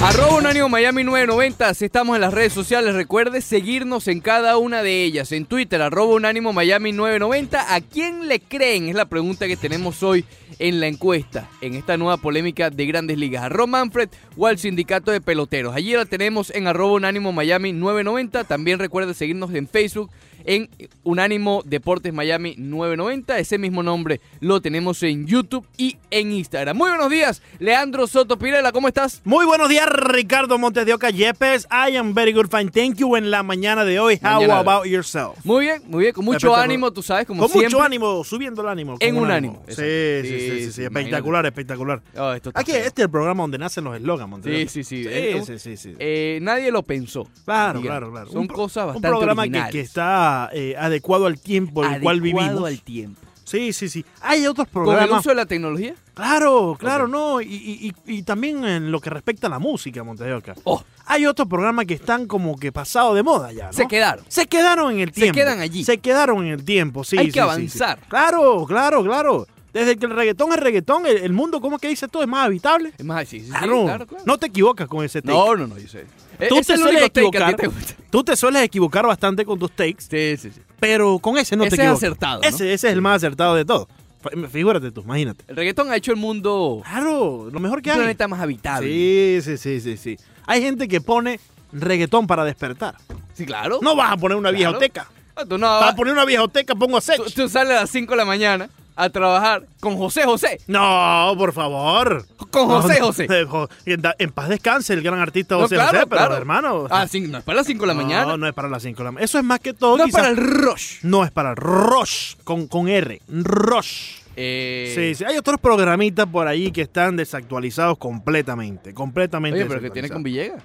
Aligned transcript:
Arroba 0.00 0.36
Unánimo 0.36 0.68
Miami 0.68 1.02
990, 1.02 1.74
si 1.74 1.84
estamos 1.84 2.14
en 2.14 2.20
las 2.20 2.32
redes 2.32 2.52
sociales, 2.52 2.94
recuerde 2.94 3.40
seguirnos 3.40 4.06
en 4.06 4.20
cada 4.20 4.56
una 4.56 4.82
de 4.84 5.02
ellas. 5.02 5.32
En 5.32 5.44
Twitter, 5.44 5.82
arroba 5.82 6.14
Unánimo 6.14 6.52
Miami 6.52 6.92
990, 6.92 7.74
¿a 7.74 7.80
quién 7.80 8.28
le 8.28 8.38
creen? 8.38 8.88
Es 8.88 8.94
la 8.94 9.06
pregunta 9.06 9.48
que 9.48 9.56
tenemos 9.56 10.04
hoy 10.04 10.24
en 10.60 10.78
la 10.78 10.86
encuesta, 10.86 11.50
en 11.60 11.74
esta 11.74 11.96
nueva 11.96 12.16
polémica 12.16 12.70
de 12.70 12.86
grandes 12.86 13.18
ligas. 13.18 13.42
Arroba 13.42 13.66
Manfred 13.66 14.08
o 14.36 14.46
al 14.46 14.58
sindicato 14.58 15.10
de 15.10 15.20
peloteros. 15.20 15.74
Allí 15.74 15.94
la 15.94 16.04
tenemos 16.04 16.50
en 16.54 16.68
arroba 16.68 16.92
Unánimo 16.92 17.32
Miami 17.32 17.72
990. 17.72 18.44
También 18.44 18.78
recuerde 18.78 19.14
seguirnos 19.14 19.52
en 19.52 19.66
Facebook 19.66 20.10
en 20.48 20.70
Unánimo 21.04 21.62
Deportes 21.66 22.10
Miami 22.14 22.54
990. 22.56 23.38
Ese 23.38 23.58
mismo 23.58 23.82
nombre 23.82 24.18
lo 24.40 24.62
tenemos 24.62 25.02
en 25.02 25.26
YouTube 25.26 25.66
y 25.76 25.98
en 26.10 26.32
Instagram. 26.32 26.74
Muy 26.74 26.88
buenos 26.88 27.10
días, 27.10 27.42
Leandro 27.58 28.06
Soto 28.06 28.38
Pirela, 28.38 28.72
¿cómo 28.72 28.88
estás? 28.88 29.20
Muy 29.24 29.44
buenos 29.44 29.68
días, 29.68 29.86
Ricardo 29.86 30.56
Montes 30.56 30.86
de 30.86 30.94
Oca 30.94 31.10
Yepes. 31.10 31.68
I 31.70 31.96
am 31.96 32.14
very 32.14 32.32
good, 32.32 32.46
fine. 32.50 32.70
Thank 32.70 32.96
you 32.96 33.14
en 33.16 33.30
la 33.30 33.42
mañana 33.42 33.84
de 33.84 34.00
hoy. 34.00 34.14
How 34.22 34.40
Mañana 34.40 34.54
de 34.54 34.60
about 34.60 34.86
yourself? 34.86 35.44
Muy 35.44 35.66
bien, 35.66 35.82
muy 35.86 36.04
bien, 36.04 36.14
con 36.14 36.24
mucho 36.24 36.56
ánimo, 36.56 36.90
tú 36.94 37.02
sabes, 37.02 37.26
como 37.26 37.42
Con 37.42 37.50
siempre. 37.50 37.68
mucho 37.74 37.82
ánimo, 37.84 38.24
subiendo 38.24 38.62
el 38.62 38.68
ánimo. 38.68 38.96
En 39.00 39.16
con 39.16 39.24
un 39.24 39.30
ánimo. 39.30 39.62
Sí, 39.68 39.74
sí, 39.74 39.82
sí, 40.22 40.28
Sí, 40.28 40.38
sí, 40.50 40.64
sí, 40.64 40.72
sí, 40.72 40.84
espectacular, 40.84 41.44
espectacular. 41.44 42.00
Oh, 42.16 42.32
esto 42.32 42.50
Aquí, 42.54 42.72
feo. 42.72 42.80
este 42.80 43.02
es 43.02 43.04
el 43.04 43.10
programa 43.10 43.42
donde 43.42 43.58
nacen 43.58 43.84
los 43.84 43.94
eslogans, 43.96 44.30
Montes 44.30 44.70
Sí, 44.72 44.82
sí, 44.82 44.84
sí. 44.96 45.02
Sí, 45.04 45.08
Eh, 45.12 45.42
sí, 45.44 45.58
sí, 45.58 45.76
sí. 45.76 45.94
eh, 45.98 46.38
nadie 46.40 46.70
lo 46.72 46.82
pensó. 46.84 47.28
Claro, 47.44 47.80
digamos. 47.80 47.98
claro, 48.00 48.12
claro. 48.12 48.30
Son 48.32 48.46
cosas 48.46 48.84
Un 48.86 48.92
bastante 48.94 49.08
programa 49.08 49.42
que, 49.44 49.62
que 49.72 49.80
está 49.80 50.37
eh, 50.52 50.74
adecuado 50.78 51.26
al 51.26 51.38
tiempo 51.40 51.84
en 51.84 51.94
el 51.94 52.00
cual 52.02 52.18
Adecuado 52.20 52.48
vivimos. 52.48 52.68
al 52.68 52.80
tiempo. 52.82 53.20
Sí, 53.44 53.72
sí, 53.72 53.88
sí. 53.88 54.04
Hay 54.20 54.46
otros 54.46 54.68
Con 54.68 54.82
el 54.82 54.88
programas. 54.88 55.20
uso 55.20 55.30
de 55.30 55.34
la 55.34 55.46
tecnología. 55.46 55.94
Claro, 56.12 56.76
claro, 56.78 57.08
no. 57.08 57.40
Y, 57.40 57.46
y- 57.46 57.88
y- 58.06 58.18
y 58.18 58.22
también 58.22 58.62
en 58.64 58.90
lo 58.92 59.00
que 59.00 59.08
respecta 59.08 59.46
a 59.46 59.50
la 59.50 59.58
música, 59.58 60.04
Montes 60.04 60.26
de 60.26 60.34
Oca. 60.34 60.54
Oh, 60.64 60.82
Hay 61.06 61.24
otros 61.24 61.48
programas 61.48 61.86
que 61.86 61.94
están 61.94 62.26
como 62.26 62.58
que 62.58 62.70
pasados 62.72 63.14
de 63.14 63.22
moda 63.22 63.50
ya, 63.52 63.68
¿no? 63.68 63.72
se 63.72 63.86
quedaron. 63.88 64.22
Se 64.28 64.46
quedaron 64.46 64.92
en 64.92 65.00
el 65.00 65.08
Se 65.14 65.20
tiempo. 65.22 65.34
quedan 65.38 65.60
allí. 65.60 65.82
Se 65.84 65.96
quedaron 65.96 66.44
en 66.44 66.52
el 66.52 66.64
tiempo, 66.64 67.02
sí. 67.04 67.16
Hay 67.16 67.26
sí, 67.26 67.32
que 67.32 67.40
sí, 67.40 67.44
sí. 67.46 67.50
avanzar. 67.50 67.98
Claro, 68.08 68.66
claro, 68.66 69.02
claro. 69.02 69.46
Desde 69.72 69.96
que 69.96 70.06
el 70.06 70.12
reggaetón 70.12 70.52
es 70.52 70.58
reggaetón, 70.58 71.06
el, 71.06 71.18
el 71.18 71.32
mundo, 71.32 71.60
¿cómo 71.60 71.78
que 71.78 71.88
dice 71.88 72.08
todo? 72.08 72.22
Es 72.22 72.28
más 72.28 72.46
habitable. 72.46 72.92
Es 72.96 73.04
más, 73.04 73.28
sí, 73.28 73.40
sí, 73.40 73.46
sí, 73.46 73.50
Claro. 73.52 73.84
claro, 73.84 74.06
claro. 74.06 74.24
No 74.26 74.38
te 74.38 74.46
equivocas 74.46 74.88
con 74.88 75.04
ese 75.04 75.20
take. 75.22 75.34
no, 75.34 75.54
no, 75.56 75.66
no, 75.66 75.78
yo 75.78 75.88
sé. 75.88 76.06
Tú 76.48 76.54
te 76.62 76.72
es 76.74 76.80
sueles 76.80 77.02
equivocar. 77.02 77.54
te 77.56 77.66
gusta. 77.66 77.94
Tú 78.10 78.24
te 78.24 78.36
sueles 78.36 78.62
equivocar 78.62 79.06
bastante 79.06 79.44
con 79.44 79.58
tus 79.58 79.70
takes, 79.72 80.02
Sí, 80.08 80.36
sí, 80.40 80.50
sí. 80.54 80.60
pero 80.80 81.18
con 81.18 81.36
ese 81.36 81.56
no 81.56 81.64
Ese 81.64 81.70
te 81.76 81.82
es 81.82 81.86
equivocas. 81.88 82.02
acertado, 82.04 82.40
¿no? 82.42 82.48
Ese, 82.48 82.72
ese 82.72 82.86
es 82.88 82.92
el 82.94 83.00
más 83.02 83.16
acertado 83.16 83.54
de 83.56 83.64
todo. 83.64 83.88
F- 84.24 84.48
Figúrate 84.48 84.90
tú, 84.90 85.02
imagínate. 85.02 85.44
El 85.48 85.56
reggaetón 85.56 85.90
ha 85.90 85.96
hecho 85.96 86.10
el 86.12 86.16
mundo 86.16 86.80
Claro, 86.84 87.48
lo 87.52 87.60
mejor 87.60 87.82
que 87.82 87.90
un 87.90 87.94
hay. 87.94 87.98
planeta 88.00 88.26
más 88.28 88.40
habitable. 88.40 88.88
Sí, 88.88 89.40
sí, 89.42 89.56
sí, 89.58 89.80
sí, 89.80 89.96
sí. 89.96 90.16
Hay 90.46 90.62
gente 90.62 90.88
que 90.88 91.00
pone 91.00 91.38
reggaetón 91.72 92.26
para 92.26 92.44
despertar. 92.44 92.96
Sí, 93.34 93.44
claro. 93.44 93.80
No 93.82 93.94
vas 93.94 94.12
a 94.12 94.16
poner 94.16 94.36
una 94.38 94.50
viejoteca. 94.50 95.08
Tú, 95.48 95.56
no, 95.58 95.66
Para 95.66 95.94
poner 95.94 96.12
una 96.14 96.24
viejoteca 96.24 96.74
pongo 96.74 96.96
a 96.96 97.00
Sech. 97.00 97.16
tú, 97.16 97.30
tú 97.30 97.48
sales 97.48 97.76
a 97.76 97.80
las 97.82 97.90
5 97.90 98.12
de 98.12 98.16
la 98.16 98.24
mañana 98.24 98.68
a 99.00 99.10
trabajar 99.10 99.64
con 99.80 99.96
José 99.96 100.24
José. 100.24 100.58
No, 100.66 101.32
por 101.38 101.52
favor. 101.52 102.26
Con 102.50 102.66
José 102.66 102.98
No, 102.98 103.06
José. 103.06 103.26
eh, 103.30 103.96
En, 104.18 104.30
paz 104.32 104.48
descanse 104.48 104.92
el 104.92 105.02
gran 105.02 105.20
artista 105.20 105.54
No, 105.54 105.62
José 105.62 105.76
claro, 105.76 105.90
José, 105.98 106.06
pero 106.08 106.18
claro. 106.20 106.36
hermano. 106.36 106.86
Ah, 106.90 107.06
sí, 107.06 107.20
no 107.20 107.38
es 107.38 107.44
para 107.44 107.56
las 107.58 107.66
5 107.66 107.80
de 107.82 107.86
la 107.86 107.94
no, 107.94 108.02
mañana. 108.02 108.36
no 108.36 108.46
es 108.48 108.52
para 108.54 108.68
las 108.68 108.82
5 108.82 108.98
de 108.98 109.04
la 109.04 109.12
mañana. 109.12 109.24
Eso 109.24 109.38
es 109.38 109.44
más 109.44 109.60
que 109.60 109.72
todo. 109.72 109.96
No 109.96 110.04
es 110.04 110.12
para 110.12 110.28
el 110.30 110.36
rush. 110.36 110.98
No 111.02 111.24
es 111.24 111.30
para 111.30 111.50
el 111.50 111.56
Rush, 111.56 112.34
con, 112.44 112.66
con 112.66 112.88
R. 112.88 113.20
Rush. 113.28 114.16
Eh, 114.34 114.92
Sí, 114.94 115.14
sí. 115.14 115.24
Hay 115.24 115.36
otros 115.36 115.58
programitas 115.60 116.26
por 116.26 116.46
ahí 116.48 116.70
que 116.72 116.82
están 116.82 117.16
desactualizados 117.16 117.98
completamente. 117.98 118.94
Completamente 118.94 119.60
Oye, 119.60 119.68
pero 119.68 119.80
que 119.80 119.90
tiene 119.90 120.08
con. 120.10 120.22
Villegas. 120.22 120.62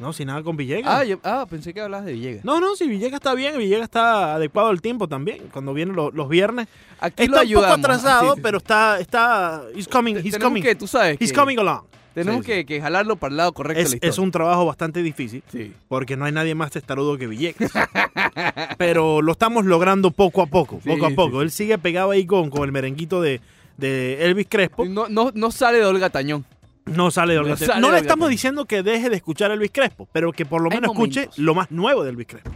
No, 0.00 0.12
sin 0.12 0.26
nada 0.26 0.42
con 0.42 0.56
Villegas. 0.56 0.92
Ah, 0.92 1.04
yo- 1.04 1.20
ah, 1.22 1.46
pensé 1.48 1.72
que 1.72 1.80
hablabas 1.80 2.06
de 2.06 2.12
Villegas. 2.14 2.44
No, 2.44 2.58
no, 2.60 2.74
si 2.74 2.88
Villegas 2.88 3.14
está 3.20 3.32
bien, 3.34 3.56
Villegas 3.58 3.84
está 3.84 4.34
adecuado 4.34 4.68
al 4.70 4.80
tiempo 4.82 5.06
también. 5.08 5.38
Cuando 5.52 5.72
vienen 5.72 5.94
los, 5.94 6.12
los 6.14 6.28
viernes. 6.28 6.66
Aquí 6.98 7.26
lo 7.28 7.36
está 7.36 7.42
un 7.46 7.48
poco 7.54 7.66
ayudamos. 7.66 7.78
atrasado, 7.78 8.36
pero 8.42 8.58
está, 8.58 8.98
está, 8.98 9.62
he's 9.74 9.86
coming, 9.86 10.14
he's 10.16 10.24
tenemos 10.32 10.42
coming, 10.44 10.62
que, 10.62 10.74
tú 10.74 10.86
sabes, 10.88 11.16
he's 11.20 11.32
que 11.32 11.38
coming 11.38 11.58
along. 11.58 11.82
tenemos 12.12 12.40
Sí, 12.44 12.46
que, 12.52 12.66
que 12.66 12.80
jalarlo 12.80 13.16
para 13.16 13.30
el 13.32 13.36
lado 13.36 13.52
correcto 13.52 13.78
de 13.78 13.82
Es, 13.84 13.90
la 13.90 13.96
historia. 13.96 14.10
es 14.10 14.18
un 14.18 14.30
trabajo 14.32 14.66
bastante 14.66 15.00
difícil 15.02 15.42
Sí. 15.50 15.72
porque 15.88 16.16
no 16.16 16.24
hay 16.24 16.32
nadie 16.32 16.54
más 16.56 16.70
testarudo 16.72 17.16
que 17.16 17.26
Villegas. 17.28 17.70
pero 18.78 19.22
lo 19.22 19.32
estamos 19.32 19.64
logrando 19.64 20.10
poco 20.10 20.42
a 20.42 20.46
poco, 20.46 20.80
Sí, 20.82 20.88
poco 20.90 21.06
a 21.06 21.10
sí, 21.10 21.14
poco. 21.14 21.42
Él 21.42 21.50
sigue 21.50 21.78
pegado 21.78 22.10
ahí 22.10 22.26
con, 22.26 22.50
con 22.50 22.64
el 22.64 22.72
merenguito 22.72 23.20
de, 23.20 23.40
de 23.76 24.24
Elvis 24.24 24.46
Crespo. 24.48 24.84
No, 24.86 25.08
no, 25.08 25.30
no 25.34 25.50
sale 25.50 25.78
de 25.78 25.84
Olga 25.86 26.10
Tañón. 26.10 26.44
No 26.86 27.10
sale 27.10 27.34
de 27.34 27.40
No 27.42 27.56
sale. 27.56 27.80
No 27.80 27.90
le 27.90 27.98
estamos 27.98 28.28
diciendo 28.28 28.64
que 28.66 28.82
deje 28.82 29.08
de 29.10 29.16
escuchar 29.16 29.50
a 29.50 29.54
Elvis 29.54 29.70
Crespo, 29.72 30.08
pero 30.12 30.32
que 30.32 30.44
por 30.44 30.60
lo 30.62 30.70
Hay 30.70 30.76
menos 30.80 30.92
escuche 30.92 31.28
lo 31.36 31.54
más 31.54 31.70
nuevo 31.70 32.04
de 32.04 32.10
Elvis 32.10 32.26
Crespo. 32.26 32.50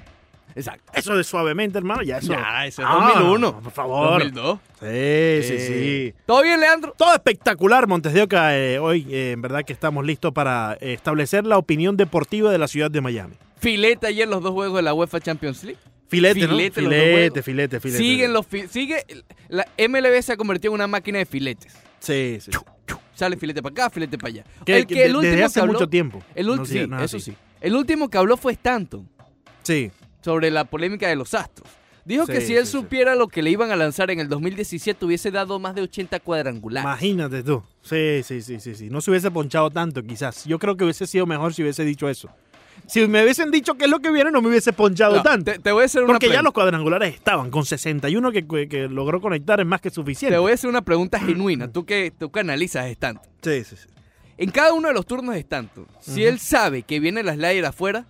Exacto. 0.54 0.90
Eso 0.94 1.14
de 1.16 1.22
suavemente, 1.22 1.78
hermano, 1.78 2.02
ya 2.02 2.18
eso. 2.18 2.32
Ya, 2.32 2.66
eso 2.66 2.82
es 2.82 2.88
Ah, 2.90 3.12
2001. 3.14 3.60
Por 3.60 3.72
favor. 3.72 4.08
2002. 4.18 4.58
Sí, 4.58 4.78
sí, 4.80 4.86
Eh, 4.86 6.12
sí. 6.14 6.22
¿Todo 6.26 6.42
bien, 6.42 6.58
Leandro? 6.58 6.94
Todo 6.98 7.12
espectacular, 7.14 7.86
Montes 7.86 8.12
de 8.12 8.22
Oca. 8.22 8.58
eh, 8.58 8.78
hoy, 8.80 9.06
eh, 9.08 9.32
en 9.32 9.40
verdad 9.42 9.64
que 9.64 9.72
estamos 9.72 10.04
listos 10.04 10.32
para 10.32 10.76
eh, 10.80 10.94
establecer 10.94 11.46
la 11.46 11.58
opinión 11.58 11.96
deportiva 11.96 12.50
de 12.50 12.58
la 12.58 12.66
ciudad 12.66 12.90
de 12.90 13.00
Miami. 13.00 13.34
Filete 13.60 14.08
ayer 14.08 14.26
los 14.28 14.42
dos 14.42 14.52
juegos 14.52 14.76
de 14.78 14.82
la 14.82 14.94
UEFA 14.94 15.20
Champions 15.20 15.62
League. 15.62 15.78
Filete, 16.08 16.40
¿no? 16.40 16.48
Filete, 16.48 16.80
los 16.82 16.90
dos 16.90 16.98
Filete, 17.00 17.12
juegos. 17.28 17.44
filete, 17.44 17.80
filete. 17.80 17.98
Siguen 18.02 18.32
los 18.32 18.46
fi- 18.46 18.66
sigue 18.68 19.04
la 19.48 19.64
MLB 19.76 20.22
se 20.22 20.32
ha 20.32 20.36
convertido 20.36 20.72
en 20.72 20.76
una 20.76 20.86
máquina 20.86 21.18
de 21.18 21.26
filetes. 21.26 21.76
Sí, 22.00 22.38
sí. 22.40 22.50
Sale 23.18 23.36
filete 23.36 23.60
para 23.60 23.72
acá, 23.72 23.90
filete 23.90 24.16
para 24.16 24.28
allá. 24.28 24.44
Que- 24.64 24.76
el 24.78 24.86
que 24.86 24.94
de- 24.94 25.04
el 25.06 25.16
último 25.16 25.30
desde 25.32 25.44
hace 25.44 25.54
que 25.54 25.60
habló, 25.60 25.72
mucho 25.72 25.88
tiempo. 25.88 26.22
el 26.36 26.46
no 26.46 26.54
ul- 26.54 26.66
sigue 26.66 26.84
sí, 26.84 26.88
nada 26.88 27.04
eso 27.04 27.16
así. 27.16 27.32
sí. 27.32 27.36
El 27.60 27.74
último 27.74 28.08
que 28.08 28.16
habló 28.18 28.36
fue 28.36 28.52
Stanton 28.52 29.08
Sí, 29.64 29.90
sobre 30.22 30.50
la 30.52 30.64
polémica 30.64 31.08
de 31.08 31.16
los 31.16 31.34
Astros. 31.34 31.68
Dijo 32.04 32.26
que 32.26 32.40
si 32.40 32.54
él 32.54 32.64
sí, 32.64 32.72
sí. 32.72 32.78
supiera 32.78 33.14
lo 33.16 33.28
que 33.28 33.42
le 33.42 33.50
iban 33.50 33.70
a 33.72 33.76
lanzar 33.76 34.10
en 34.10 34.18
el 34.20 34.28
2017 34.28 35.04
hubiese 35.04 35.30
dado 35.30 35.58
más 35.58 35.74
de 35.74 35.82
80 35.82 36.20
cuadrangulares. 36.20 36.84
imagínate 36.88 37.42
tú. 37.42 37.62
Sí, 37.82 38.22
sí, 38.22 38.40
sí, 38.40 38.60
sí, 38.60 38.74
sí. 38.76 38.88
No 38.88 39.00
se 39.02 39.10
hubiese 39.10 39.30
ponchado 39.30 39.68
tanto, 39.70 40.02
quizás. 40.02 40.44
Yo 40.46 40.58
creo 40.58 40.76
que 40.76 40.84
hubiese 40.84 41.06
sido 41.06 41.26
mejor 41.26 41.52
si 41.52 41.62
hubiese 41.62 41.84
dicho 41.84 42.08
eso. 42.08 42.30
Si 42.88 43.06
me 43.06 43.22
hubiesen 43.22 43.50
dicho 43.50 43.74
qué 43.74 43.84
es 43.84 43.90
lo 43.90 44.00
que 44.00 44.10
viene, 44.10 44.30
no 44.30 44.40
me 44.42 44.48
hubiese 44.48 44.72
ponchado 44.72 45.16
No, 45.16 45.22
tanto. 45.22 45.52
te, 45.52 45.58
te 45.58 45.72
voy 45.72 45.82
a 45.82 45.86
hacer 45.86 46.02
una 46.02 46.14
Porque 46.14 46.28
ya 46.30 46.42
los 46.42 46.52
cuadrangulares 46.52 47.14
estaban. 47.14 47.50
Con 47.50 47.64
61 47.64 48.32
que, 48.32 48.46
que- 48.46 48.68
que 48.68 48.88
logró 48.88 49.20
conectar 49.20 49.60
es 49.60 49.66
más 49.66 49.80
que 49.80 49.90
suficiente. 49.90 50.34
Te 50.34 50.38
voy 50.38 50.52
a 50.52 50.54
hacer 50.54 50.70
una 50.70 50.82
pregunta 50.82 51.20
genuina. 51.26 51.70
Tú 51.70 51.84
que, 51.84 52.10
tú 52.18 52.30
que 52.32 52.40
analizas 52.40 52.84
a 52.84 52.88
Stanton. 52.88 53.22
Sí, 53.42 53.62
sí, 53.64 53.76
sí. 53.76 53.88
En 54.38 54.50
cada 54.50 54.72
uno 54.72 54.88
de 54.88 54.94
los 54.94 55.04
turnos 55.06 55.34
de 55.34 55.40
Stanton, 55.40 55.86
si 56.00 56.24
él 56.24 56.38
sabe 56.38 56.82
que 56.82 57.00
viene 57.00 57.22
la 57.22 57.34
slider 57.34 57.66
afuera, 57.66 58.06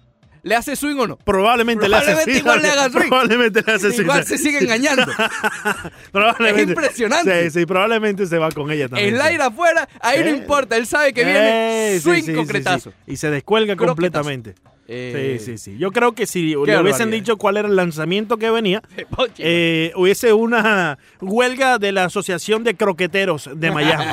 ¿le 0.49 0.55
hace 0.57 0.75
swing 0.77 0.97
o 0.97 1.07
no? 1.07 1.17
Probablemente, 1.19 1.87
Probablemente 1.87 2.25
le 2.25 2.33
hace 2.33 2.39
igual 2.39 2.63
le 2.63 2.69
haga 2.71 2.91
swing. 2.91 3.09
Probablemente 3.09 3.63
le 3.67 3.73
hace 3.73 3.89
Igual 4.03 4.25
sí, 4.25 4.37
se 4.37 4.39
sigue 4.43 4.59
engañando. 4.59 5.05
Probablemente. 6.13 6.63
Es 6.63 6.69
impresionante. 6.69 7.51
Sí, 7.51 7.61
sí, 7.61 7.67
probablemente 7.67 8.27
se 8.27 8.39
va 8.39 8.51
con 8.51 8.71
ella 8.71 8.89
también. 8.89 9.15
Slider 9.17 9.43
afuera, 9.43 9.89
ahí 10.01 10.21
no 10.21 10.27
Eh. 10.27 10.31
importa. 10.37 10.77
Él 10.77 10.87
sabe 10.87 11.13
que 11.13 11.25
viene 11.25 11.95
Eh, 11.95 11.95
sí, 11.97 12.01
swing 12.03 12.21
sí, 12.23 12.27
sí, 12.27 12.35
concretazo. 12.35 12.91
sí. 12.91 13.13
Y 13.13 13.17
se 13.17 13.31
descuelga 13.31 13.77
Croquetazo. 13.77 13.95
completamente. 13.95 14.55
Eh, 14.91 15.37
Sí, 15.39 15.45
sí, 15.45 15.59
sí. 15.59 15.79
Yo 15.79 15.91
creo 15.93 16.13
que 16.13 16.27
si 16.27 16.55
le 16.55 16.81
hubiesen 16.81 17.11
dicho 17.11 17.37
cuál 17.37 17.59
era 17.59 17.69
el 17.69 17.77
lanzamiento 17.77 18.39
que 18.39 18.51
venía, 18.51 18.83
eh, 19.39 19.93
hubiese 19.97 20.33
una 20.33 20.99
huelga 21.21 21.79
de 21.79 21.93
la 21.93 22.05
Asociación 22.05 22.65
de 22.65 22.75
Croqueteros 22.75 23.51
de 23.55 23.71
Miami. 23.71 24.05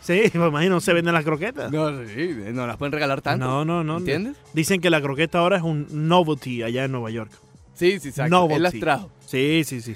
Sí, 0.00 0.22
me 0.34 0.46
imagino, 0.48 0.80
se 0.80 0.92
venden 0.92 1.14
las 1.14 1.24
croquetas. 1.24 1.70
No, 1.72 1.90
sí, 2.06 2.34
no 2.52 2.66
las 2.66 2.76
pueden 2.76 2.92
regalar 2.92 3.20
tanto. 3.22 3.44
No, 3.46 3.64
no, 3.64 3.84
no. 3.84 3.98
¿Entiendes? 3.98 4.36
Dicen 4.52 4.80
que 4.80 4.90
la 4.90 5.00
croqueta 5.00 5.38
ahora 5.38 5.56
es 5.58 5.62
un 5.62 5.86
novelty 6.08 6.62
allá 6.62 6.84
en 6.84 6.92
Nueva 6.92 7.10
York. 7.10 7.30
Sí, 7.74 7.98
sí, 8.00 8.08
exacto. 8.08 8.30
Novelty. 8.30 8.56
Él 8.56 8.62
las 8.62 8.74
trajo, 8.78 9.10
Sí, 9.26 9.62
sí, 9.64 9.80
sí. 9.80 9.94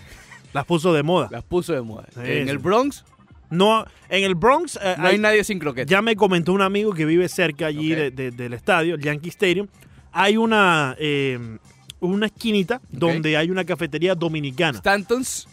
Las 0.52 0.64
puso 0.64 0.92
de 0.94 1.02
moda. 1.02 1.28
las 1.30 1.42
puso 1.44 1.72
de 1.72 1.82
moda. 1.82 2.06
Sí, 2.14 2.20
en 2.22 2.44
sí. 2.44 2.50
el 2.50 2.58
Bronx 2.58 3.04
No, 3.50 3.84
en 4.08 4.24
el 4.24 4.34
Bronx 4.36 4.76
eh, 4.82 4.94
no 4.98 5.06
hay 5.06 5.14
hay- 5.14 5.18
nadie 5.20 5.44
sin 5.44 5.58
croqueta. 5.58 5.88
Ya 5.90 6.00
me 6.00 6.14
comentó 6.16 6.52
un 6.52 6.62
amigo 6.62 6.92
que 6.94 7.04
vive 7.04 7.28
cerca 7.28 7.66
allí 7.66 7.92
Ok. 7.92 7.98
de- 7.98 8.10
de- 8.12 8.30
del 8.30 8.52
estadio, 8.54 8.94
el 8.94 9.00
Yankee 9.02 9.28
Stadium. 9.30 9.66
Hay 10.12 10.36
una, 10.36 10.94
eh, 10.98 11.58
una 12.00 12.26
esquinita 12.26 12.80
donde 12.90 13.36
hay 13.36 13.50
una 13.50 13.64
cafetería 13.64 14.14
dominicana. 14.14 14.78
Stanton's. 14.78 15.48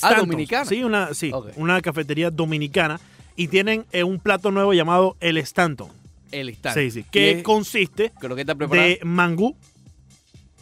Ah, 0.00 0.14
dominicana. 0.14 0.64
Sí, 0.64 0.82
una, 0.84 1.12
sí 1.12 1.32
una 1.56 1.80
cafetería 1.80 2.30
dominicana. 2.30 2.98
Y 3.36 3.48
tienen 3.48 3.86
eh, 3.92 4.04
un 4.04 4.18
plato 4.20 4.50
nuevo 4.50 4.74
llamado 4.74 5.16
el 5.20 5.36
Stanton. 5.38 5.90
El 6.30 6.48
Stanton. 6.50 6.82
Sí, 6.82 6.90
sí. 6.90 7.04
Que 7.10 7.30
es 7.32 7.42
consiste 7.42 8.12
de 8.70 9.00
mangú 9.04 9.56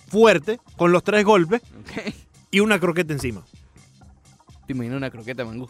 fuerte 0.09 0.59
con 0.77 0.93
los 0.93 1.03
tres 1.05 1.25
golpes 1.25 1.63
Ok. 1.81 2.15
y 2.51 2.61
una 2.61 2.79
croqueta 2.81 3.13
encima. 3.13 3.45
Te 4.67 4.73
imaginas 4.73 4.97
una 4.99 5.11
croqueta 5.11 5.45
mangú. 5.45 5.69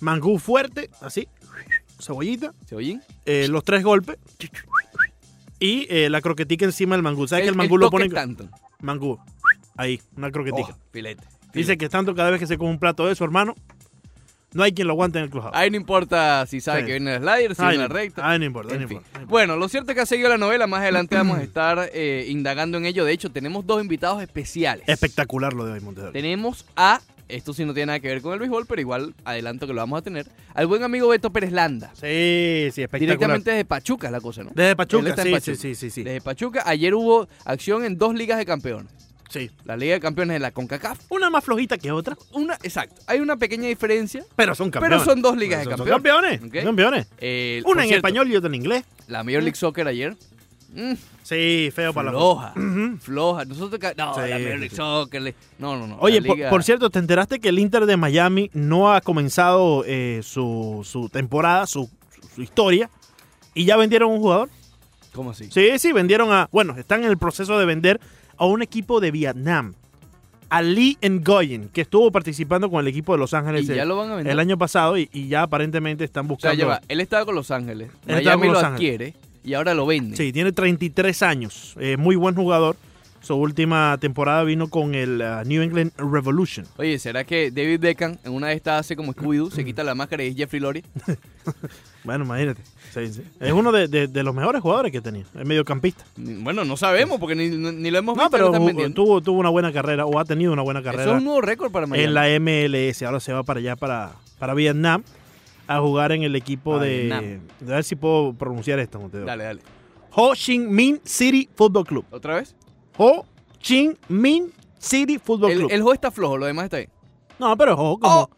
Mangú 0.00 0.38
fuerte, 0.40 0.90
así, 1.00 1.28
cebollita, 2.00 2.52
¿Se 2.66 2.74
oyen? 2.74 3.00
eh, 3.24 3.46
los 3.48 3.62
tres 3.62 3.84
golpes 3.84 4.18
y 5.60 5.86
eh, 5.90 6.10
la 6.10 6.20
croquetica 6.20 6.64
encima 6.64 6.96
del 6.96 7.04
mangú. 7.04 7.28
¿Sabes 7.28 7.44
que 7.44 7.50
el 7.50 7.54
mangú 7.56 7.78
lo 7.78 7.86
toque 7.86 7.92
ponen? 8.08 8.08
Stanton. 8.08 8.50
Mangú. 8.80 9.18
Ahí, 9.76 10.00
una 10.16 10.32
croquetica. 10.32 10.72
Oh, 10.76 10.90
filete. 10.92 11.24
Dice 11.54 11.78
que 11.78 11.88
tanto 11.88 12.16
cada 12.16 12.30
vez 12.30 12.40
que 12.40 12.48
se 12.48 12.58
come 12.58 12.70
un 12.70 12.80
plato 12.80 13.06
de 13.06 13.12
eso, 13.12 13.22
hermano, 13.24 13.54
No 14.54 14.62
hay 14.62 14.72
quien 14.72 14.86
lo 14.86 14.92
aguante 14.94 15.18
en 15.18 15.24
el 15.24 15.30
clubhouse. 15.30 15.54
Ahí 15.54 15.70
no 15.70 15.76
importa 15.76 16.44
si 16.46 16.60
sabe 16.60 16.80
Sí. 16.80 16.86
que 16.86 16.92
viene 16.92 17.14
el 17.16 17.22
slider, 17.22 17.54
si 17.54 17.62
viene 17.62 17.78
la 17.78 17.88
recta. 17.88 18.28
ay, 18.30 18.38
no 18.38 18.44
importa, 18.44 18.74
En 18.74 18.82
no 18.82 18.88
fin. 18.88 18.96
importa, 18.98 19.18
no 19.18 19.22
importa. 19.22 19.30
Bueno, 19.30 19.56
lo 19.56 19.68
cierto 19.68 19.92
es 19.92 19.94
que 19.96 20.02
ha 20.02 20.06
seguido 20.06 20.28
la 20.28 20.38
novela. 20.38 20.66
Más 20.66 20.80
adelante 20.82 21.14
vamos 21.16 21.38
a 21.38 21.42
estar 21.42 21.90
eh, 21.92 22.26
indagando 22.28 22.78
en 22.78 22.86
ello. 22.86 23.04
De 23.04 23.12
hecho, 23.12 23.30
tenemos 23.30 23.66
dos 23.66 23.82
invitados 23.82 24.22
especiales. 24.22 24.88
Espectacular 24.88 25.52
lo 25.52 25.64
de 25.64 25.72
hoy, 25.72 25.80
Montedor. 25.80 26.12
Tenemos 26.12 26.64
a, 26.76 27.00
esto 27.28 27.54
sí 27.54 27.64
no 27.64 27.72
tiene 27.72 27.86
nada 27.86 28.00
que 28.00 28.08
ver 28.08 28.20
con 28.20 28.34
el 28.34 28.38
béisbol, 28.40 28.66
pero 28.66 28.80
igual 28.80 29.14
adelanto 29.24 29.66
que 29.66 29.72
lo 29.72 29.80
vamos 29.80 29.98
a 29.98 30.02
tener, 30.02 30.26
al 30.52 30.66
buen 30.66 30.82
amigo 30.82 31.08
Beto 31.08 31.30
Pérez 31.32 31.50
Landa. 31.52 31.88
Sí, 31.94 32.68
sí, 32.72 32.82
espectacular. 32.82 33.00
Directamente 33.00 33.50
desde 33.52 33.64
Pachuca 33.64 34.10
la 34.10 34.20
cosa, 34.20 34.44
¿no? 34.44 34.50
Desde 34.54 34.76
Pachuca, 34.76 35.08
está 35.08 35.22
en 35.22 35.28
sí, 35.28 35.32
Pachuca. 35.32 35.56
sí, 35.56 35.56
sí, 35.56 35.74
sí, 35.74 35.90
sí. 35.90 36.02
Desde 36.02 36.20
Pachuca, 36.20 36.62
ayer 36.66 36.94
hubo 36.94 37.26
acción 37.46 37.84
en 37.84 37.96
dos 37.96 38.14
ligas 38.14 38.36
de 38.38 38.44
campeones. 38.44 38.92
Sí. 39.32 39.50
La 39.64 39.76
Liga 39.76 39.94
de 39.94 40.00
Campeones 40.00 40.34
de 40.34 40.40
la 40.40 40.50
CONCACAF. 40.50 40.98
Una 41.08 41.30
más 41.30 41.42
flojita 41.42 41.78
que 41.78 41.90
otra, 41.90 42.16
Una, 42.32 42.54
exacto. 42.62 43.00
Hay 43.06 43.20
una 43.20 43.36
pequeña 43.36 43.66
diferencia. 43.68 44.24
pero 44.36 44.54
son 44.54 44.70
campeones. 44.70 44.98
Pero 45.00 45.10
son 45.10 45.22
dos 45.22 45.36
ligas 45.38 45.60
de 45.60 45.64
Son- 45.64 45.78
son 45.78 45.88
campeones. 45.88 46.38
campeones. 46.40 46.64
Campeones. 46.66 47.06
Eh, 47.18 47.62
Una 47.64 47.82
en 47.82 47.88
cierto, 47.88 48.06
español 48.06 48.30
y 48.30 48.36
otra 48.36 48.48
en 48.48 48.54
inglés. 48.56 48.84
La 49.08 49.24
Major 49.24 49.42
League 49.42 49.56
Soccer 49.56 49.86
ayer. 49.88 50.14
mm, 50.74 50.92
Sí, 51.22 51.70
feo 51.74 51.94
para 51.94 52.06
la 52.06 52.18
floja. 52.18 52.54
Floja. 53.00 53.44
Nosotros 53.44 53.80
No, 53.96 54.14
Sí, 54.14 54.20
la 54.20 54.38
Major 54.38 54.58
League 54.58 54.68
sí. 54.70 54.76
Soccer. 54.76 55.34
No, 55.58 55.76
no, 55.78 55.86
no. 55.86 55.96
Oye, 56.00 56.20
por 56.50 56.62
cierto, 56.64 56.90
¿te 56.90 56.98
enteraste 56.98 57.40
que 57.40 57.48
el 57.48 57.58
Inter 57.58 57.86
de 57.86 57.96
Miami 57.96 58.50
no 58.52 58.92
ha 58.92 59.00
comenzado 59.00 59.84
eh, 59.86 60.20
su, 60.22 60.82
su 60.84 61.08
temporada, 61.08 61.66
su, 61.66 61.88
su 62.34 62.42
historia, 62.42 62.90
y 63.54 63.64
ya 63.64 63.76
vendieron 63.76 64.10
un 64.10 64.18
jugador? 64.20 64.50
¿Cómo 65.14 65.30
así? 65.30 65.48
Sí, 65.50 65.78
sí, 65.78 65.92
vendieron 65.92 66.32
a... 66.32 66.48
Bueno, 66.52 66.74
están 66.78 67.04
en 67.04 67.10
el 67.10 67.18
proceso 67.18 67.58
de 67.58 67.66
vender 67.66 68.00
a 68.42 68.46
un 68.46 68.60
equipo 68.60 68.98
de 68.98 69.12
Vietnam, 69.12 69.72
a 70.50 70.62
Lee 70.62 70.98
Ngoyen, 71.00 71.68
que 71.68 71.82
estuvo 71.82 72.10
participando 72.10 72.68
con 72.68 72.80
el 72.80 72.88
equipo 72.88 73.12
de 73.12 73.18
Los 73.20 73.34
Ángeles 73.34 73.68
el, 73.68 74.38
año 74.40 74.58
pasado 74.58 74.98
y, 74.98 75.08
y 75.12 75.28
ya 75.28 75.42
aparentemente 75.42 76.02
están 76.02 76.24
O 76.24 76.36
sea, 76.40 76.50
buscando... 76.50 76.66
va, 76.66 76.80
Él 76.88 77.00
estaba 77.00 77.24
con 77.24 77.36
Los 77.36 77.52
Ángeles. 77.52 77.90
Él 78.04 78.16
Miami 78.16 78.48
con 78.48 78.52
lo 78.54 78.58
Ángeles. 78.58 78.74
adquiere 78.74 79.14
y 79.44 79.54
ahora 79.54 79.74
lo 79.74 79.86
vende. 79.86 80.16
Sí, 80.16 80.32
tiene 80.32 80.50
33 80.50 81.22
años, 81.22 81.76
eh, 81.78 81.96
muy 81.96 82.16
buen 82.16 82.34
jugador. 82.34 82.74
Su 83.20 83.36
última 83.36 83.96
temporada 84.00 84.42
vino 84.42 84.66
con 84.68 84.96
el 84.96 85.20
uh, 85.22 85.46
New 85.46 85.62
England 85.62 85.92
Revolution. 85.96 86.66
Oye, 86.78 86.98
¿será 86.98 87.22
que 87.22 87.52
David 87.52 87.78
Beckham 87.78 88.16
en 88.24 88.32
una 88.32 88.48
de 88.48 88.54
estas 88.54 88.80
hace 88.80 88.96
como 88.96 89.14
Scooby-Doo, 89.14 89.52
se 89.52 89.64
quita 89.64 89.84
la 89.84 89.94
máscara 89.94 90.24
y 90.24 90.30
es 90.30 90.36
Jeffrey 90.36 90.60
Lori? 90.60 90.82
Bueno, 92.04 92.24
imagínate. 92.24 92.60
Sí, 92.92 93.12
sí. 93.12 93.22
Es 93.40 93.52
uno 93.52 93.72
de, 93.72 93.88
de- 93.88 94.06
de 94.06 94.22
los 94.22 94.34
mejores 94.34 94.60
jugadores 94.60 94.92
que 94.92 95.00
tenía, 95.00 95.22
es 95.34 95.46
mediocampista. 95.46 96.04
Bueno, 96.16 96.64
no 96.64 96.76
sabemos 96.76 97.18
porque 97.18 97.34
ni, 97.34 97.48
ni 97.48 97.90
lo 97.90 97.98
hemos 97.98 98.16
No, 98.16 98.22
visto. 98.24 98.30
pero 98.36 98.52
ju- 98.52 98.66
vendiendo. 98.66 98.94
tuvo, 98.94 99.20
tuvo 99.22 99.38
una 99.40 99.48
buena 99.48 99.72
carrera 99.72 100.04
o 100.04 100.18
ha 100.18 100.24
tenido 100.26 100.52
una 100.52 100.62
buena 100.62 100.80
Eso 100.80 100.90
es 100.90 100.96
carrera 100.96 101.16
un 101.16 101.24
nuevo 101.24 101.40
récord 101.40 101.72
para 101.72 101.86
Miami. 101.86 102.04
en 102.04 102.14
la 102.14 102.26
MLS. 102.38 103.02
Ahora 103.02 103.20
se 103.20 103.32
va 103.32 103.42
para 103.44 103.60
allá, 103.60 103.76
para, 103.76 104.12
para 104.38 104.52
Vietnam, 104.54 105.02
a 105.66 105.80
jugar 105.80 106.12
en 106.12 106.22
el 106.22 106.36
equipo 106.36 106.76
Ah, 106.76 106.82
de... 106.82 106.98
Vietnam. 107.04 107.40
A 107.62 107.70
ver 107.76 107.84
si 107.84 107.96
puedo 107.96 108.34
pronunciar 108.34 108.78
esto. 108.78 109.00
Montero. 109.00 109.24
Dale, 109.24 109.44
dale. 109.44 109.60
Ho 110.14 110.34
Chi 110.34 110.58
Minh 110.58 111.00
City 111.04 111.48
Football 111.54 111.86
Club. 111.86 112.04
¿Otra 112.10 112.34
vez? 112.34 112.54
Ho 112.98 113.24
Chi 113.58 113.90
Minh 114.08 114.50
City 114.78 115.18
Football 115.18 115.52
El, 115.52 115.58
Club. 115.60 115.70
el 115.72 115.80
juego 115.80 115.94
está 115.94 116.10
flojo, 116.10 116.36
lo 116.36 116.44
demás 116.44 116.64
está 116.64 116.76
bien. 116.76 116.90
No, 117.38 117.56
pero 117.56 117.74
Ho 117.78 117.98
como... 117.98 118.28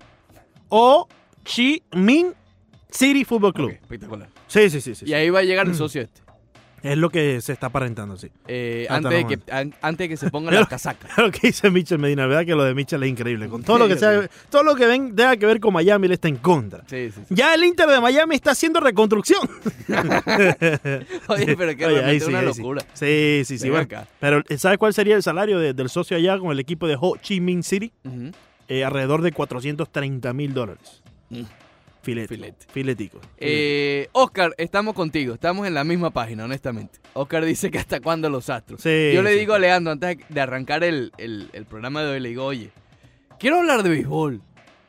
Ho 0.69 1.09
Chi 1.45 1.83
Minh 1.93 2.33
City 2.91 3.25
Football 3.25 3.53
Club. 3.55 3.71
Ok, 3.71 3.79
espectacular. 3.83 4.29
Sí, 4.47 4.71
sí, 4.71 4.81
sí, 4.81 4.95
sí. 4.95 5.05
Y 5.09 5.15
ahí 5.15 5.31
va 5.31 5.41
a 5.41 5.43
llegar 5.45 5.67
el 5.67 5.75
socio 5.75 6.03
este. 6.03 6.21
Es 6.85 6.99
lo 6.99 7.09
que 7.09 7.41
se 7.41 7.55
está 7.55 7.69
aparentando, 7.69 8.19
sí. 8.19 8.29
eh, 8.47 8.85
Hasta 8.91 9.09
antes, 9.09 9.27
de 9.27 9.39
que, 9.39 9.51
an- 9.53 9.75
antes 9.81 10.05
de 10.05 10.09
que 10.11 10.17
se 10.19 10.31
ponga 10.31 10.51
Pero- 10.51 10.61
la 10.65 10.67
casaca. 10.69 11.09
Lo 11.17 11.31
que 11.31 11.47
dice 11.47 11.71
Mitchell 11.71 11.99
Medina, 11.99 12.25
la 12.25 12.29
verdad 12.29 12.45
que 12.45 12.55
lo 12.55 12.63
de 12.63 12.75
Mitchell 12.75 13.03
es 13.03 13.09
increíble. 13.09 13.49
Con 13.49 13.63
todo 13.65 13.79
lo 13.79 13.89
que 13.89 13.97
sea, 13.97 14.29
todo 14.51 14.63
lo 14.65 14.75
que 14.75 14.87
ven, 14.87 15.17
tenga 15.17 15.35
que 15.39 15.47
ver 15.47 15.61
con 15.61 15.73
Miami, 15.73 16.09
él 16.09 16.13
está 16.13 16.29
en 16.29 16.37
contra. 16.37 16.83
Sí, 16.87 17.11
sí, 17.11 17.23
sí. 17.27 17.35
Ya 17.35 17.55
el 17.55 17.65
Inter 17.65 17.89
de 17.89 18.03
Miami 18.03 18.35
está 18.35 18.51
haciendo 18.51 18.81
reconstrucción. 18.81 19.49
Oye, 21.29 21.57
pero 21.57 21.77
que 21.77 21.87
Oye, 21.87 21.95
realmente 21.95 22.17
es 22.17 22.25
sí, 22.25 22.29
una 22.29 22.39
ahí 22.41 22.53
sí. 22.53 22.59
locura. 22.61 22.83
Sí, 22.93 23.43
sí, 23.47 23.57
sí. 23.59 23.65
Ven 23.65 23.73
bueno. 23.73 23.85
acá. 23.85 24.07
Pero 24.21 24.43
¿sabes 24.59 24.77
cuál 24.77 24.93
sería 24.95 25.17
el 25.17 25.23
salario 25.23 25.59
de- 25.59 25.73
del 25.73 25.89
socio 25.89 26.17
allá 26.17 26.39
con 26.39 26.51
el 26.53 26.61
equipo 26.61 26.87
de 26.87 26.97
Ho 27.01 27.17
Chi 27.17 27.41
Minh 27.41 27.63
City? 27.63 27.93
Ujú. 28.05 28.31
Eh, 28.69 28.85
alrededor 28.85 29.23
de 29.23 29.33
430 29.33 30.33
mil 30.35 30.53
dólares. 30.55 31.03
Mm. 31.31 31.43
Filete. 32.05 32.29
Filete. 32.29 32.67
Filetico. 32.71 33.21
Eh, 33.39 34.09
Oscar, 34.12 34.55
estamos 34.59 34.95
contigo, 34.95 35.35
estamos 35.35 35.67
en 35.67 35.75
la 35.75 35.85
misma 35.85 36.11
página, 36.11 36.45
honestamente. 36.45 36.99
Oscar 37.15 37.45
dice 37.45 37.71
que 37.71 37.79
hasta 37.79 38.01
cuándo 38.01 38.29
los 38.31 38.51
astros. 38.51 38.83
Sí, 38.83 39.11
Yo 39.15 39.23
le 39.23 39.33
sí. 39.33 39.39
digo 39.41 39.55
a 39.55 39.59
Leandro 39.59 39.93
antes 39.93 40.19
de 40.29 40.41
arrancar 40.41 40.85
el, 40.85 41.12
el- 41.19 41.49
el 41.53 41.65
programa 41.65 42.03
de 42.03 42.11
hoy, 42.12 42.21
le 42.21 42.29
digo, 42.29 42.45
oye, 42.45 42.71
quiero 43.39 43.59
hablar 43.59 43.83
de 43.83 43.89
béisbol. 43.91 44.43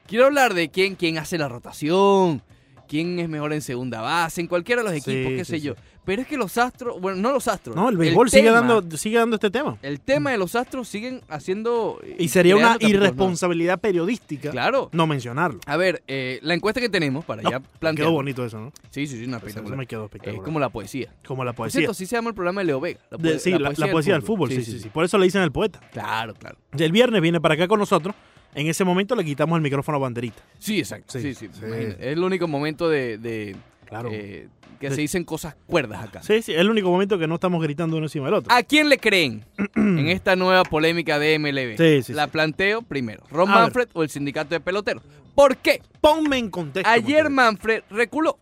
Quiero 0.07 0.25
hablar 0.25 0.53
de 0.53 0.69
quién, 0.69 0.95
quién 0.95 1.17
hace 1.17 1.37
la 1.39 1.47
rotación, 1.49 2.43
quién 2.87 3.19
es 3.19 3.29
mejor 3.29 3.53
en 3.53 3.61
segunda 3.61 4.01
base, 4.01 4.41
en 4.41 4.47
cualquiera 4.47 4.81
de 4.83 4.89
los 4.91 5.03
Sí, 5.03 5.11
equipos, 5.11 5.31
qué 5.33 5.45
sí, 5.45 5.51
sé 5.51 5.57
sí. 5.59 5.65
yo. 5.67 5.75
Pero 6.05 6.21
es 6.21 6.27
que 6.27 6.37
los 6.37 6.55
astros, 6.59 7.01
bueno, 7.01 7.19
no 7.19 7.31
los 7.31 7.47
astros. 7.47 7.75
No, 7.75 7.89
el 7.89 7.97
béisbol 7.97 8.29
sigue, 8.29 8.43
tema- 8.51 8.61
dando, 8.61 8.95
sigue 8.97 9.17
dando 9.17 9.37
este 9.37 9.49
tema. 9.49 9.79
El 9.81 9.99
tema 9.99 10.29
de 10.29 10.37
los 10.37 10.55
astros 10.55 10.87
siguen 10.87 11.21
haciendo... 11.29 11.99
Y 12.19 12.27
sería 12.27 12.55
una 12.55 12.73
capítulos 12.73 12.91
irresponsabilidad 13.07 13.79
periodística 13.79 14.51
Claro. 14.51 14.89
no 14.91 15.07
mencionarlo. 15.07 15.59
A 15.65 15.77
ver, 15.77 16.03
eh, 16.07 16.37
la 16.43 16.53
encuesta 16.53 16.79
que 16.79 16.89
tenemos 16.89 17.25
para 17.25 17.41
ya 17.41 17.49
Quedó 17.59 17.61
plantear. 17.79 18.09
bonito 18.11 18.45
eso, 18.45 18.59
¿no? 18.59 18.71
Sí, 18.91 19.07
sí, 19.07 19.17
sí, 19.17 19.25
una 19.25 19.37
Eso 19.37 19.47
espectacular. 19.47 19.77
me 19.79 19.87
quedó 19.87 20.01
Es 20.01 20.05
espectacular. 20.11 20.45
como 20.45 20.59
la 20.59 20.69
poesía. 20.69 21.11
como 21.25 21.43
la 21.43 21.53
Por 21.53 21.63
poesía. 21.65 21.79
cierto, 21.79 21.93
sí 21.95 22.05
se 22.05 22.15
llama 22.17 22.29
el 22.29 22.35
programa 22.35 22.61
de 22.61 22.65
Leo 22.65 22.79
Vega. 22.79 22.99
La, 23.09 23.17
De- 23.17 23.39
sí, 23.39 23.49
la, 23.57 23.73
la 23.75 23.87
poesía 23.91 24.13
del 24.13 24.21
fútbol, 24.21 24.49
sí, 24.51 24.63
sí, 24.63 24.79
sí, 24.79 24.89
Por 24.89 25.05
eso 25.05 25.17
le 25.17 25.25
dicen 25.25 25.41
el 25.41 25.51
poeta. 25.51 25.79
Claro, 25.91 26.35
claro. 26.35 26.57
El 26.77 26.91
viernes 26.91 27.19
viene 27.19 27.41
para 27.41 27.55
acá 27.55 27.67
con 27.67 27.79
nosotros. 27.79 28.13
En 28.55 28.67
ese 28.67 28.83
momento 28.83 29.15
le 29.15 29.23
quitamos 29.25 29.55
el 29.57 29.61
micrófono 29.61 29.97
a 29.97 29.99
Banderita. 29.99 30.41
Sí, 30.59 30.79
exacto. 30.79 31.13
Sí, 31.13 31.21
Sí, 31.21 31.33
sí. 31.35 31.49
sí. 31.53 31.65
Es 31.65 31.97
el 31.99 32.23
único 32.23 32.47
momento 32.47 32.89
de, 32.89 33.17
de, 33.17 33.55
Claro. 33.85 34.09
eh, 34.11 34.47
que 34.79 34.89
De- 34.89 34.95
se 34.95 35.01
dicen 35.01 35.23
cosas 35.25 35.55
cuerdas 35.67 36.03
acá. 36.03 36.23
Sí, 36.23 36.41
sí, 36.41 36.53
es 36.53 36.59
el 36.59 36.69
único 36.69 36.89
momento 36.89 37.19
que 37.19 37.27
no 37.27 37.35
estamos 37.35 37.61
gritando 37.61 37.97
uno 37.97 38.05
encima 38.07 38.25
del 38.25 38.35
otro. 38.35 38.53
¿A 38.53 38.63
quién 38.63 38.89
le 38.89 38.97
creen 38.97 39.45
en 39.75 40.07
esta 40.07 40.35
nueva 40.35 40.63
polémica 40.63 41.19
de 41.19 41.37
MLB? 41.37 41.77
Sí, 41.77 42.03
sí, 42.03 42.13
La 42.13 42.25
sí. 42.25 42.31
planteo 42.31 42.81
primero. 42.81 43.23
¿Ron 43.29 43.49
A 43.49 43.53
ver. 43.55 43.61
Manfred 43.63 43.89
o 43.93 44.03
el 44.03 44.09
sindicato 44.09 44.49
de 44.55 44.59
peloteros? 44.61 45.03
¿Por 45.35 45.57
qué? 45.57 45.81
Ponme 46.01 46.37
en 46.37 46.49
contexto. 46.49 46.89
Ayer. 46.89 47.29
Manfred 47.29 47.83
reculó. 47.89 48.37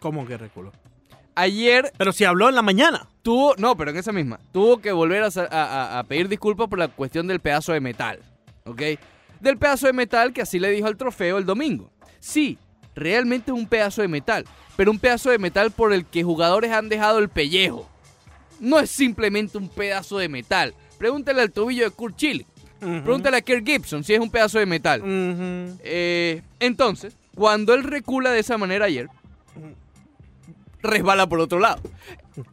¿Cómo 0.00 0.26
que 0.26 0.36
reculó? 0.36 0.72
Ayer 1.34 1.92
Pero 1.96 2.12
si 2.12 2.24
habló 2.24 2.48
en 2.48 2.54
la 2.56 2.62
mañana. 2.62 3.06
tuvo, 3.22 3.54
no, 3.58 3.76
pero 3.76 3.92
en 3.92 3.96
esa 3.96 4.10
misma, 4.12 4.40
tuvo 4.52 4.78
que 4.78 4.90
volver 4.90 5.22
a 5.24 6.04
pedir 6.08 6.28
disculpas 6.28 6.66
por 6.68 6.78
la 6.80 6.88
cuestión 6.88 7.28
del 7.28 7.38
pedazo 7.40 7.72
de 7.72 7.80
metal, 7.80 8.18
¿ok? 8.68 8.82
Del 9.40 9.56
pedazo 9.56 9.86
de 9.86 9.92
metal 9.92 10.32
que 10.32 10.42
así 10.42 10.58
le 10.58 10.70
dijo 10.70 10.86
al 10.86 10.96
trofeo 10.96 11.38
el 11.38 11.46
domingo. 11.46 11.90
Sí, 12.20 12.58
realmente 12.94 13.50
es 13.50 13.56
un 13.56 13.66
pedazo 13.66 14.02
de 14.02 14.08
metal, 14.08 14.44
pero 14.76 14.90
un 14.90 14.98
pedazo 14.98 15.30
de 15.30 15.38
metal 15.38 15.70
por 15.70 15.92
el 15.92 16.04
que 16.04 16.24
jugadores 16.24 16.72
han 16.72 16.88
dejado 16.88 17.18
el 17.18 17.28
pellejo. 17.28 17.88
No 18.60 18.80
es 18.80 18.90
simplemente 18.90 19.56
un 19.58 19.68
pedazo 19.68 20.18
de 20.18 20.28
metal. 20.28 20.74
Pregúntale 20.98 21.42
al 21.42 21.52
tobillo 21.52 21.84
de 21.84 21.90
Kurt 21.90 22.16
Chile. 22.16 22.46
Pregúntale 22.80 23.36
a 23.36 23.40
Kirk 23.40 23.66
Gibson 23.66 24.04
si 24.04 24.14
es 24.14 24.20
un 24.20 24.30
pedazo 24.30 24.58
de 24.58 24.66
metal. 24.66 25.02
Eh, 25.04 26.42
entonces, 26.60 27.16
cuando 27.34 27.74
él 27.74 27.84
recula 27.84 28.30
de 28.30 28.40
esa 28.40 28.58
manera 28.58 28.86
ayer, 28.86 29.08
resbala 30.82 31.28
por 31.28 31.40
otro 31.40 31.58
lado. 31.58 31.80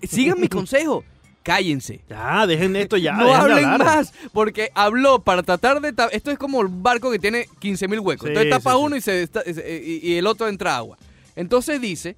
Sigan 0.04 0.40
mi 0.40 0.48
consejo. 0.50 1.04
Cállense. 1.46 2.02
Ya, 2.10 2.48
dejen 2.48 2.76
esto 2.76 2.98
ya. 2.98 3.14
no 3.18 3.34
hablen 3.34 3.66
hablar. 3.66 3.86
más, 3.86 4.14
porque 4.34 4.72
habló 4.74 5.20
para 5.20 5.44
tratar 5.44 5.80
de... 5.80 5.94
Esto 6.12 6.32
es 6.32 6.40
como 6.40 6.60
el 6.62 6.68
barco 6.70 7.12
que 7.12 7.20
tiene 7.20 7.46
15.000 7.62 8.00
huecos. 8.04 8.24
Sí, 8.26 8.30
Entonces 8.30 8.50
tapa 8.50 8.72
sí, 8.72 8.78
sí. 8.80 8.84
uno 8.84 8.96
Y, 8.96 9.02
se 9.02 9.12
desta- 9.28 9.44
se- 9.44 9.84
y 9.86 10.12
y 10.12 10.18
el 10.18 10.26
otro 10.26 10.48
entra 10.48 10.76
agua. 10.76 10.98
Entonces 11.36 11.80
dice 11.80 12.16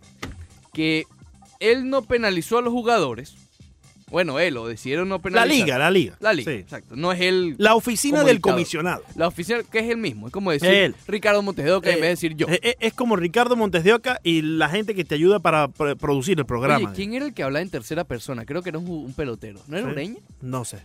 que 0.73 1.03
él 1.59 1.89
no 1.89 2.03
penalizó 2.03 2.57
a 2.57 2.61
los 2.61 2.71
jugadores. 2.71 3.35
Bueno, 4.09 4.39
él 4.39 4.53
lo 4.53 4.65
decidieron 4.67 5.09
no 5.09 5.15
La 5.17 5.21
penalizar. 5.21 5.65
liga, 5.65 5.77
la 5.77 5.91
liga. 5.91 6.15
La 6.21 6.31
liga, 6.33 6.49
Sí. 6.51 6.57
exacto. 6.59 6.95
No 6.95 7.11
es 7.11 7.19
él... 7.19 7.55
La 7.57 7.75
oficina 7.75 8.23
del 8.23 8.39
comisionado. 8.39 9.03
La 9.15 9.27
oficial, 9.27 9.65
que 9.69 9.79
es 9.79 9.89
el 9.89 9.97
mismo. 9.97 10.27
Es 10.27 10.33
como 10.33 10.51
decir 10.51 10.69
Él. 10.69 10.95
Ricardo 11.07 11.41
Montejoca 11.41 11.89
en 11.89 11.97
Eh, 11.97 12.01
vez 12.01 12.03
de 12.03 12.09
decir 12.11 12.35
yo. 12.35 12.47
eh, 12.47 12.59
eh, 12.63 12.75
Es, 12.79 12.93
como 12.93 13.17
Ricardo 13.17 13.57
Montes 13.57 13.83
de 13.83 13.93
Oca 13.93 14.19
y 14.23 14.41
la 14.43 14.69
gente 14.69 14.95
que 14.95 15.03
te 15.03 15.15
ayuda 15.15 15.39
para 15.39 15.67
pro- 15.67 15.97
producir 15.97 16.39
el 16.39 16.45
programa. 16.45 16.87
Oye, 16.89 16.95
¿quién 16.95 17.13
era 17.15 17.25
el 17.25 17.33
que 17.33 17.43
hablaba 17.43 17.61
en 17.61 17.69
tercera 17.69 18.05
persona? 18.05 18.45
Creo 18.45 18.61
que 18.63 18.69
era 18.69 18.79
un, 18.79 18.89
un 18.89 19.13
pelotero. 19.13 19.59
¿No 19.67 19.75
era 19.77 19.87
Sí. 19.87 19.91
Ureña? 19.91 20.19
No 20.41 20.63
sé, 20.63 20.79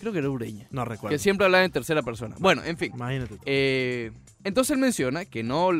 Creo 0.00 0.12
que 0.12 0.18
era 0.18 0.28
Ureña. 0.30 0.66
no 0.70 0.84
recuerdo. 0.84 1.14
Que 1.14 1.18
siempre 1.20 1.44
hablaba 1.44 1.64
en 1.64 1.70
tercera 1.70 2.02
persona. 2.02 2.34
Bueno, 2.40 2.62
en 2.64 2.76
fin. 2.76 2.90
Imagínate. 2.94 3.36
Eh, 3.46 4.10
entonces 4.42 4.72
él 4.72 4.78
menciona 4.78 5.24
que 5.24 5.42
no 5.44 5.70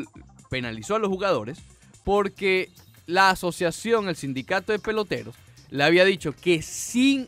penalizó 0.49 0.95
a 0.95 0.99
los 0.99 1.09
jugadores 1.09 1.59
porque 2.05 2.69
la 3.05 3.29
asociación, 3.31 4.07
el 4.09 4.15
sindicato 4.15 4.71
de 4.71 4.79
peloteros, 4.79 5.35
le 5.69 5.83
había 5.83 6.05
dicho 6.05 6.33
que 6.33 6.61
sin 6.61 7.27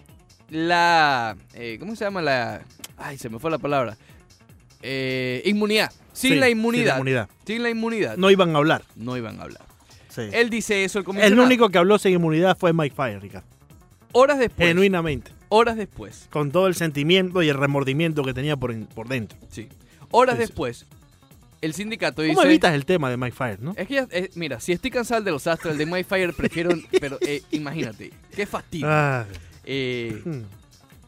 la... 0.50 1.36
eh, 1.54 1.78
¿Cómo 1.80 1.96
se 1.96 2.06
llama 2.06 2.22
la...? 2.22 2.62
Ay, 2.98 3.18
se 3.18 3.30
me 3.30 3.40
fue 3.40 3.50
la 3.52 3.58
palabra. 3.58 3.98
Eh, 4.82 5.42
inmunidad. 5.46 5.92
Sin 6.14 6.32
Sí, 6.34 6.36
la 6.38 6.48
sin 6.48 6.58
inmunidad. 6.58 6.96
inmunidad. 6.96 7.30
Sin 7.46 7.64
la 7.64 7.70
inmunidad. 7.70 8.18
No, 8.18 8.22
No 8.22 8.32
iban 8.32 8.56
a 8.56 8.58
hablar. 8.58 8.84
iban 8.98 9.40
a 9.40 9.44
hablar. 9.44 9.62
Sí. 10.10 10.24
Él 10.34 10.50
dice 10.50 10.84
eso, 10.84 11.00
el 11.00 11.06
El 11.20 11.40
único 11.40 11.70
que 11.70 11.78
habló 11.78 11.98
sin 11.98 12.14
inmunidad 12.14 12.58
fue 12.58 12.74
Mike 12.74 12.96
Fire, 12.96 13.22
Ricardo. 13.22 13.48
Horas 14.12 14.40
después. 14.40 14.68
Genuinamente. 14.68 15.32
Horas 15.50 15.78
después. 15.78 16.28
Con 16.30 16.52
todo 16.52 16.68
el 16.68 16.76
sentimiento 16.76 17.42
y 17.44 17.50
el 17.50 17.56
remordimiento 17.58 18.24
que 18.24 18.34
tenía 18.34 18.58
por, 18.58 18.78
por 18.88 19.08
dentro. 19.08 19.38
Sí. 19.50 19.70
Horas 20.12 20.36
sí. 20.36 20.42
después, 20.42 20.86
El 21.62 21.74
sindicato 21.74 22.22
dice... 22.24 22.34
¿Cómo 22.36 22.46
evitas 22.48 22.74
el 22.74 22.86
tema 22.86 23.10
de 23.10 23.18
My 23.18 23.30
Fire, 23.32 23.60
no? 23.62 23.74
Es 23.78 23.88
que, 23.88 23.94
ya- 23.96 24.08
eh, 24.12 24.30
mira, 24.36 24.60
si 24.60 24.72
estoy 24.72 24.90
cansado 24.92 25.22
de 25.22 25.32
los 25.32 25.46
astros, 25.48 25.74
el 25.74 25.78
de 25.78 25.86
My 25.86 26.04
Fire 26.04 26.34
prefiero... 26.34 26.72
pero 27.00 27.18
eh, 27.22 27.44
imagínate, 27.52 28.12
qué 28.36 28.46
fastidio. 28.46 28.88
Ah, 28.90 29.26
Eh, 29.64 30.20
hmm. 30.26 30.42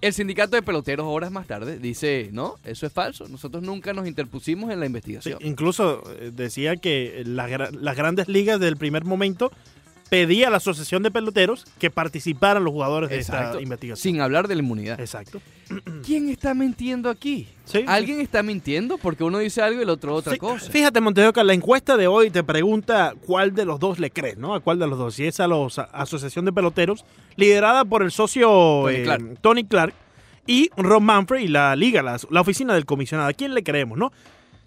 el 0.02 0.14
sindicato 0.14 0.56
de 0.56 0.62
peloteros 0.62 1.08
horas 1.10 1.32
más 1.32 1.48
tarde 1.48 1.80
dice, 1.80 2.30
no, 2.32 2.56
eso 2.66 2.86
es 2.86 2.94
falso. 2.94 3.28
Nosotros 3.28 3.64
nunca 3.64 3.94
nos 3.94 4.08
interpusimos 4.08 4.72
en 4.72 4.80
la 4.80 4.86
Sí, 4.86 4.88
investigación. 4.88 5.40
incluso 5.42 6.04
eh, 6.20 6.30
decía 6.32 6.76
que 6.76 7.24
las 7.26 7.50
gra- 7.50 7.72
las 7.72 7.98
grandes 7.98 8.28
ligas 8.28 8.60
del 8.60 8.78
primer 8.78 9.06
momento 9.06 9.52
pedía 10.10 10.50
a 10.50 10.52
la 10.52 10.58
asociación 10.58 11.02
de 11.02 11.10
peloteros 11.10 11.66
que 11.80 11.90
participaran 11.90 12.64
los 12.64 12.72
jugadores 12.72 13.10
de 13.10 13.18
esta 13.18 13.60
investigación. 13.60 13.98
Sin 14.04 14.22
hablar 14.22 14.48
de 14.48 14.54
la 14.54 14.62
inmunidad. 14.62 15.00
Exacto. 15.00 15.42
¿Quién 16.06 16.30
está 16.30 16.54
mintiendo 16.54 17.10
aquí? 17.10 17.48
Sí, 17.66 17.84
¿Alguien 17.88 18.20
está 18.22 18.44
mintiendo? 18.44 18.98
Porque 18.98 19.24
uno 19.24 19.38
dice 19.40 19.62
algo 19.62 19.80
y 19.80 19.84
el 19.84 19.90
otro 19.90 20.14
otra 20.16 20.34
Sí, 20.34 20.40
cosa. 20.40 20.70
Fíjate, 20.70 21.00
Montejoca, 21.02 21.44
la 21.44 21.54
encuesta 21.54 21.96
de 21.98 22.08
hoy 22.08 22.30
te 22.30 22.44
pregunta 22.44 23.14
cuál 23.26 23.54
de 23.56 23.66
los 23.66 23.80
dos 23.80 24.00
le 24.00 24.12
crees, 24.12 24.38
¿no? 24.38 24.54
A 24.54 24.60
cuál 24.60 24.80
de 24.80 24.88
los 24.88 24.98
dos. 24.98 25.16
Si 25.16 25.26
es 25.26 25.40
a 25.40 25.48
la 25.48 25.56
Asociación 25.94 26.46
de 26.46 26.52
Peloteros, 26.54 27.06
liderada 27.36 27.86
por 27.86 28.04
el 28.04 28.12
socio 28.12 28.48
Tony 28.84 28.96
eh, 28.96 29.04
Clark. 29.04 29.38
Tony 29.42 29.64
Clark 29.64 29.94
y 30.46 30.70
Ron 30.76 31.04
Manfred 31.06 31.42
y 31.42 31.48
la 31.48 31.76
liga, 31.76 32.02
la, 32.04 32.20
la 32.30 32.42
oficina 32.42 32.74
del 32.74 32.86
comisionado. 32.86 33.30
¿A 33.30 33.34
quién 33.34 33.54
le 33.54 33.64
creemos, 33.64 33.98
no? 33.98 34.12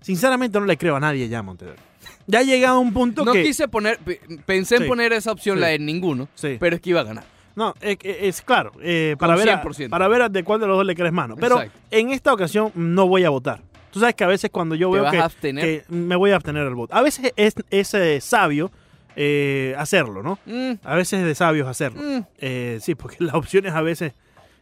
Sinceramente 0.00 0.58
no 0.58 0.66
le 0.66 0.76
creo 0.78 0.96
a 0.96 1.00
nadie 1.00 1.28
ya, 1.28 1.42
Montejoca. 1.42 1.80
Ya 2.28 2.40
ha 2.40 2.42
llegado 2.42 2.80
un 2.80 2.92
punto 2.92 3.24
No 3.24 3.32
que... 3.32 3.42
quise 3.44 3.68
poner, 3.68 3.98
pe- 3.98 4.20
pensé 4.46 4.76
en 4.76 4.86
poner 4.88 5.12
esa 5.12 5.30
opción, 5.32 5.60
la 5.60 5.68
de 5.68 5.78
ninguno, 5.78 6.28
Sí. 6.34 6.56
pero 6.58 6.76
es 6.76 6.82
que 6.82 6.90
iba 6.90 7.00
a 7.00 7.04
ganar. 7.04 7.24
No, 7.56 7.74
es, 7.80 7.96
es 8.02 8.42
claro, 8.42 8.70
eh, 8.82 9.16
para, 9.18 9.34
ver 9.34 9.48
a, 9.50 9.62
100%. 9.62 9.88
para 9.88 10.06
ver 10.08 10.30
de 10.30 10.44
cuál 10.44 10.60
de 10.60 10.66
los 10.66 10.76
dos 10.76 10.86
le 10.86 10.94
crees 10.94 11.12
mano. 11.12 11.36
Pero 11.36 11.56
Exacto. 11.62 11.80
en 11.90 12.10
esta 12.10 12.32
ocasión 12.32 12.70
no 12.74 13.08
voy 13.08 13.24
a 13.24 13.30
votar. 13.30 13.62
Tú 13.90 14.00
sabes 14.00 14.14
que 14.14 14.24
a 14.24 14.26
veces 14.26 14.50
cuando 14.50 14.74
yo 14.74 14.92
¿Te 14.92 15.00
veo 15.00 15.10
que, 15.40 15.84
me 15.88 16.16
voy 16.16 16.32
a 16.32 16.34
abstener 16.36 16.66
el 16.66 16.74
voto. 16.74 16.94
A 16.94 17.00
veces 17.00 17.32
es, 17.34 17.54
es, 17.70 17.94
eh, 17.94 18.20
sabio 18.20 18.70
eh, 19.16 19.74
hacerlo, 19.78 20.22
¿no? 20.22 20.38
Mm, 20.44 20.72
A 20.84 20.96
veces 20.96 21.20
es 21.20 21.24
de 21.24 21.34
sabios 21.34 21.66
hacerlo. 21.66 22.02
mm. 22.02 22.26
Eh, 22.38 22.78
sí, 22.82 22.94
porque 22.94 23.16
las 23.24 23.34
opciones 23.34 23.72
a 23.72 23.80
veces 23.80 24.12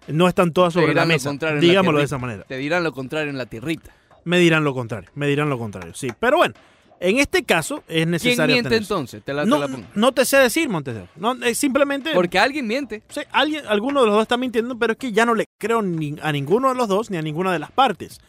no 0.06 0.28
están 0.28 0.52
todas 0.52 0.72
sobre 0.72 0.94
la 0.94 1.04
dirán 1.04 1.08
mesa. 1.08 1.32
la 1.40 1.60
Digámoslo 1.60 1.98
de 1.98 2.04
esa 2.04 2.18
manera. 2.18 2.44
Te 2.44 2.58
dirán 2.58 2.84
lo 2.84 2.92
contrario 2.92 3.28
en 3.30 3.38
la 3.38 3.46
tierrita. 3.46 3.90
Me 4.22 4.38
dirán 4.38 4.62
lo 4.62 4.72
contrario. 4.72 5.10
Me 5.16 5.26
dirán 5.26 5.50
lo 5.50 5.58
contrario, 5.58 5.94
sí. 5.94 6.12
Pero 6.20 6.36
bueno, 6.36 6.54
en 7.00 7.18
este 7.18 7.42
caso 7.44 7.78
es 7.88 7.96
¿Quién 7.96 8.10
necesario 8.10 8.54
miente 8.54 8.68
abstenerse. 8.68 8.94
entonces? 8.94 9.22
Te 9.24 9.32
la, 9.34 9.42
te 9.44 9.48
No, 9.50 9.58
la 9.58 9.68
pongo. 9.68 9.86
no 9.94 10.12
te 10.12 10.24
sé 10.24 10.38
decir, 10.38 10.68
Montesero. 10.68 11.08
No, 11.16 11.36
simplemente 11.54 12.12
Porque 12.14 12.38
alguien 12.38 12.66
miente. 12.66 13.02
Sí, 13.08 13.20
alguien, 13.32 13.64
alguno 13.68 14.00
de 14.00 14.06
los 14.06 14.14
dos 14.14 14.22
está 14.22 14.36
mintiendo, 14.36 14.78
pero 14.78 14.92
es 14.92 14.98
que 14.98 15.12
ya 15.12 15.26
no 15.26 15.34
le 15.34 15.46
creo 15.58 15.82
ni 15.82 16.16
a 16.22 16.32
ninguno 16.32 16.68
de 16.70 16.74
los 16.76 16.88
dos 16.88 17.10
ni 17.10 17.16
a 17.16 17.22
ninguna 17.22 17.52
de 17.52 17.58
las 17.58 17.70
partes. 17.72 18.20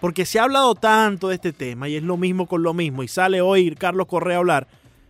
Porque 0.00 0.26
se 0.26 0.38
ha 0.38 0.44
hablado 0.44 0.74
tanto 0.74 1.28
de 1.28 1.36
este 1.36 1.52
tema 1.52 1.88
y 1.88 1.96
es 1.96 2.02
lo 2.02 2.16
mismo 2.16 2.46
con 2.46 2.62
lo 2.62 2.74
mismo. 2.74 3.02
Y 3.02 3.08
sale 3.08 3.40
hoy 3.40 3.74
Carlos 3.74 4.06
Correa 4.06 4.36
a 4.36 4.40
hablar 4.40 4.66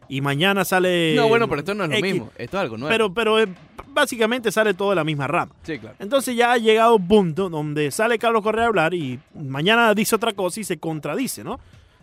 y 0.09 0.21
mañana 0.21 0.64
sale. 0.64 1.14
no, 1.16 1.26
bueno, 1.28 1.49
pero 1.49 1.61
esto 1.61 1.75
no 1.75 1.85
es 1.85 1.90
lo 1.90 1.97
X. 1.97 2.12
mismo. 2.12 2.30
Esto 2.37 2.59
es 2.59 2.61
algo 2.62 2.76
nuevo. 2.76 2.92
Pero, 2.92 3.12
pero 3.14 3.40
eh, 3.40 3.49
básicamente 3.88 4.52
sale 4.52 4.75
todo 4.75 4.90
de 4.90 4.97
la 4.97 5.04
misma 5.04 5.26
rama. 5.26 5.52
sí, 5.62 5.78
claro. 5.78 5.97
Entonces 5.99 6.37
ya 6.37 6.52
ha 6.52 6.59
llegado 6.59 6.97
un 6.97 7.09
punto 7.09 7.49
donde 7.49 7.90
sale 7.90 8.18
Carlos 8.18 8.42
Correa 8.42 8.66
a 8.66 8.68
hablar 8.68 8.92
y 8.94 9.18
mañana 9.35 9.94
dice 9.94 10.14
otra 10.14 10.33
cosa 10.35 10.61
y 10.61 10.64
se 10.64 10.78
contradice, 10.78 11.42
¿no? 11.42 11.59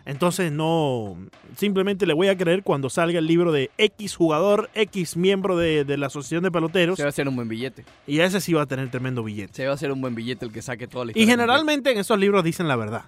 Entonces 0.05 0.51
no, 0.51 1.15
simplemente 1.55 2.05
le 2.07 2.13
voy 2.13 2.27
a 2.27 2.37
creer 2.37 2.63
cuando 2.63 2.89
salga 2.89 3.19
el 3.19 3.27
libro 3.27 3.51
de 3.51 3.69
X 3.77 4.15
jugador, 4.15 4.69
X 4.73 5.15
miembro 5.15 5.55
de, 5.57 5.85
de 5.85 5.97
la 5.97 6.07
Asociación 6.07 6.43
de 6.43 6.51
Peloteros 6.51 6.97
Se 6.97 7.03
va 7.03 7.07
a 7.07 7.09
hacer 7.09 7.27
un 7.27 7.35
buen 7.35 7.47
billete. 7.47 7.85
y 8.07 8.19
ese 8.19 8.41
sí 8.41 8.53
va 8.53 8.63
a 8.63 8.65
tener 8.65 8.89
tremendo 8.89 9.23
billete. 9.23 9.53
Se 9.53 9.65
va 9.65 9.71
a 9.71 9.75
hacer 9.75 9.91
un 9.91 10.01
buen 10.01 10.15
billete 10.15 10.45
el 10.45 10.51
que 10.51 10.61
saque 10.61 10.87
toda 10.87 11.05
la 11.05 11.11
Y 11.11 11.13
historia 11.21 11.33
generalmente 11.33 11.91
en 11.91 11.99
esos 11.99 12.17
libros 12.19 12.43
dicen 12.43 12.67
la 12.67 12.75
verdad. 12.75 13.03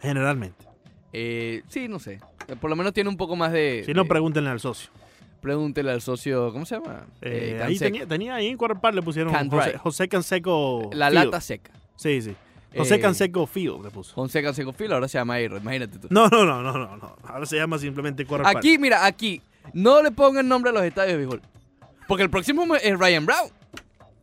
Generalmente. 0.00 0.64
Eh, 1.12 1.62
sí, 1.68 1.88
no 1.88 1.98
sé. 1.98 2.20
Por 2.60 2.70
lo 2.70 2.76
menos 2.76 2.92
tiene 2.92 3.08
un 3.10 3.16
poco 3.16 3.36
más 3.36 3.52
de... 3.52 3.82
Si 3.86 3.92
no, 3.94 4.04
pregúntenle 4.06 4.50
al 4.50 4.60
socio. 4.60 4.90
Pregúntele 5.40 5.90
al 5.90 6.00
socio... 6.00 6.52
¿Cómo 6.52 6.64
se 6.66 6.76
llama? 6.76 7.06
Eh, 7.20 7.56
Eh, 7.58 7.62
ahí 7.62 7.78
tenía, 7.78 8.06
tenía 8.06 8.34
ahí 8.34 8.46
en 8.48 8.56
Quarter 8.56 8.94
le 8.94 9.02
pusieron 9.02 9.32
José. 9.50 9.78
José 9.78 10.08
Canseco 10.08 10.90
La 10.92 11.10
Field. 11.10 11.24
lata 11.24 11.40
seca. 11.40 11.70
Sí, 11.96 12.22
sí. 12.22 12.34
José 12.76 12.94
Eh, 12.96 13.00
Canseco 13.00 13.46
Field 13.46 13.84
le 13.84 13.90
puso. 13.90 14.14
José 14.14 14.42
Canseco 14.42 14.72
Filo 14.72 14.94
ahora 14.94 15.08
se 15.08 15.18
llama 15.18 15.34
Aero. 15.34 15.56
Imagínate 15.58 15.98
tú. 15.98 16.08
No, 16.10 16.28
no, 16.28 16.44
no, 16.44 16.62
no, 16.62 16.72
no, 16.72 16.96
no. 16.96 17.16
Ahora 17.24 17.46
se 17.46 17.56
llama 17.56 17.78
simplemente 17.78 18.24
Quarter 18.24 18.56
Aquí, 18.56 18.78
mira, 18.78 19.04
aquí. 19.06 19.40
No 19.74 20.02
le 20.02 20.10
pongan 20.10 20.48
nombre 20.48 20.70
a 20.70 20.74
los 20.74 20.82
estadios 20.82 21.12
de 21.12 21.16
béisbol. 21.18 21.42
Porque 22.08 22.22
el 22.24 22.30
próximo 22.30 22.64
es 22.76 22.98
Ryan 22.98 23.26
Brown. 23.26 23.48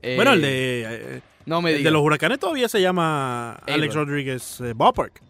Eh, 0.01 0.15
Bueno, 0.15 0.33
el 0.33 0.41
de, 0.41 0.85
eh, 1.17 1.21
No 1.45 1.61
me 1.61 1.71
el 1.75 1.83
de 1.83 1.91
los 1.91 2.01
huracanes 2.01 2.39
todavía 2.39 2.67
se 2.69 2.81
llama 2.81 3.53
Alex. 3.67 3.93
Rodríguez 3.95 4.61
eh, 4.61 4.73
Ballpark. 4.75 5.21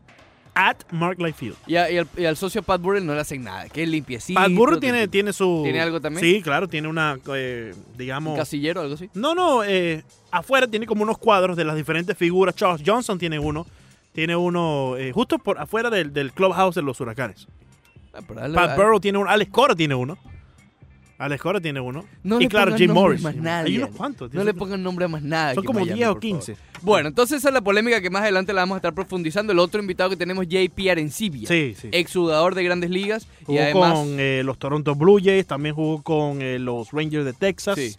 At 0.55 0.77
Mark 0.91 1.19
Life 1.21 1.33
Field. 1.39 1.55
Y, 1.67 1.75
a- 1.77 1.89
y 1.89 1.97
al, 1.99 2.07
y 2.17 2.25
al 2.25 2.35
socio 2.35 2.61
Pat 2.63 2.81
Burrell 2.81 3.05
no 3.05 3.13
le 3.13 3.21
hacen 3.21 3.43
nada. 3.43 3.69
Que 3.69 3.83
es 3.83 3.89
limpiecito. 3.89 4.38
Pat 4.38 4.51
Burro 4.51 4.77
tiene, 4.79 5.07
tiene 5.07 5.31
su... 5.31 5.61
¿Tiene 5.63 5.79
algo 5.79 6.01
también? 6.01 6.21
Sí, 6.25 6.41
claro, 6.41 6.67
tiene 6.67 6.88
una, 6.89 7.17
eh, 7.33 7.73
Un 7.73 7.97
digamos... 7.97 8.38
casillero 8.38 8.81
o 8.81 8.83
algo 8.83 8.95
así. 8.95 9.09
No, 9.13 9.33
no, 9.35 9.63
eh, 9.63 10.03
afuera 10.31 10.67
tiene 10.67 10.86
como 10.86 11.03
unos 11.03 11.17
cuadros 11.17 11.57
de 11.57 11.65
las 11.65 11.75
diferentes 11.75 12.17
figuras. 12.17 12.55
Charles 12.55 12.81
Johnson 12.86 13.17
tiene 13.17 13.39
uno. 13.39 13.65
Tiene 14.12 14.36
uno 14.36 14.98
eh, 14.98 15.12
justo 15.12 15.38
por 15.38 15.59
afuera 15.59 15.89
del, 15.89 16.12
del 16.12 16.33
clubhouse 16.33 16.75
de 16.75 16.81
los 16.81 17.00
huracanes. 17.00 17.48
Ah, 18.13 18.21
Pat 18.53 18.75
Burrow 18.75 19.00
tiene 19.00 19.17
uno. 19.17 19.29
Alex 19.29 19.51
Cora 19.51 19.75
tiene 19.75 19.95
uno. 19.95 20.17
Alex 21.19 21.41
Cora 21.41 21.59
tiene 21.59 21.81
uno. 21.81 22.05
No 22.24 22.39
y 22.39 22.48
claro, 22.48 22.75
Jim 22.77 22.91
Morris. 22.93 23.21
más 23.21 23.36
nada, 23.36 23.63
Hay 23.63 23.77
unos 23.77 23.89
cuantos. 23.89 24.33
No 24.33 24.41
le 24.41 24.53
pongan 24.53 24.81
nombre 24.81 25.03
a 25.03 25.07
más 25.09 25.21
nada. 25.21 25.53
Son 25.53 25.65
como 25.65 25.81
Miami, 25.81 25.98
10 26.00 26.07
o 26.07 26.13
por 26.13 26.21
favor. 26.24 26.39
15. 26.39 26.57
Bueno, 26.81 27.09
entonces 27.09 27.39
esa 27.39 27.50
es 27.50 27.53
la 27.53 27.62
polémica 27.62 28.00
que 28.00 28.09
más 28.09 28.21
adelante 28.21 28.53
la 28.53 28.62
vamos 28.62 28.75
a 28.75 28.77
estar 28.77 28.93
profundizando. 28.93 29.51
El 29.51 29.59
otro 29.59 29.81
invitado 29.81 30.09
que 30.09 30.15
tenemos, 30.15 30.48
JP 30.48 30.79
Arencibia. 30.89 31.45
Sí, 31.45 31.75
sí. 31.77 31.89
Exjugador 31.91 32.55
de 32.55 32.63
grandes 32.63 32.89
ligas. 32.89 33.27
Jugó 33.43 33.59
y 33.59 33.62
además. 33.62 33.93
con 33.95 34.17
eh, 34.17 34.43
los 34.45 34.57
Toronto 34.57 34.95
Blue 34.95 35.19
Jays, 35.21 35.45
también 35.45 35.75
jugó 35.75 36.01
con 36.01 36.41
eh, 36.41 36.57
los 36.57 36.91
Rangers 36.91 37.25
de 37.25 37.33
Texas. 37.33 37.77
Sí. 37.77 37.95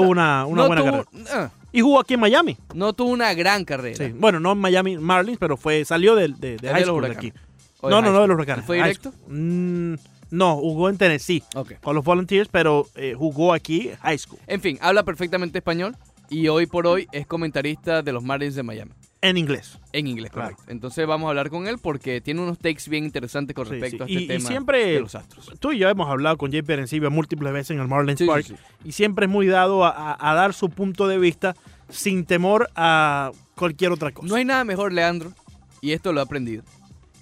Tuvo 0.00 0.10
una, 0.10 0.46
una 0.46 0.62
no 0.62 0.66
buena 0.68 0.82
tuvo, 0.82 1.04
carrera. 1.04 1.30
ah, 1.32 1.50
Y 1.72 1.80
jugó 1.80 2.00
aquí 2.00 2.14
en 2.14 2.20
Miami. 2.20 2.56
no 2.74 2.92
tuvo 2.92 3.10
una 3.10 3.32
gran 3.34 3.64
carrera. 3.64 3.96
Sí. 4.06 4.12
Bueno, 4.16 4.40
no 4.40 4.52
en 4.52 4.58
Miami 4.58 4.96
Marlins, 4.98 5.38
pero 5.38 5.56
fue 5.56 5.84
salió 5.84 6.14
de, 6.14 6.28
de, 6.28 6.58
high 6.68 6.84
school 6.84 7.02
de 7.02 7.12
aquí. 7.12 7.32
O 7.80 7.90
No, 7.90 8.00
no, 8.02 8.12
no 8.12 8.20
de 8.22 8.26
los 8.28 8.34
huracanes. 8.36 8.64
¿Fue 8.64 8.76
directo? 8.76 9.12
Mm, 9.28 9.94
no, 10.30 10.56
jugó 10.56 10.88
en 10.88 10.98
Tennessee 10.98 11.42
con 11.82 11.94
los 11.94 12.04
Volunteers, 12.04 12.48
pero 12.50 12.86
eh, 12.94 13.14
jugó 13.16 13.52
aquí 13.52 13.90
high 14.02 14.18
school. 14.18 14.38
En 14.46 14.60
fin, 14.60 14.78
habla 14.80 15.02
perfectamente 15.04 15.58
español 15.58 15.96
y 16.28 16.48
hoy 16.48 16.66
por 16.66 16.86
hoy 16.86 17.06
es 17.12 17.26
comentarista 17.26 18.02
de 18.02 18.12
los 18.12 18.22
Marlins 18.24 18.54
de 18.54 18.62
Miami. 18.62 18.92
En 19.22 19.36
inglés. 19.38 19.78
En 19.92 20.06
inglés, 20.06 20.30
Claro. 20.30 20.50
correcto. 20.54 20.70
Entonces 20.72 21.06
vamos 21.06 21.26
a 21.26 21.30
hablar 21.30 21.50
con 21.50 21.66
él 21.66 21.78
porque 21.78 22.20
tiene 22.20 22.42
unos 22.42 22.58
takes 22.58 22.88
bien 22.88 23.04
interesantes 23.04 23.54
con 23.56 23.66
respecto 23.66 24.06
sí. 24.06 24.12
a 24.14 24.18
este 24.18 24.20
Y- 24.20 24.24
y 24.24 24.28
tema 24.28 24.48
siempre- 24.48 24.84
de 24.92 25.00
los 25.00 25.14
astros. 25.14 25.50
Tú 25.58 25.72
y 25.72 25.78
yo 25.78 25.88
hemos 25.88 26.08
hablado 26.08 26.36
con 26.36 26.50
JP 26.52 26.70
Arencibia 26.74 27.08
múltiples 27.10 27.52
veces 27.52 27.70
en 27.72 27.80
el 27.80 27.88
Marlins 27.88 28.18
Sí, 28.18 28.26
Park 28.26 28.46
y 28.84 28.92
siempre 28.92 29.26
es 29.26 29.32
muy 29.32 29.46
dado 29.46 29.84
a, 29.84 29.90
a- 29.90 30.30
a 30.30 30.34
dar 30.34 30.52
su 30.52 30.68
punto 30.68 31.08
de 31.08 31.18
vista 31.18 31.56
sin 31.88 32.24
temor 32.26 32.68
a 32.76 33.32
cualquier 33.54 33.90
otra 33.92 34.12
cosa. 34.12 34.28
No 34.28 34.34
hay 34.36 34.44
nada 34.44 34.64
mejor, 34.64 34.92
Leandro, 34.92 35.32
y 35.80 35.92
esto 35.92 36.12
lo 36.12 36.20
he 36.20 36.22
aprendido, 36.22 36.62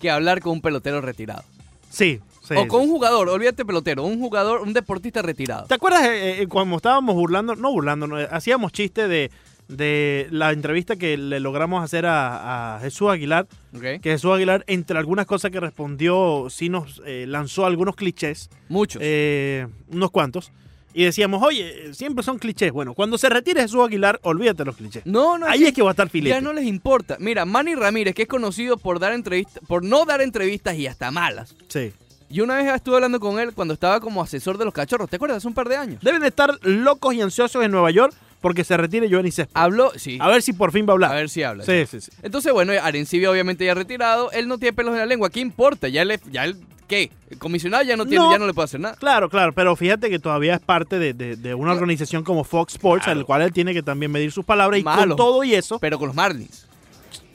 que 0.01 0.11
hablar 0.11 0.41
con 0.41 0.53
un 0.53 0.61
pelotero 0.61 1.01
retirado. 1.01 1.45
Sí, 1.91 2.19
sí. 2.43 2.55
o 2.57 2.67
con 2.67 2.81
un 2.83 2.89
jugador, 2.89 3.29
olvídate 3.29 3.65
pelotero, 3.65 4.03
un 4.03 4.19
jugador, 4.19 4.63
un 4.63 4.73
deportista 4.73 5.23
retirado. 5.23 5.67
¿Te 5.67 5.75
acuerdas 5.75 6.03
eh, 6.07 6.43
eh, 6.43 6.47
cuando 6.49 6.75
estábamos 6.77 7.15
burlando, 7.15 7.55
no 7.55 7.71
burlando, 7.71 8.09
no, 8.09 8.19
eh, 8.21 8.27
hacíamos 8.33 8.73
chiste 8.73 9.07
de, 9.07 9.31
de 9.68 10.28
la 10.30 10.52
entrevista 10.52 10.97
que 10.97 11.16
le 11.16 11.40
logramos 11.40 11.83
hacer 11.83 12.06
a, 12.06 12.76
a 12.76 12.80
Jesús 12.80 13.11
Aguilar? 13.11 13.47
Que 13.80 13.99
Jesús 14.02 14.33
Aguilar, 14.33 14.64
entre 14.66 14.99
algunas 14.99 15.26
cosas 15.26 15.50
que 15.50 15.61
respondió, 15.61 16.47
sí 16.50 16.68
nos 16.68 17.00
eh, 17.06 17.25
lanzó 17.28 17.66
algunos 17.66 17.97
clichés, 17.97 18.50
Muchos. 18.68 19.00
eh, 19.04 19.66
unos 19.88 20.11
cuantos. 20.11 20.52
Y 20.97 21.02
decíamos, 21.04 21.42
oye, 21.42 21.92
siempre 21.92 22.23
son 22.23 22.38
clichés. 22.38 22.71
Bueno, 22.71 22.94
cuando 22.94 23.18
se 23.18 23.28
retire 23.28 23.62
Jesús 23.62 23.85
Aguilar, 23.85 24.21
olvídate 24.23 24.59
de 24.59 24.64
los 24.66 24.76
clichés. 24.76 25.04
no, 25.06 25.38
no, 25.38 25.47
Ahí 25.47 25.64
es 25.64 25.73
que 25.73 25.83
va 25.83 25.90
a 25.90 25.92
estar 25.92 26.09
filete. 26.09 26.37
ya 26.37 26.40
no 26.40 26.52
les 26.52 26.66
importa. 26.66 27.16
Mira, 27.18 27.44
Manny 27.44 27.75
Ramírez, 27.75 28.14
que 28.14 28.23
es 28.23 28.28
conocido 28.28 28.76
por 28.76 29.00
dar 29.00 29.12
entrevistas, 29.12 29.61
por 29.66 29.83
no 29.85 30.04
dar 30.04 30.21
entrevistas 30.21 30.76
y 30.76 30.87
hasta 30.87 31.11
malas. 31.11 31.56
Sí. 31.68 31.92
Y 32.30 32.40
una 32.42 32.56
vez 32.56 32.73
estuve 32.73 32.94
hablando 32.97 33.18
con 33.18 33.40
él 33.40 33.52
cuando 33.54 33.75
estaba 33.75 33.99
como 33.99 34.23
asesor 34.23 34.56
de 34.56 34.64
los 34.64 34.73
cachorros, 34.75 35.11
¿te 35.11 35.16
acuerdas? 35.16 35.38
Hace 35.38 35.49
un 35.49 35.54
par 35.54 35.68
de 35.68 35.76
años. 35.76 36.00
Deben 36.00 36.21
de 36.21 36.28
estar 36.28 36.56
locos 36.62 37.12
y 37.14 37.21
ansiosos 37.21 37.64
en 37.64 37.73
Nueva 37.73 37.90
York 37.90 38.14
porque 38.45 38.63
se 38.63 38.77
retire 38.77 39.09
Giovanni 39.09 39.31
Céspedes. 39.31 39.57
Habló, 39.57 39.91
sí. 39.97 40.19
A 40.21 40.29
ver 40.29 40.43
si 40.43 40.53
por 40.53 40.71
fin 40.71 40.85
va 40.87 40.91
a 40.91 40.93
hablar. 40.93 41.13
A 41.13 41.15
ver 41.15 41.31
si 41.31 41.43
habla. 41.43 41.65
Sí, 41.65 41.87
sí, 41.87 41.99
sí. 42.03 42.11
Entonces, 42.23 42.53
bueno, 42.53 42.75
Arencibia 42.83 43.31
obviamente 43.31 43.65
ya 43.65 43.73
retirado, 43.73 44.31
él 44.33 44.49
no 44.49 44.59
tiene 44.59 44.75
pelos 44.75 44.93
en 44.93 44.99
la 44.99 45.07
lengua, 45.07 45.31
¿qué 45.31 45.41
importa? 45.41 45.89
Ya 45.89 46.05
le, 46.05 46.21
ya 46.31 46.45
él, 46.45 46.59
¿qué? 46.87 47.11
El 47.31 47.39
comisionado 47.39 47.83
ya 47.85 47.97
no 47.97 48.05
tiene, 48.05 48.23
No. 48.23 48.31
ya 48.33 48.39
no 48.39 48.47
le 48.47 48.53
puede 48.53 48.65
hacer 48.67 48.81
nada. 48.81 48.97
Claro, 48.97 49.31
claro, 49.31 49.55
pero 49.55 49.75
fíjate 49.77 50.11
que 50.11 50.19
todavía 50.19 50.57
es 50.57 50.61
parte 50.61 50.99
de, 50.99 51.15
de- 51.15 51.37
de 51.37 51.55
una 51.55 51.73
organización 51.73 52.23
como 52.23 52.45
Fox 52.45 52.75
Sports, 52.75 53.05
Claro. 53.05 53.21
al 53.21 53.25
cual 53.25 53.41
él 53.41 53.53
tiene 53.55 53.73
que 53.73 53.83
también 53.83 54.13
medir 54.13 54.31
sus 54.31 54.45
palabras. 54.45 54.79
Y 54.79 54.85
Malo. 54.85 55.17
con 55.17 55.17
todo 55.17 55.43
y 55.43 55.55
eso, 55.55 55.79
Pero 55.79 55.99
con 55.99 56.09
los 56.09 56.15
Marlins. 56.15 56.67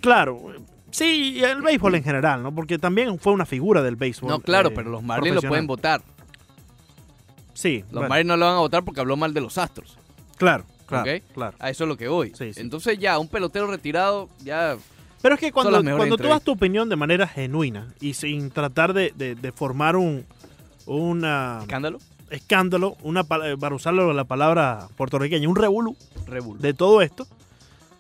claro, 0.02 0.40
sí, 0.92 1.34
y 1.40 1.44
el 1.44 1.64
béisbol 1.64 1.96
en 1.96 2.04
general, 2.04 2.44
¿no? 2.44 2.54
Porque 2.54 2.78
también 2.78 3.18
fue 3.18 3.34
una 3.34 3.48
figura 3.48 3.82
del 3.82 3.96
béisbol. 3.96 4.30
No, 4.30 4.40
claro, 4.42 4.70
eh, 4.70 4.74
pero 4.76 4.92
los 4.92 5.02
Marlins 5.02 5.36
lo 5.36 5.42
pueden 5.42 5.66
votar. 5.66 6.04
Sí, 7.54 7.80
Los 7.86 7.92
bueno, 7.94 8.10
Marlins 8.10 8.28
no 8.28 8.38
lo 8.38 8.46
van 8.46 8.56
a 8.56 8.60
votar 8.60 8.84
porque 8.84 9.02
habló 9.02 9.18
mal 9.18 9.34
de 9.34 9.42
los 9.42 9.58
Astros. 9.58 9.98
claro, 10.38 10.66
claro, 10.90 11.12
¿ok? 11.12 11.22
claro. 11.34 11.58
A 11.60 11.70
eso 11.70 11.84
es 11.84 11.88
lo 11.88 11.96
que 11.98 12.08
voy. 12.08 12.34
Sí, 12.38 12.54
sí. 12.54 12.60
Entonces 12.62 12.98
ya, 13.00 13.18
un 13.20 13.28
pelotero 13.28 13.68
retirado, 13.68 14.28
ya 14.44 14.76
Pero 15.22 15.36
es 15.36 15.42
que 15.42 15.52
cuando, 15.52 15.82
cuando 15.96 16.18
tú 16.18 16.28
das 16.28 16.42
tu 16.44 16.52
opinión 16.54 16.90
de 16.90 16.96
manera 16.96 17.28
genuina 17.28 17.94
y 18.02 18.14
sin 18.14 18.50
tratar 18.52 18.94
de, 18.94 19.14
de- 19.16 19.36
de 19.36 19.52
formar 19.52 19.96
un 19.96 20.26
una 20.86 21.60
¿Escándalo? 21.62 22.00
escándalo, 22.30 22.96
una, 23.04 23.22
eh, 23.22 23.56
para 23.60 23.76
usarlo 23.76 24.14
la 24.14 24.24
palabra 24.24 24.88
puertorriqueña, 24.98 25.48
un 25.50 25.56
revolú 25.56 25.96
Rebull. 26.28 26.60
de 26.60 26.74
todo 26.74 27.02
esto, 27.02 27.28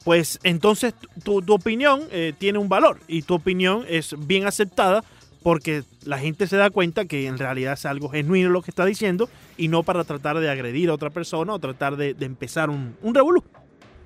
pues 0.03 0.39
entonces 0.43 0.93
tu, 1.23 1.41
tu 1.41 1.53
opinión 1.53 2.01
eh, 2.11 2.33
tiene 2.37 2.57
un 2.59 2.69
valor 2.69 2.99
y 3.07 3.23
tu 3.23 3.33
opinión 3.35 3.85
es 3.87 4.15
bien 4.27 4.45
aceptada 4.47 5.03
porque 5.43 5.83
la 6.05 6.19
gente 6.19 6.47
se 6.47 6.57
da 6.57 6.69
cuenta 6.69 7.05
que 7.05 7.27
en 7.27 7.37
realidad 7.37 7.73
es 7.73 7.85
algo 7.85 8.09
genuino 8.09 8.49
lo 8.49 8.61
que 8.61 8.71
está 8.71 8.85
diciendo 8.85 9.29
y 9.57 9.67
no 9.67 9.83
para 9.83 10.03
tratar 10.03 10.39
de 10.39 10.49
agredir 10.49 10.89
a 10.89 10.93
otra 10.93 11.09
persona 11.09 11.53
o 11.53 11.59
tratar 11.59 11.97
de, 11.97 12.13
de 12.13 12.25
empezar 12.25 12.69
un, 12.69 12.95
un 13.01 13.15
revolú. 13.15 13.43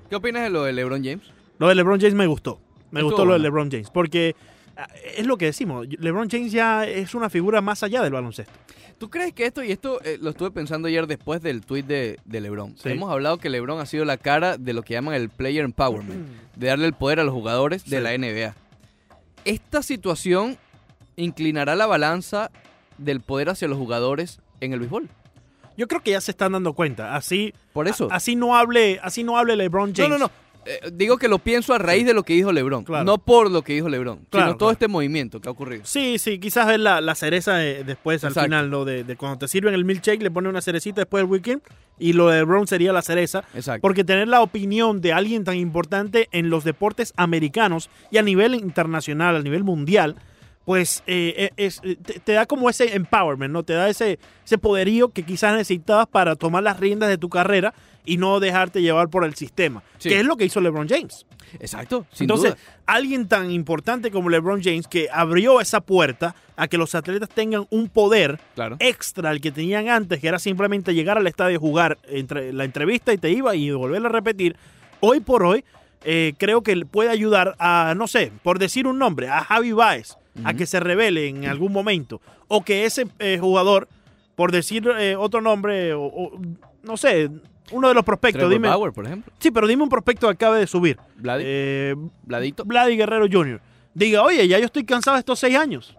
¿Qué 0.10 0.16
opinas 0.16 0.44
de 0.44 0.50
lo 0.50 0.64
de 0.64 0.74
LeBron 0.74 1.04
James? 1.04 1.24
Lo 1.60 1.68
de 1.68 1.76
LeBron 1.76 2.00
James 2.00 2.16
me 2.16 2.28
gustó. 2.28 2.60
Me 2.92 3.02
gustó 3.02 3.26
lo 3.26 3.34
de. 3.34 3.40
LeBron 3.40 3.72
James 3.72 3.90
porque 3.90 4.36
ah, 4.78 4.88
es 5.18 5.26
lo 5.26 5.38
que 5.38 5.46
decimos. 5.46 5.88
LeBron 5.88 6.30
James 6.30 6.52
ya 6.52 6.86
es 6.86 7.16
una 7.16 7.30
figura 7.30 7.62
más 7.62 7.84
allá 7.84 8.02
del 8.04 8.14
baloncesto. 8.14 8.54
¿Tú 8.98 9.10
crees 9.10 9.34
que 9.34 9.46
esto, 9.46 9.64
y 9.64 9.72
esto 9.72 10.02
eh, 10.04 10.18
lo 10.22 10.30
estuve 10.30 10.52
pensando 10.52 10.88
ayer 10.88 11.08
después 11.08 11.42
del 11.42 11.66
tweet 11.66 11.84
de, 11.84 12.20
de 12.24 12.42
LeBron? 12.42 12.78
Sí. 12.78 12.90
Hemos 12.90 13.12
hablado 13.12 13.38
que 13.38 13.50
LeBron 13.50 13.80
ha 13.80 13.86
sido 13.86 14.06
la 14.06 14.18
cara 14.18 14.58
de 14.58 14.74
lo 14.74 14.84
que 14.84 14.94
llaman 14.94 15.16
el 15.16 15.30
player 15.30 15.66
empowerment, 15.66 16.28
de 16.56 16.68
darle 16.68 16.86
el 16.86 16.94
poder 16.94 17.20
a 17.20 17.24
los 17.24 17.34
jugadores 17.34 17.90
de 17.90 18.00
la 18.00 18.18
NBA. 18.18 18.56
Esta 19.46 19.84
situación 19.84 20.58
inclinará 21.16 21.76
la 21.76 21.86
balanza 21.86 22.52
del 22.98 23.22
poder 23.22 23.50
hacia 23.50 23.68
los 23.68 23.78
jugadores 23.78 24.40
en 24.62 24.74
el 24.74 24.80
béisbol. 24.80 25.10
Yo 25.78 25.88
creo 25.88 26.02
que 26.02 26.12
ya 26.12 26.22
se 26.22 26.32
están 26.32 26.52
dando 26.52 26.74
cuenta. 26.74 27.16
Así, 27.16 27.54
Por 27.74 27.88
eso. 27.88 28.08
así 28.12 28.36
no 28.36 28.56
hable, 28.56 29.00
así 29.02 29.24
no 29.24 29.38
hable 29.38 29.56
LeBron 29.56 29.90
no, 29.90 29.96
James. 29.96 30.10
no, 30.12 30.18
no. 30.20 30.32
Eh, 30.66 30.80
digo 30.94 31.18
que 31.18 31.28
lo 31.28 31.40
pienso 31.40 31.74
a 31.74 31.78
raíz 31.78 32.06
de 32.06 32.14
lo 32.14 32.24
que 32.24 32.34
dijo 32.36 32.54
LeBron, 32.54 32.86
Claro. 32.86 33.04
no 33.04 33.18
por 33.18 33.52
lo 33.52 33.64
que 33.64 33.74
dijo 33.74 33.90
LeBron, 33.90 34.20
Claro, 34.30 34.46
sino 34.48 34.58
todo 34.58 34.72
este 34.72 34.88
movimiento 34.88 35.42
que 35.42 35.50
ha 35.50 35.52
ocurrido. 35.52 35.82
Sí, 35.84 36.18
sí, 36.20 36.40
quizás 36.40 36.70
es 36.72 36.80
la, 36.80 37.02
la 37.02 37.16
cereza 37.16 37.66
eh, 37.66 37.84
después 37.84 38.24
al 38.24 38.34
final, 38.34 38.70
¿no? 38.70 38.86
De, 38.86 39.04
de 39.04 39.16
cuando 39.18 39.40
te 39.40 39.50
sirven 39.50 39.74
el 39.74 39.84
milkshake, 39.84 40.22
le 40.22 40.32
ponen 40.32 40.52
una 40.52 40.62
cerecita 40.62 41.02
después 41.02 41.22
del 41.24 41.30
weekend 41.30 41.62
y 42.00 42.14
lo 42.14 42.30
de 42.30 42.38
LeBron 42.38 42.66
sería 42.68 42.94
la 42.94 43.02
cereza. 43.02 43.44
Exacto. 43.54 43.82
Porque 43.82 44.06
tener 44.06 44.30
la 44.30 44.42
opinión 44.42 45.02
de 45.02 45.12
alguien 45.12 45.44
tan 45.44 45.58
importante 45.58 46.30
en 46.32 46.50
los 46.50 46.64
deportes 46.64 47.14
americanos 47.18 47.90
y 48.10 48.18
a 48.20 48.22
nivel 48.22 48.56
internacional, 48.56 49.36
a 49.36 49.42
nivel 49.42 49.66
mundial, 49.66 50.16
pues 50.66 51.04
eh, 51.08 51.50
es, 51.58 51.82
eh, 51.84 51.98
te, 52.04 52.20
te 52.20 52.32
da 52.34 52.46
como 52.46 52.70
ese 52.70 52.96
empowerment, 52.96 53.52
¿no? 53.52 53.64
Te 53.64 53.74
da 53.74 53.90
ese, 53.90 54.18
ese 54.46 54.58
poderío 54.58 55.10
que 55.10 55.24
quizás 55.24 55.54
necesitabas 55.54 56.08
para 56.08 56.36
tomar 56.36 56.64
las 56.64 56.80
riendas 56.80 57.10
de 57.10 57.18
tu 57.18 57.30
carrera 57.30 57.74
y 58.06 58.18
no 58.18 58.40
dejarte 58.40 58.82
llevar 58.82 59.10
por 59.10 59.24
el 59.26 59.36
sistema. 59.36 59.82
Sí. 59.98 60.10
Que 60.10 60.20
es 60.20 60.26
lo 60.26 60.36
que 60.38 60.46
hizo 60.46 60.60
LeBron 60.62 60.88
James. 60.90 61.26
Exacto, 61.60 62.06
sin 62.12 62.26
Entonces, 62.26 62.52
duda. 62.56 62.62
alguien 62.86 63.28
tan 63.28 63.52
importante 63.52 64.10
como 64.10 64.30
LeBron 64.30 64.62
James 64.64 64.88
que 64.88 65.08
abrió 65.12 65.62
esa 65.62 65.82
puerta 65.82 66.34
a 66.56 66.68
que 66.68 66.78
los 66.78 66.96
atletas 66.96 67.30
tengan 67.30 67.68
un 67.70 67.90
poder 67.90 68.40
Claro. 68.56 68.76
extra 68.80 69.30
al 69.30 69.40
que 69.40 69.52
tenían 69.52 69.88
antes, 69.90 70.20
que 70.20 70.28
era 70.28 70.40
simplemente 70.40 70.94
llegar 70.96 71.18
al 71.18 71.28
estadio, 71.28 71.60
jugar 71.60 71.98
entre 72.10 72.54
la 72.54 72.64
entrevista 72.66 73.14
y 73.14 73.18
te 73.18 73.30
iba 73.30 73.56
y 73.56 73.70
volverla 73.72 74.10
a 74.10 74.12
repetir. 74.12 74.56
Hoy 75.00 75.20
por 75.20 75.44
hoy, 75.44 75.64
eh, 76.06 76.34
creo 76.38 76.62
que 76.64 76.76
puede 76.86 77.10
ayudar 77.10 77.56
a, 77.60 77.94
no 77.96 78.08
sé, 78.08 78.32
por 78.42 78.58
decir 78.60 78.88
un 78.88 78.98
nombre, 78.98 79.30
a 79.30 79.44
Javi 79.44 79.72
Baez, 79.74 80.18
a 80.44 80.54
que 80.54 80.66
se 80.66 80.80
revele 80.80 81.28
en 81.28 81.46
algún 81.46 81.72
momento. 81.72 82.22
O 82.48 82.64
que 82.64 82.86
ese 82.86 83.08
eh, 83.20 83.38
jugador, 83.40 83.88
por 84.36 84.52
decir 84.52 84.88
eh, 84.98 85.16
otro 85.16 85.42
nombre, 85.42 85.94
o, 85.94 86.04
o, 86.04 86.32
no 86.84 86.98
sé, 86.98 87.30
uno 87.72 87.88
de 87.88 87.94
los 87.94 88.04
prospectos, 88.04 88.40
Trevor 88.40 88.54
dime. 88.54 88.68
Bauer, 88.68 88.92
por 88.94 89.06
ejemplo. 89.06 89.32
Sí, 89.40 89.52
pero 89.52 89.68
dime 89.68 89.84
un 89.84 89.90
prospecto 89.90 90.28
que 90.28 90.34
acabe 90.34 90.60
de 90.60 90.68
subir. 90.68 90.98
Vladi, 91.18 91.44
Eh, 91.46 91.96
Vladito. 92.24 92.66
Vladi 92.66 92.98
Guerrero 92.98 93.26
Jr. 93.32 93.62
Diga, 93.94 94.24
oye, 94.24 94.48
ya 94.48 94.60
yo 94.60 94.66
estoy 94.66 94.84
cansado 94.86 95.16
de 95.16 95.20
estos 95.20 95.40
seis 95.40 95.56
años. 95.56 95.96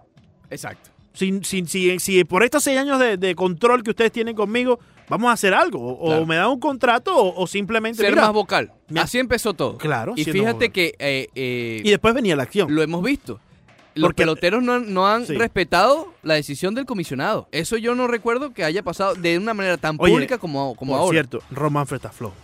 Exacto. 0.51 0.91
Si, 1.13 1.41
si, 1.45 1.65
si, 1.67 2.01
si 2.01 2.25
por 2.25 2.43
estos 2.43 2.65
seis 2.65 2.77
años 2.79 2.99
de, 2.99 3.17
de 3.17 3.35
control 3.37 3.85
que 3.85 3.91
ustedes 3.91 4.11
tienen 4.11 4.35
conmigo, 4.35 4.81
vamos 5.09 5.31
a 5.31 5.33
hacer 5.33 5.55
algo. 5.55 5.79
O, 5.97 6.27
me 6.27 6.35
dan 6.35 6.49
un 6.49 6.59
contrato 6.59 7.17
o, 7.17 7.41
o 7.43 7.47
simplemente. 7.47 8.03
Ser 8.03 8.11
mira, 8.11 8.23
más 8.23 8.33
vocal. 8.33 8.73
Así 8.97 9.19
empezó 9.21 9.55
todo. 9.55 9.79
Claro, 9.79 10.15
Y 10.17 10.25
fíjate 10.25 10.53
vocal. 10.53 10.73
que 10.73 10.95
eh, 10.99 11.29
eh, 11.37 11.83
Y 11.85 11.91
después 11.91 12.15
venía 12.15 12.35
la 12.35 12.43
acción. 12.43 12.75
lo 12.75 12.83
hemos 12.83 13.03
visto. 13.05 13.39
Los 13.95 14.09
Porque- 14.09 14.23
peloteros 14.23 14.63
no, 14.63 14.81
no 14.81 15.07
han 15.09 15.27
Sí. 15.27 15.35
respetado 15.37 16.13
la 16.23 16.35
decisión 16.35 16.75
del 16.75 16.85
comisionado. 16.85 17.47
Eso 17.53 17.77
yo 17.77 17.95
no 17.95 18.07
recuerdo 18.09 18.53
que 18.53 18.65
haya 18.65 18.83
pasado 18.83 19.15
de 19.15 19.39
una 19.39 19.55
manera 19.55 19.77
tan 19.77 19.97
Oye, 20.01 20.13
pública 20.13 20.39
como, 20.39 20.75
como 20.75 20.93
por 20.93 21.01
ahora. 21.01 21.13
cierto, 21.15 21.39
Roman 21.51 21.87
está 21.91 22.11
flojo. 22.11 22.35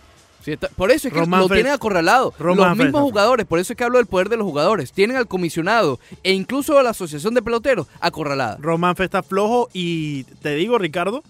Sí, 0.43 0.53
está- 0.53 0.69
por 0.69 0.89
eso 0.91 1.07
es 1.07 1.13
que 1.13 1.19
Román 1.19 1.41
lo 1.41 1.49
tienen 1.49 1.71
acorralado. 1.73 2.33
Román 2.39 2.69
los 2.69 2.77
mismos 2.77 3.01
jugadores, 3.01 3.45
por 3.45 3.59
eso 3.59 3.73
es 3.73 3.77
que 3.77 3.83
hablo 3.83 3.97
del 3.99 4.07
poder 4.07 4.27
de 4.29 4.37
los 4.37 4.45
jugadores. 4.45 4.91
Tienen 4.91 5.17
al 5.17 5.27
comisionado 5.27 5.99
e 6.23 6.31
incluso 6.33 6.79
a 6.79 6.83
la 6.83 6.91
asociación 6.91 7.33
de 7.35 7.41
peloteros 7.43 7.85
acorralada. 7.99 8.57
Roman 8.59 8.95
está 8.97 9.21
flojo 9.21 9.69
y 9.73 10.23
te 10.41 10.55
digo, 10.55 10.77
Ricardo, 10.79 11.21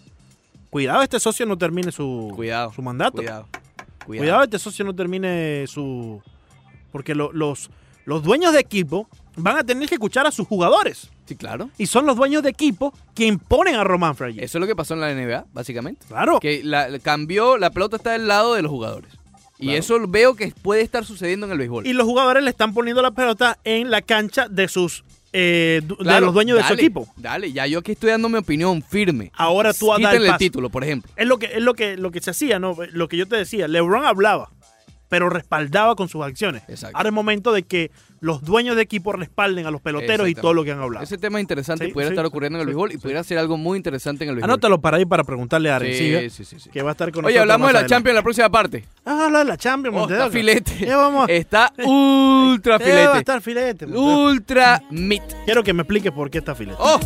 cuidado, 0.69 1.01
este 1.01 1.19
socio 1.19 1.45
no 1.45 1.57
termine 1.57 1.91
su, 1.91 2.31
Cuidado. 2.36 2.71
su 2.73 2.81
mandato. 2.81 3.17
Cuidado. 3.17 3.47
Cuidado. 4.05 4.23
Cuidado. 4.23 4.43
este 4.43 4.60
socio 4.60 4.86
no 4.86 4.95
termine 4.95 5.65
su... 5.67 6.21
Porque 6.93 7.13
lo- 7.15 7.34
los, 7.34 7.69
los 8.05 8.23
dueños 8.23 8.53
de 8.53 8.60
equipo 8.62 9.10
van 9.36 9.58
a 9.58 9.63
tener 9.63 9.88
que 9.88 9.96
escuchar 9.96 10.26
a 10.26 10.32
sus 10.32 10.48
jugadores. 10.48 11.10
Sí, 11.26 11.36
claro. 11.36 11.70
Y 11.78 11.86
son 11.86 12.06
los 12.06 12.15
dueños 12.15 12.44
de 12.44 12.50
equipo 12.50 12.94
quien 13.13 13.39
ponen 13.39 13.76
a 13.76 13.84
Román 13.84 14.15
allí. 14.20 14.39
Eso 14.39 14.58
es 14.58 14.60
lo 14.62 14.67
que 14.67 14.76
pasó 14.76 14.94
en 14.94 15.02
la 15.02 15.13
NBA, 15.13 15.46
básicamente. 15.54 16.06
Claro. 16.08 16.39
Que 16.39 16.62
la, 16.63 17.00
cambió, 17.00 17.58
la 17.58 17.72
pelota 17.72 17.98
está 17.98 18.12
del 18.12 18.28
lado 18.28 18.56
de 18.56 18.62
los 18.62 18.72
jugadores. 18.72 19.12
Y 19.58 19.76
eso 19.76 20.00
veo 20.08 20.36
que 20.36 20.52
puede 20.60 20.82
estar 20.82 21.06
sucediendo 21.06 21.46
en 21.46 21.52
el 21.52 21.60
béisbol. 21.60 21.86
Y 21.86 21.94
los 21.94 22.06
jugadores 22.06 22.44
le 22.44 22.50
están 22.50 22.74
poniendo 22.74 23.04
la 23.04 23.12
pelota 23.12 23.60
en 23.63 23.91
la 23.91 24.02
cancha 24.02 24.48
de 24.50 24.67
sus 24.67 25.04
eh, 25.34 25.82
de 25.84 26.22
los 26.22 26.34
dueños 26.34 26.58
de 26.58 26.63
su 26.63 26.70
dale, 26.70 26.82
equipo. 26.82 27.08
Dale, 27.15 27.52
ya 27.54 27.65
yo 27.67 27.80
aquí 27.80 27.94
estoy 27.94 28.10
dando 28.10 28.28
mi 28.28 28.38
opinión 28.38 28.82
firme. 28.82 29.32
Ahora 29.36 29.74
tú 29.74 29.91
Quítenle 29.96 30.28
el 30.28 30.38
título, 30.38 30.70
por 30.70 30.84
ejemplo. 30.84 31.12
Es 31.15 31.28
lo 31.28 31.39
que 31.39 31.46
es 31.46 31.62
lo 31.62 31.74
que 31.74 31.96
lo 31.96 32.12
que 32.12 32.20
se 32.20 32.32
hacía, 32.32 32.60
¿no? 32.60 32.76
Lo 32.91 33.08
que 33.08 33.17
yo 33.17 33.28
te 33.28 33.38
decía, 33.38 33.67
LeBron 33.67 34.06
hablaba, 34.06 34.50
pero 35.12 35.30
respaldaba 35.30 35.93
con 35.97 36.08
sus 36.08 36.24
acciones. 36.24 36.63
Exacto. 36.69 36.95
Ahora 36.95 37.10
es 37.10 37.13
momento 37.13 37.52
de 37.52 37.63
que 37.63 37.91
los 38.21 38.43
dueños 38.43 38.78
de 38.78 38.82
equipo 38.84 39.12
respalden 39.12 39.65
a 39.65 39.71
los 39.71 39.82
peloteros 39.82 40.30
y 40.30 40.36
todo 40.36 40.54
lo 40.54 40.63
que 40.63 40.71
han 40.71 40.80
hablado. 40.80 41.04
Ese 41.04 41.17
tema 41.17 41.38
es 41.38 41.41
interesante, 41.43 41.88
Sí, 41.88 41.91
pudiera 41.91 42.08
sí, 42.12 42.13
estar 42.13 42.26
ocurriendo 42.26 42.58
en 42.58 42.62
el 42.62 42.67
béisbol 42.67 42.93
y 42.93 42.97
pudiera 42.97 43.21
ser 43.21 43.38
algo 43.38 43.58
muy 43.58 43.76
interesante 43.76 44.24
en 44.24 44.30
el 44.30 44.36
béisbol. 44.38 44.50
Anótalo 44.50 44.80
para 44.80 44.95
ahí 44.95 45.06
para 45.06 45.26
preguntarle 45.26 45.69
a 45.69 45.76
Arencibia, 45.76 46.21
Sí, 46.21 46.30
sí, 46.30 46.45
sí, 46.45 46.60
sí. 46.62 46.69
que 46.69 46.82
va 46.82 46.91
a 46.91 46.93
estar 46.93 47.12
con 47.12 47.26
Oye, 47.26 47.36
nosotros 47.36 47.54
hablamos 47.54 47.67
de 47.67 47.82
la 47.82 47.86
Champions 47.88 48.12
en 48.12 48.15
la 48.15 48.24
próxima 48.24 48.50
parte. 48.50 48.86
Ah, 49.04 49.26
habla 49.26 49.39
de 49.39 49.45
la 49.45 49.58
Champions, 49.58 49.97
Oh, 50.00 50.10
está 50.10 50.30
filete. 50.30 50.71
Ya 50.86 50.95
vamos. 50.95 51.28
Está 51.30 51.74
ultra 51.86 52.78
Eh, 52.78 52.80
va 52.80 52.86
a 52.86 52.88
filete. 52.88 53.17
estar 53.17 53.41
filete. 53.41 53.86
Ultra 53.88 54.82
meat. 54.91 55.24
Quiero 55.43 55.62
que 55.62 55.74
me 55.74 55.82
expliques 55.82 56.13
por 56.13 56.30
qué 56.30 56.38
está 56.38 56.56
filete. 56.56 56.78
¡Oh! 56.80 56.97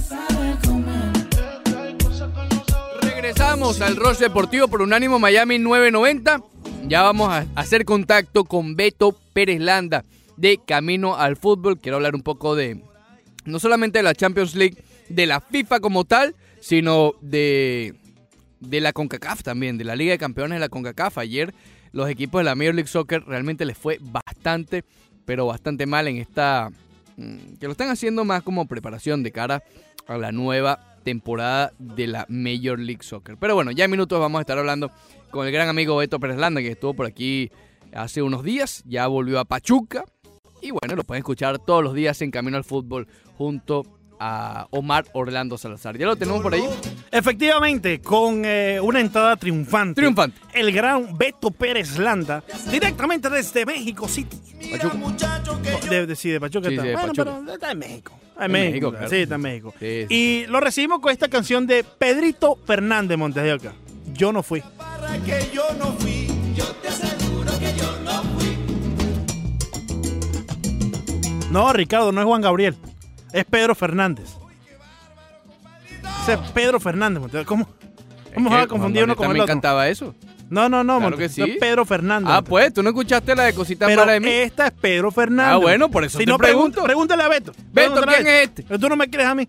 Regresamos 3.01 3.81
al 3.81 3.95
Rush 3.95 4.17
Deportivo 4.17 4.67
por 4.67 4.83
Unánimo 4.83 5.17
Miami 5.17 5.57
990. 5.57 6.41
Ya 6.87 7.01
vamos 7.01 7.29
a 7.29 7.47
hacer 7.55 7.83
contacto 7.83 8.43
con 8.43 8.75
Beto 8.75 9.17
Pérez 9.33 9.59
Landa 9.59 10.05
de 10.37 10.59
Camino 10.65 11.15
al 11.15 11.35
Fútbol. 11.35 11.79
Quiero 11.79 11.95
hablar 11.97 12.13
un 12.13 12.21
poco 12.21 12.55
de, 12.55 12.79
no 13.45 13.59
solamente 13.59 13.99
de 13.99 14.03
la 14.03 14.13
Champions 14.13 14.53
League, 14.53 14.77
de 15.09 15.25
la 15.25 15.41
FIFA 15.41 15.79
como 15.79 16.05
tal, 16.05 16.35
sino 16.59 17.13
de, 17.21 17.95
de 18.59 18.81
la 18.81 18.93
CONCACAF 18.93 19.41
también, 19.41 19.79
de 19.79 19.83
la 19.83 19.95
Liga 19.95 20.11
de 20.11 20.19
Campeones 20.19 20.57
de 20.57 20.59
la 20.59 20.69
CONCACAF. 20.69 21.17
Ayer 21.17 21.55
los 21.91 22.07
equipos 22.07 22.39
de 22.39 22.45
la 22.45 22.55
Major 22.55 22.75
League 22.75 22.89
Soccer 22.89 23.23
realmente 23.25 23.65
les 23.65 23.77
fue 23.77 23.97
bastante, 24.01 24.83
pero 25.25 25.47
bastante 25.47 25.87
mal 25.87 26.07
en 26.07 26.17
esta... 26.17 26.69
mm, 27.17 27.55
Que 27.59 27.65
lo 27.65 27.71
están 27.71 27.89
haciendo 27.89 28.25
más 28.25 28.43
como 28.43 28.67
preparación 28.67 29.23
de 29.23 29.31
cara 29.31 29.63
a 30.07 30.17
la 30.19 30.31
nueva 30.31 30.97
temporada 31.03 31.71
de 31.79 32.07
la 32.07 32.25
Major 32.29 32.79
League 32.79 33.03
Soccer. 33.03 33.37
Pero 33.37 33.55
bueno, 33.55 33.71
ya 33.71 33.85
en 33.85 33.91
minutos 33.91 34.19
vamos 34.19 34.39
a 34.39 34.41
estar 34.41 34.57
hablando 34.57 34.91
con 35.35 35.45
el 35.45 35.51
gran 35.51 35.67
amigo 35.67 35.97
Beto 35.97 36.17
Pérez 36.17 36.37
Landa, 36.37 36.61
que 36.61 36.69
estuvo 36.71 36.93
por 36.93 37.05
aquí 37.05 37.51
hace 37.93 38.21
unos 38.21 38.41
días, 38.41 38.83
ya 38.87 39.05
volvió 39.07 39.37
a 39.39 39.43
Pachuca. 39.43 40.05
Y 40.61 40.71
bueno, 40.71 40.95
lo 40.95 41.03
pueden 41.03 41.19
escuchar 41.19 41.59
todos 41.59 41.83
los 41.83 41.93
días 41.93 42.21
en 42.21 42.31
Camino 42.31 42.55
al 42.55 42.63
Fútbol 42.63 43.05
junto 43.37 43.83
a 44.17 44.67
Omar 44.71 45.03
Orlando 45.11 45.57
Salazar. 45.57 45.97
¿Ya 45.97 46.05
lo 46.05 46.15
tenemos 46.15 46.41
por 46.41 46.53
ahí? 46.53 46.63
Efectivamente, 47.11 47.99
con 47.99 48.43
eh, 48.45 48.79
una 48.81 49.01
entrada 49.01 49.35
triunfante. 49.35 49.95
Triunfante. 50.01 50.39
El 50.53 50.71
gran 50.71 51.17
Beto 51.17 51.51
Pérez 51.51 51.97
Landa, 51.99 52.41
directamente 52.71 53.29
desde 53.29 53.65
México 53.65 54.07
City. 54.07 54.37
Pachuca. 54.71 54.95
De, 55.89 56.07
de- 56.07 56.15
sí, 56.15 56.29
de 56.29 56.39
Pachuca 56.39 56.69
Sí, 56.69 56.75
está. 56.75 56.83
sí, 56.83 56.87
de 56.87 56.93
bueno, 56.95 57.07
Pachuca. 57.13 57.37
pero 57.41 57.53
está 57.55 57.71
en 57.71 57.79
México. 57.79 58.13
Está 58.29 58.45
en 58.45 58.45
En 58.45 58.51
México, 58.53 58.71
México, 58.71 58.89
claro. 58.91 58.97
claro. 59.07 59.09
Sí, 59.09 59.21
está 59.21 59.35
en 59.35 59.41
México. 59.41 59.73
Sí, 59.79 60.05
sí. 60.07 60.15
Y 60.15 60.45
lo 60.47 60.61
recibimos 60.61 60.99
con 61.01 61.11
esta 61.11 61.27
canción 61.27 61.67
de 61.67 61.83
Pedrito 61.83 62.55
Fernández 62.65 63.17
Montes 63.17 63.43
de 63.43 63.53
Oca. 63.53 63.73
Yo 64.13 64.31
no 64.31 64.41
fui. 64.43 64.63
Que 65.25 65.49
yo 65.53 65.63
no 65.77 65.93
fui, 65.99 66.27
yo 66.55 66.65
te 66.81 66.87
aseguro 66.89 67.51
que 67.59 67.73
yo 67.77 67.99
no 68.03 68.23
fui. 68.37 68.57
No, 71.51 71.71
Ricardo, 71.73 72.11
no 72.11 72.21
es 72.21 72.27
Juan 72.27 72.41
Gabriel. 72.41 72.75
Es 73.31 73.45
Pedro 73.45 73.75
Fernández. 73.75 74.35
Ese 76.23 76.33
es 76.33 76.39
Pedro 76.53 76.79
Fernández. 76.79 77.45
¿Cómo, 77.45 77.67
cómo 78.33 78.49
se 78.49 78.55
va 78.55 78.61
a 78.63 78.67
confundir 78.67 79.03
uno 79.03 79.15
con 79.15 79.27
el 79.31 79.37
otro? 79.37 79.47
cantaba 79.47 79.87
eso. 79.89 80.15
No, 80.49 80.69
no, 80.69 80.83
no, 80.83 80.99
Claro 80.99 81.17
que 81.17 81.27
sí. 81.27 81.41
es 81.41 81.57
Pedro 81.57 81.85
Fernández. 81.85 82.29
Ah, 82.31 82.41
pues, 82.43 82.71
¿tú 82.73 82.83
no 82.83 82.89
escuchaste 82.89 83.35
la 83.35 83.43
de 83.43 83.53
cositas 83.53 83.87
Pero 83.87 84.01
malas 84.01 84.13
de 84.15 84.19
mí? 84.19 84.29
esta 84.29 84.67
es 84.67 84.73
Pedro 84.73 85.09
Fernández. 85.11 85.53
Ah, 85.53 85.57
bueno, 85.57 85.89
por 85.89 86.03
eso 86.03 86.19
si 86.19 86.25
te 86.25 86.31
no, 86.31 86.37
pregunto. 86.37 86.83
Pregúntale 86.83 87.23
a 87.23 87.27
Beto. 87.27 87.51
Beto, 87.73 88.01
¿quién 88.03 88.27
es 88.27 88.43
este? 88.43 88.63
Pero 88.63 88.79
tú 88.79 88.87
no 88.89 88.95
me 88.95 89.07
quieres 89.07 89.27
a 89.27 89.33
mí. 89.35 89.47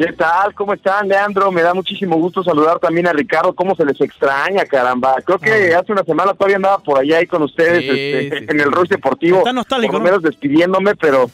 ¿Qué 0.00 0.14
tal? 0.14 0.54
¿Cómo 0.54 0.72
están, 0.72 1.08
Leandro? 1.08 1.52
Me 1.52 1.60
da 1.60 1.74
muchísimo 1.74 2.16
gusto 2.16 2.42
saludar 2.42 2.78
también 2.78 3.06
a 3.06 3.12
Ricardo. 3.12 3.52
¿Cómo 3.52 3.74
se 3.74 3.84
les 3.84 4.00
extraña, 4.00 4.64
caramba? 4.64 5.16
Creo 5.22 5.38
que 5.38 5.74
hace 5.74 5.92
una 5.92 6.04
semana 6.04 6.32
todavía 6.32 6.56
andaba 6.56 6.78
por 6.78 6.98
allá 6.98 7.18
ahí 7.18 7.26
con 7.26 7.42
ustedes 7.42 7.80
Sí, 7.82 7.88
este, 7.90 8.38
sí, 8.38 8.44
en 8.48 8.60
el 8.60 8.72
Rush 8.72 8.88
Deportivo. 8.88 9.36
Está 9.38 9.52
nostálgico, 9.52 9.92
Por 9.92 10.00
lo 10.00 10.06
¿no? 10.06 10.10
menos 10.10 10.22
despidiéndome, 10.22 10.96
pero, 10.96 11.24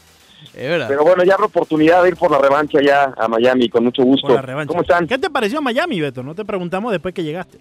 Es 0.53 0.69
verdad. 0.69 0.89
pero 0.89 1.05
bueno, 1.05 1.23
ya 1.23 1.35
habrá 1.35 1.47
oportunidad 1.47 2.03
de 2.03 2.09
ir 2.09 2.17
por 2.17 2.29
la 2.33 2.39
revancha 2.39 2.81
ya 2.83 3.15
a 3.17 3.29
Miami, 3.29 3.69
con 3.69 3.85
mucho 3.85 4.03
gusto. 4.03 4.27
Por 4.27 4.35
la 4.35 4.43
revancha. 4.43 4.67
¿Cómo 4.67 4.83
están? 4.83 5.07
¿Qué 5.07 5.17
te 5.17 5.31
pareció 5.31 5.63
Miami, 5.63 6.01
Beto? 6.01 6.25
No 6.25 6.35
te 6.35 6.45
preguntamos 6.45 6.91
después 6.91 7.15
que 7.15 7.23
llegaste. 7.23 7.59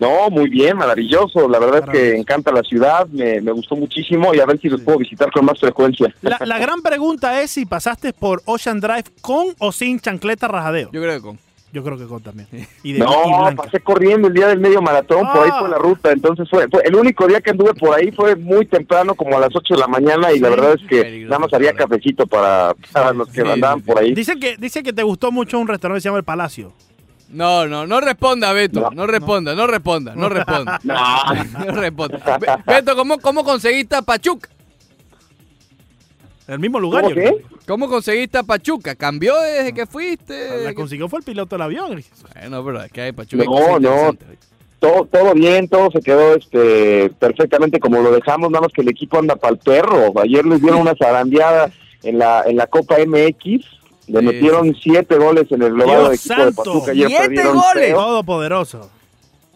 No, 0.00 0.30
muy 0.30 0.48
bien, 0.48 0.76
maravilloso. 0.78 1.48
La 1.48 1.58
verdad 1.58 1.84
es 1.84 1.90
que 1.90 2.16
encanta 2.16 2.50
la 2.52 2.62
ciudad, 2.62 3.06
me, 3.08 3.40
me 3.40 3.52
gustó 3.52 3.76
muchísimo 3.76 4.34
y 4.34 4.40
a 4.40 4.46
ver 4.46 4.58
si 4.58 4.68
los 4.68 4.80
puedo 4.80 4.98
visitar 4.98 5.30
con 5.30 5.44
más 5.44 5.60
frecuencia. 5.60 6.12
La, 6.22 6.38
la 6.44 6.58
gran 6.60 6.80
pregunta 6.82 7.40
es 7.42 7.50
si 7.50 7.66
pasaste 7.66 8.12
por 8.12 8.42
Ocean 8.46 8.80
Drive 8.80 9.04
con 9.20 9.48
o 9.58 9.72
sin 9.72 10.00
chancleta 10.00 10.48
rajadeo. 10.48 10.90
Yo 10.92 11.00
creo 11.02 11.14
que 11.16 11.20
con. 11.20 11.38
Yo 11.72 11.84
creo 11.84 11.96
que 11.96 12.06
con 12.06 12.20
también. 12.20 12.48
Y 12.82 12.94
de 12.94 12.98
y 12.98 13.02
No, 13.02 13.14
pasé 13.54 13.78
corriendo 13.78 14.26
el 14.26 14.34
día 14.34 14.48
del 14.48 14.58
medio 14.58 14.82
maratón, 14.82 15.20
por 15.32 15.44
ahí 15.44 15.50
Ah. 15.52 15.60
fue 15.60 15.68
la 15.68 15.78
ruta, 15.78 16.10
entonces 16.10 16.48
fue, 16.50 16.66
fue 16.68 16.82
el 16.84 16.96
único 16.96 17.28
día 17.28 17.40
que 17.40 17.50
anduve 17.50 17.74
por 17.74 17.96
ahí 17.96 18.10
fue 18.10 18.34
muy 18.34 18.66
temprano, 18.66 19.14
como 19.14 19.36
a 19.36 19.40
las 19.40 19.54
8 19.54 19.74
de 19.74 19.80
la 19.80 19.86
mañana, 19.86 20.32
y 20.32 20.40
la 20.40 20.48
verdad 20.48 20.72
es 20.74 20.80
que 20.88 21.02
Peligroso, 21.02 21.30
nada 21.30 21.38
más 21.38 21.52
había 21.54 21.72
cafecito 21.74 22.26
para, 22.26 22.74
para 22.90 23.12
los 23.12 23.28
que 23.28 23.42
Sí, 23.42 23.48
andaban 23.48 23.78
sí, 23.78 23.84
por 23.86 24.00
ahí. 24.00 24.12
Dice 24.14 24.36
que, 24.40 24.56
dice 24.56 24.82
que 24.82 24.92
te 24.92 25.04
gustó 25.04 25.30
mucho 25.30 25.60
un 25.60 25.68
restaurante 25.68 25.98
que 25.98 26.02
se 26.02 26.08
llama 26.08 26.18
El 26.18 26.24
Palacio. 26.24 26.72
No, 27.32 27.66
no, 27.66 27.86
no 27.86 28.00
responda, 28.00 28.52
Beto. 28.52 28.80
No, 28.80 28.90
No. 28.90 29.06
responda, 29.06 29.54
no 29.54 29.66
responda, 29.66 30.14
no 30.14 30.28
responda. 30.28 30.80
No, 30.84 31.64
No 31.66 31.72
responda. 31.80 32.38
Be- 32.38 32.48
Beto, 32.74 32.96
¿cómo, 32.96 33.18
¿cómo 33.18 33.44
conseguiste 33.44 33.94
a 33.96 34.02
Pachuca? 34.02 34.48
En 36.48 36.54
el 36.54 36.60
mismo 36.60 36.80
lugar. 36.80 37.02
¿Cómo 37.02 37.14
qué? 37.14 37.44
¿Cómo 37.66 37.88
conseguiste 37.88 38.38
a 38.38 38.42
Pachuca? 38.42 38.94
¿Cambió 38.96 39.38
desde 39.40 39.72
que 39.72 39.86
fuiste? 39.86 40.64
La 40.64 40.74
consiguió 40.74 41.08
fue 41.08 41.20
el 41.20 41.24
piloto 41.24 41.54
del 41.54 41.62
avión. 41.62 42.02
Bueno, 42.34 42.64
pero 42.64 42.82
es 42.82 42.90
que 42.90 43.00
hay 43.02 43.12
Pachuca. 43.12 43.44
No, 43.44 43.78
no. 43.78 44.12
todo, 44.80 45.04
todo 45.04 45.34
bien, 45.34 45.68
todo 45.68 45.90
se 45.92 46.00
quedó 46.00 46.34
este 46.34 47.10
perfectamente 47.20 47.78
como 47.78 48.00
lo 48.02 48.10
dejamos, 48.10 48.50
nada 48.50 48.62
más 48.62 48.72
que 48.72 48.80
el 48.80 48.88
equipo 48.88 49.18
anda 49.18 49.36
para 49.36 49.52
el 49.52 49.58
perro. 49.58 50.12
Ayer 50.20 50.44
les 50.44 50.60
dieron 50.60 50.80
una 50.80 50.94
zarandeada 50.98 51.70
en 52.02 52.18
la, 52.18 52.42
en 52.44 52.56
la 52.56 52.66
Copa 52.66 52.96
MX, 53.06 53.64
le 54.12 54.20
Sí, 54.20 54.26
metieron 54.26 54.74
siete 54.82 55.16
goles 55.16 55.50
en 55.50 55.62
el 55.62 55.72
global 55.74 56.04
del 56.04 56.14
equipo 56.14 56.44
de. 56.44 56.52
Pachuca. 56.52 56.90
Ayer 56.92 57.08
¡Siete 57.08 57.24
perdieron 57.26 57.56
goles! 57.56 57.94
Todopoderoso. 57.94 58.90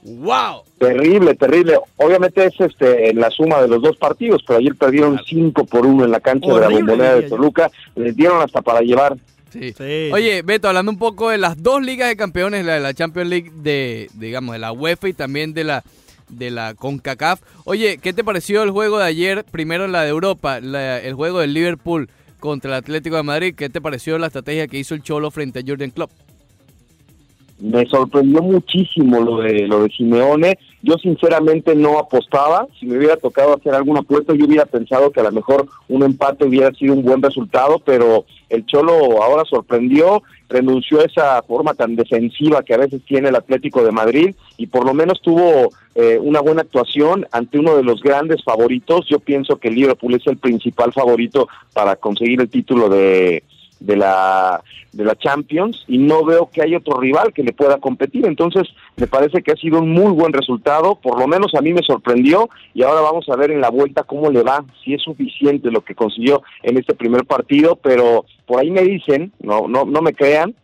¡Wow! 0.03 0.63
Terrible, 0.79 1.35
terrible. 1.35 1.79
Obviamente 1.97 2.45
es 2.45 2.61
este 2.61 3.09
en 3.11 3.21
la 3.21 3.31
suma 3.31 3.63
de 3.63 3.69
los 3.69 3.81
dos 3.83 3.97
partidos, 3.97 4.43
pero 4.47 4.59
ayer 4.59 4.75
perdieron 4.77 5.13
Claro. 5.13 5.27
5 5.29 5.65
por 5.65 5.87
1 5.87 6.05
en 6.05 6.11
la 6.11 6.21
cancha 6.21 6.53
de 6.53 6.61
la 6.61 6.69
bombonera 6.69 7.15
de. 7.17 7.23
Toluca. 7.23 7.71
Les 7.97 8.15
dieron 8.15 8.43
hasta 8.43 8.61
para 8.61 8.81
llevar. 8.81 9.17
Sí. 9.51 9.73
Sí. 9.73 10.11
Oye, 10.13 10.43
Beto, 10.43 10.69
hablando 10.69 10.91
un 10.93 10.99
poco 10.99 11.31
de 11.31 11.39
las 11.39 11.63
dos 11.63 11.81
ligas 11.83 12.09
de 12.09 12.17
campeones, 12.17 12.67
la 12.67 12.75
de 12.75 12.81
la 12.81 12.93
Champions 12.93 13.31
League 13.31 13.51
de, 13.55 14.11
digamos, 14.15 14.53
de 14.53 14.59
la 14.59 14.73
UEFA 14.73 15.09
y 15.09 15.13
también 15.15 15.55
de 15.55 15.65
la 15.65 15.85
de 16.29 16.51
la 16.51 16.75
CONCACAF. 16.75 17.41
Oye, 17.65 17.99
¿qué 18.03 18.13
te 18.13 18.25
pareció 18.25 18.63
el 18.63 18.71
juego 18.73 18.99
de 18.99 19.05
ayer? 19.05 19.45
Primero 19.51 19.87
la 19.87 20.03
de 20.03 20.09
Europa, 20.09 20.59
la- 20.61 20.99
el 20.99 21.15
juego 21.15 21.39
del 21.39 21.55
Liverpool 21.55 22.09
contra 22.45 22.73
el 22.73 22.77
Atlético 22.77 23.17
de 23.17 23.23
Madrid. 23.23 23.55
¿Qué 23.57 23.71
te 23.71 23.81
pareció 23.81 24.19
la 24.19 24.27
estrategia 24.27 24.67
que 24.67 24.77
hizo 24.77 24.95
el 24.95 25.03
Cholo 25.03 25.31
frente 25.31 25.61
a 25.61 25.63
Jurgen 25.67 25.91
Klopp? 25.91 26.11
Me 27.61 27.87
sorprendió 27.87 28.43
muchísimo 28.43 29.21
lo 29.21 29.39
de 29.39 29.69
lo 29.69 29.85
de 29.85 29.91
Simeone. 29.91 30.59
Yo 30.83 30.99
sinceramente 30.99 31.75
no 31.75 31.99
apostaba. 31.99 32.67
Si 32.79 32.87
me 32.87 32.99
hubiera 32.99 33.17
tocado 33.17 33.55
hacer 33.55 33.75
alguna 33.75 34.01
apuesta, 34.01 34.35
yo 34.35 34.47
hubiera 34.47 34.67
pensado 34.67 35.11
que 35.11 35.21
a 35.21 35.25
lo 35.25 35.33
mejor 35.33 35.67
un 35.89 36.03
empate 36.03 36.47
hubiera 36.47 36.73
sido 36.73 36.95
un 36.95 37.03
buen 37.03 37.23
resultado, 37.23 37.79
pero 37.79 38.27
el 38.51 38.67
Cholo 38.67 39.23
ahora 39.23 39.45
sorprendió, 39.49 40.23
renunció 40.49 41.01
a 41.01 41.05
esa 41.05 41.43
forma 41.43 41.75
tan 41.75 41.97
defensiva 41.97 42.63
que 42.63 42.75
a 42.75 42.79
veces 42.79 43.03
tiene 43.07 43.29
el 43.29 43.37
Atlético 43.37 43.85
de 43.85 43.93
Madrid 43.93 44.35
y 44.59 44.67
por 44.67 44.85
lo 44.85 44.93
menos 44.93 45.23
tuvo 45.23 45.71
eh, 45.95 46.19
una 46.21 46.41
buena 46.41 46.63
actuación 46.63 47.27
ante 47.31 47.59
uno 47.59 47.77
de 47.77 47.85
los 47.85 48.03
grandes 48.03 48.43
favoritos. 48.43 49.07
Yo 49.09 49.21
pienso 49.21 49.57
que 49.57 49.69
el 49.69 49.77
Liverpool 49.77 50.15
es 50.15 50.27
el 50.27 50.39
principal 50.39 50.93
favorito 50.93 51.49
para 51.73 51.97
conseguir 51.97 52.41
el 52.41 52.51
título 52.51 52.89
de 52.89 53.45
de 53.85 53.97
la 53.97 54.63
de 54.93 55.05
la 55.05 55.17
Champions 55.17 55.85
y 55.89 55.99
no 55.99 56.25
veo 56.25 56.49
que 56.53 56.63
hay 56.63 56.75
otro 56.77 57.01
rival 57.01 57.33
que 57.33 57.43
le 57.43 57.53
pueda 57.53 57.79
competir. 57.79 58.27
Entonces, 58.27 58.69
me 58.97 59.09
parece 59.09 59.43
que 59.43 59.51
ha 59.51 59.57
sido 59.57 59.81
un 59.81 59.91
muy 59.91 60.13
buen 60.13 60.33
resultado, 60.33 60.95
por 60.95 61.19
lo 61.19 61.27
menos 61.27 61.53
a 61.55 61.61
mí 61.61 61.73
me 61.73 61.83
sorprendió 61.83 62.49
y 62.75 62.83
ahora 62.85 63.01
vamos 63.01 63.29
a 63.29 63.37
ver 63.37 63.51
en 63.51 63.61
la 63.61 63.71
vuelta 63.71 64.05
cómo 64.05 64.31
le 64.31 64.43
va, 64.43 64.65
si 64.85 64.95
es 64.95 65.03
suficiente 65.03 65.71
lo 65.73 65.81
que 65.81 65.97
consiguió 65.97 66.43
en 66.63 66.79
este 66.79 66.95
primer 66.95 67.25
partido, 67.25 67.77
pero 67.77 68.25
por 68.47 68.61
ahí 68.61 68.71
me 68.71 68.83
dicen, 68.83 69.33
no 69.41 69.67
no 69.67 69.85
no 69.85 70.01
me 70.01 70.15
crean, 70.15 70.55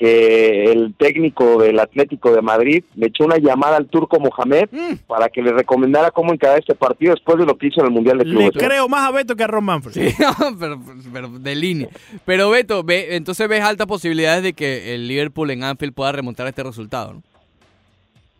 que 0.00 0.64
el 0.72 0.94
técnico 0.94 1.60
del 1.62 1.78
Atlético 1.78 2.32
de 2.32 2.40
Madrid 2.40 2.82
le 2.96 3.08
echó 3.08 3.24
una 3.26 3.36
llamada 3.36 3.76
al 3.76 3.86
turco 3.86 4.18
Mohamed 4.18 4.68
Mm. 4.72 4.94
para 5.06 5.28
que 5.28 5.42
le 5.42 5.52
recomendara 5.52 6.10
cómo 6.10 6.32
encarar 6.32 6.58
este 6.58 6.74
partido 6.74 7.12
después 7.12 7.36
de 7.38 7.44
lo 7.44 7.58
que 7.58 7.66
hizo 7.66 7.80
en 7.80 7.86
el 7.88 7.92
Mundial 7.92 8.16
de 8.16 8.24
Le 8.24 8.30
Clubes. 8.34 8.56
¿eh? 8.56 8.66
creo 8.66 8.88
más 8.88 9.06
a 9.06 9.10
Beto 9.12 9.36
que 9.36 9.44
a 9.44 9.46
Ron 9.46 9.64
Manfred. 9.64 9.92
Sí, 9.92 10.14
pero, 10.58 10.80
pero 11.12 11.28
de 11.28 11.54
línea. 11.54 11.88
Pero 12.24 12.48
Beto, 12.48 12.82
ve, 12.82 13.14
entonces 13.16 13.46
ves 13.46 13.62
altas 13.62 13.86
posibilidades 13.86 14.42
de 14.42 14.54
que 14.54 14.94
el 14.94 15.06
Liverpool 15.06 15.50
en 15.50 15.64
Anfield 15.64 15.92
pueda 15.92 16.12
remontar 16.12 16.46
este 16.46 16.62
resultado, 16.62 17.12
¿no? 17.14 17.22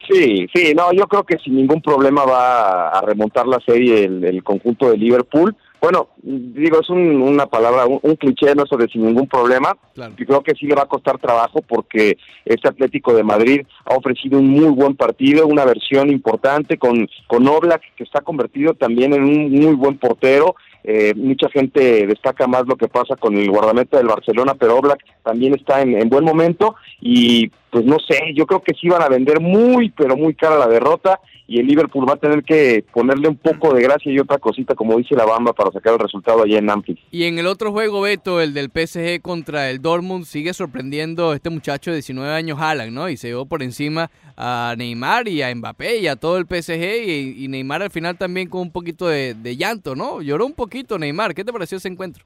Sí, 0.08 0.46
sí, 0.54 0.72
no, 0.74 0.92
yo 0.92 1.06
creo 1.06 1.24
que 1.24 1.36
sin 1.38 1.56
ningún 1.56 1.82
problema 1.82 2.24
va 2.24 2.88
a 2.88 3.00
remontar 3.02 3.46
la 3.46 3.60
serie 3.60 4.04
el, 4.04 4.24
el 4.24 4.42
conjunto 4.42 4.90
de 4.90 4.96
Liverpool. 4.96 5.54
Bueno, 5.80 6.08
digo, 6.22 6.80
es 6.80 6.90
un- 6.90 7.22
una 7.22 7.46
palabra, 7.46 7.86
un, 7.86 8.00
un 8.02 8.16
cliché, 8.16 8.54
no 8.54 8.64
de 8.64 8.88
sin 8.88 9.06
ningún 9.06 9.26
problema. 9.26 9.76
Claro. 9.94 10.12
Yo 10.18 10.26
creo 10.26 10.42
que 10.42 10.54
sí 10.54 10.66
le 10.66 10.74
va 10.74 10.82
a 10.82 10.86
costar 10.86 11.18
trabajo 11.18 11.60
porque 11.66 12.18
este 12.44 12.68
Atlético 12.68 13.14
de 13.14 13.22
Madrid 13.22 13.62
ha 13.86 13.94
ofrecido 13.96 14.38
un 14.38 14.48
muy 14.48 14.68
buen 14.68 14.94
partido, 14.94 15.46
una 15.46 15.64
versión 15.64 16.10
importante 16.10 16.76
con, 16.78 17.08
con 17.26 17.48
Oblak, 17.48 17.82
que 17.96 18.04
está 18.04 18.20
convertido 18.20 18.74
también 18.74 19.14
en 19.14 19.24
un 19.24 19.50
muy 19.50 19.74
buen 19.74 19.96
portero. 19.98 20.54
Eh, 20.82 21.12
mucha 21.14 21.48
gente 21.50 22.06
destaca 22.06 22.46
más 22.46 22.66
lo 22.66 22.76
que 22.76 22.88
pasa 22.88 23.14
con 23.16 23.36
el 23.36 23.50
guardameta 23.50 23.98
del 23.98 24.06
Barcelona, 24.06 24.54
pero 24.54 24.78
Oblak 24.78 25.00
también 25.22 25.54
está 25.54 25.82
en, 25.82 25.94
en 26.00 26.08
buen 26.08 26.24
momento 26.24 26.74
y 27.02 27.50
pues 27.70 27.84
no 27.84 27.98
sé, 28.08 28.18
yo 28.34 28.46
creo 28.46 28.62
que 28.62 28.72
sí 28.74 28.88
van 28.88 29.02
a 29.02 29.08
vender 29.08 29.40
muy, 29.40 29.90
pero 29.90 30.16
muy 30.16 30.34
cara 30.34 30.58
la 30.58 30.66
derrota 30.68 31.20
y 31.50 31.58
el 31.58 31.66
Liverpool 31.66 32.08
va 32.08 32.12
a 32.12 32.16
tener 32.16 32.44
que 32.44 32.84
ponerle 32.92 33.26
un 33.26 33.36
poco 33.36 33.74
de 33.74 33.82
gracia 33.82 34.12
y 34.12 34.20
otra 34.20 34.38
cosita, 34.38 34.76
como 34.76 34.96
dice 34.96 35.16
la 35.16 35.24
Bamba, 35.24 35.52
para 35.52 35.72
sacar 35.72 35.94
el 35.94 35.98
resultado 35.98 36.44
allá 36.44 36.58
en 36.58 36.70
Anfield. 36.70 37.00
Y 37.10 37.24
en 37.24 37.40
el 37.40 37.48
otro 37.48 37.72
juego, 37.72 38.02
Beto, 38.02 38.40
el 38.40 38.54
del 38.54 38.70
PSG 38.70 39.20
contra 39.20 39.68
el 39.68 39.82
Dortmund, 39.82 40.26
sigue 40.26 40.54
sorprendiendo 40.54 41.34
este 41.34 41.50
muchacho 41.50 41.90
de 41.90 41.96
19 41.96 42.32
años, 42.32 42.56
Haaland, 42.60 42.92
¿no? 42.92 43.08
Y 43.08 43.16
se 43.16 43.26
llevó 43.26 43.46
por 43.46 43.64
encima 43.64 44.12
a 44.36 44.76
Neymar 44.78 45.26
y 45.26 45.42
a 45.42 45.52
Mbappé 45.52 45.98
y 45.98 46.06
a 46.06 46.14
todo 46.14 46.38
el 46.38 46.46
PSG. 46.46 47.08
Y, 47.08 47.44
y 47.44 47.48
Neymar 47.48 47.82
al 47.82 47.90
final 47.90 48.16
también 48.16 48.48
con 48.48 48.60
un 48.60 48.70
poquito 48.70 49.08
de, 49.08 49.34
de 49.34 49.56
llanto, 49.56 49.96
¿no? 49.96 50.22
Lloró 50.22 50.46
un 50.46 50.54
poquito 50.54 51.00
Neymar. 51.00 51.34
¿Qué 51.34 51.44
te 51.44 51.52
pareció 51.52 51.78
ese 51.78 51.88
encuentro? 51.88 52.24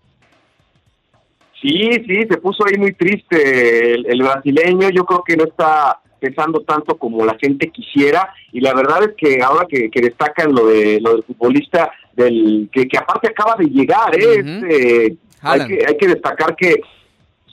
Sí, 1.63 1.91
sí, 2.07 2.27
se 2.29 2.37
puso 2.37 2.63
ahí 2.67 2.79
muy 2.79 2.93
triste 2.93 3.95
el, 3.95 4.05
el 4.05 4.23
brasileño. 4.23 4.91
Yo 4.91 5.07
creo 5.07 5.25
que 5.27 5.35
no 5.35 5.45
está 5.45 5.99
pesando 6.25 6.61
tanto 6.61 6.97
como 6.97 7.25
la 7.25 7.37
gente 7.39 7.69
quisiera. 7.69 8.33
Y 8.53 8.61
la 8.61 8.73
verdad 8.73 9.03
es 9.03 9.15
que 9.17 9.43
ahora 9.43 9.67
que, 9.69 9.91
que 9.91 10.01
destacan 10.01 10.55
lo 10.55 10.67
de 10.67 11.01
lo 11.01 11.13
del 11.13 11.23
futbolista 11.25 11.93
del 12.15 12.71
que, 12.73 12.89
que 12.89 12.97
aparte 12.97 13.29
acaba 13.29 13.57
de 13.57 13.67
llegar, 13.67 14.15
¿eh? 14.17 14.39
Este, 14.39 15.17
hay, 15.43 15.67
que, 15.67 15.85
hay 15.87 15.97
que 15.99 16.09
destacar 16.09 16.57
que 16.57 16.81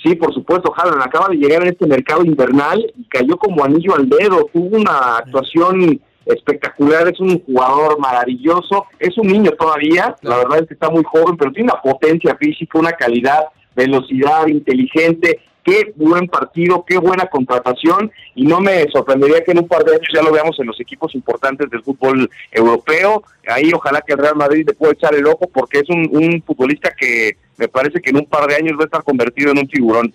sí, 0.02 0.16
por 0.16 0.34
supuesto, 0.34 0.74
Haaland 0.76 1.02
acaba 1.02 1.28
de 1.30 1.36
llegar 1.36 1.64
en 1.64 1.70
este 1.70 1.86
mercado 1.86 2.24
invernal 2.24 2.80
y 2.98 3.04
cayó 3.06 3.38
como 3.38 3.64
anillo 3.64 3.96
al 3.96 4.08
dedo. 4.08 4.50
Tuvo 4.54 4.78
una 4.78 5.18
actuación 5.18 6.00
espectacular, 6.26 7.10
es 7.10 7.20
un 7.20 7.42
jugador 7.42 8.00
maravilloso, 8.00 8.86
es 9.00 9.18
un 9.18 9.28
niño 9.28 9.52
todavía, 9.52 10.16
la 10.22 10.38
verdad 10.38 10.60
es 10.60 10.68
que 10.68 10.76
está 10.76 10.90
muy 10.90 11.04
joven, 11.04 11.36
pero 11.36 11.52
tiene 11.52 11.72
una 11.74 11.82
potencia 11.82 12.36
física, 12.36 12.80
una 12.80 12.92
calidad, 12.92 13.46
velocidad, 13.76 14.48
inteligente, 14.48 15.40
qué 15.64 15.94
buen 15.96 16.28
partido, 16.28 16.84
qué 16.88 16.98
buena 16.98 17.28
contratación 17.28 18.12
y 18.36 18.44
no 18.46 18.60
me 18.60 18.88
sorprendería 18.92 19.44
que 19.44 19.52
en 19.52 19.60
un 19.60 19.68
par 19.68 19.84
de 19.84 19.94
años 19.94 20.08
ya 20.14 20.22
lo 20.22 20.32
veamos 20.32 20.60
en 20.60 20.68
los 20.68 20.80
equipos 20.80 21.14
importantes 21.16 21.70
del 21.70 21.84
fútbol 21.84 22.30
europeo, 22.52 23.24
ahí 23.48 23.72
ojalá 23.74 24.02
que 24.02 24.14
el 24.14 24.20
Real 24.20 24.36
Madrid 24.36 24.66
le 24.68 24.74
pueda 24.74 24.94
echar 24.94 25.14
el 25.14 25.28
ojo 25.28 25.50
porque 25.52 25.80
es 25.80 25.90
un, 25.90 26.10
un 26.12 26.42
futbolista 26.42 26.92
que 26.98 27.38
me 27.58 27.68
parece 27.68 28.02
que 28.02 28.10
en 28.10 28.18
un 28.18 28.26
par 28.26 28.48
de 28.48 28.56
años 28.56 28.78
va 28.78 28.84
a 28.84 28.86
estar 28.86 29.04
convertido 29.04 29.52
en 29.52 29.60
un 29.60 29.68
tiburón. 29.68 30.14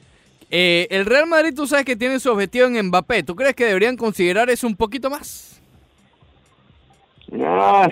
Eh, 0.51 0.87
el 0.91 1.07
Real 1.07 1.27
Madrid, 1.27 1.55
tú 1.55 1.67
sabes 1.67 1.85
que 1.85 1.97
tiene 1.97 2.21
su 2.21 2.31
objetivo 2.31 2.67
en 2.67 2.87
Mbappé. 2.87 3.23
¿Tú 3.23 3.35
crees 3.35 3.55
que 3.55 3.67
deberían 3.67 3.97
considerar 3.97 4.49
eso 4.49 4.67
un 4.67 4.77
poquito 4.77 5.11
más? 5.11 5.61
Ah, 7.43 7.89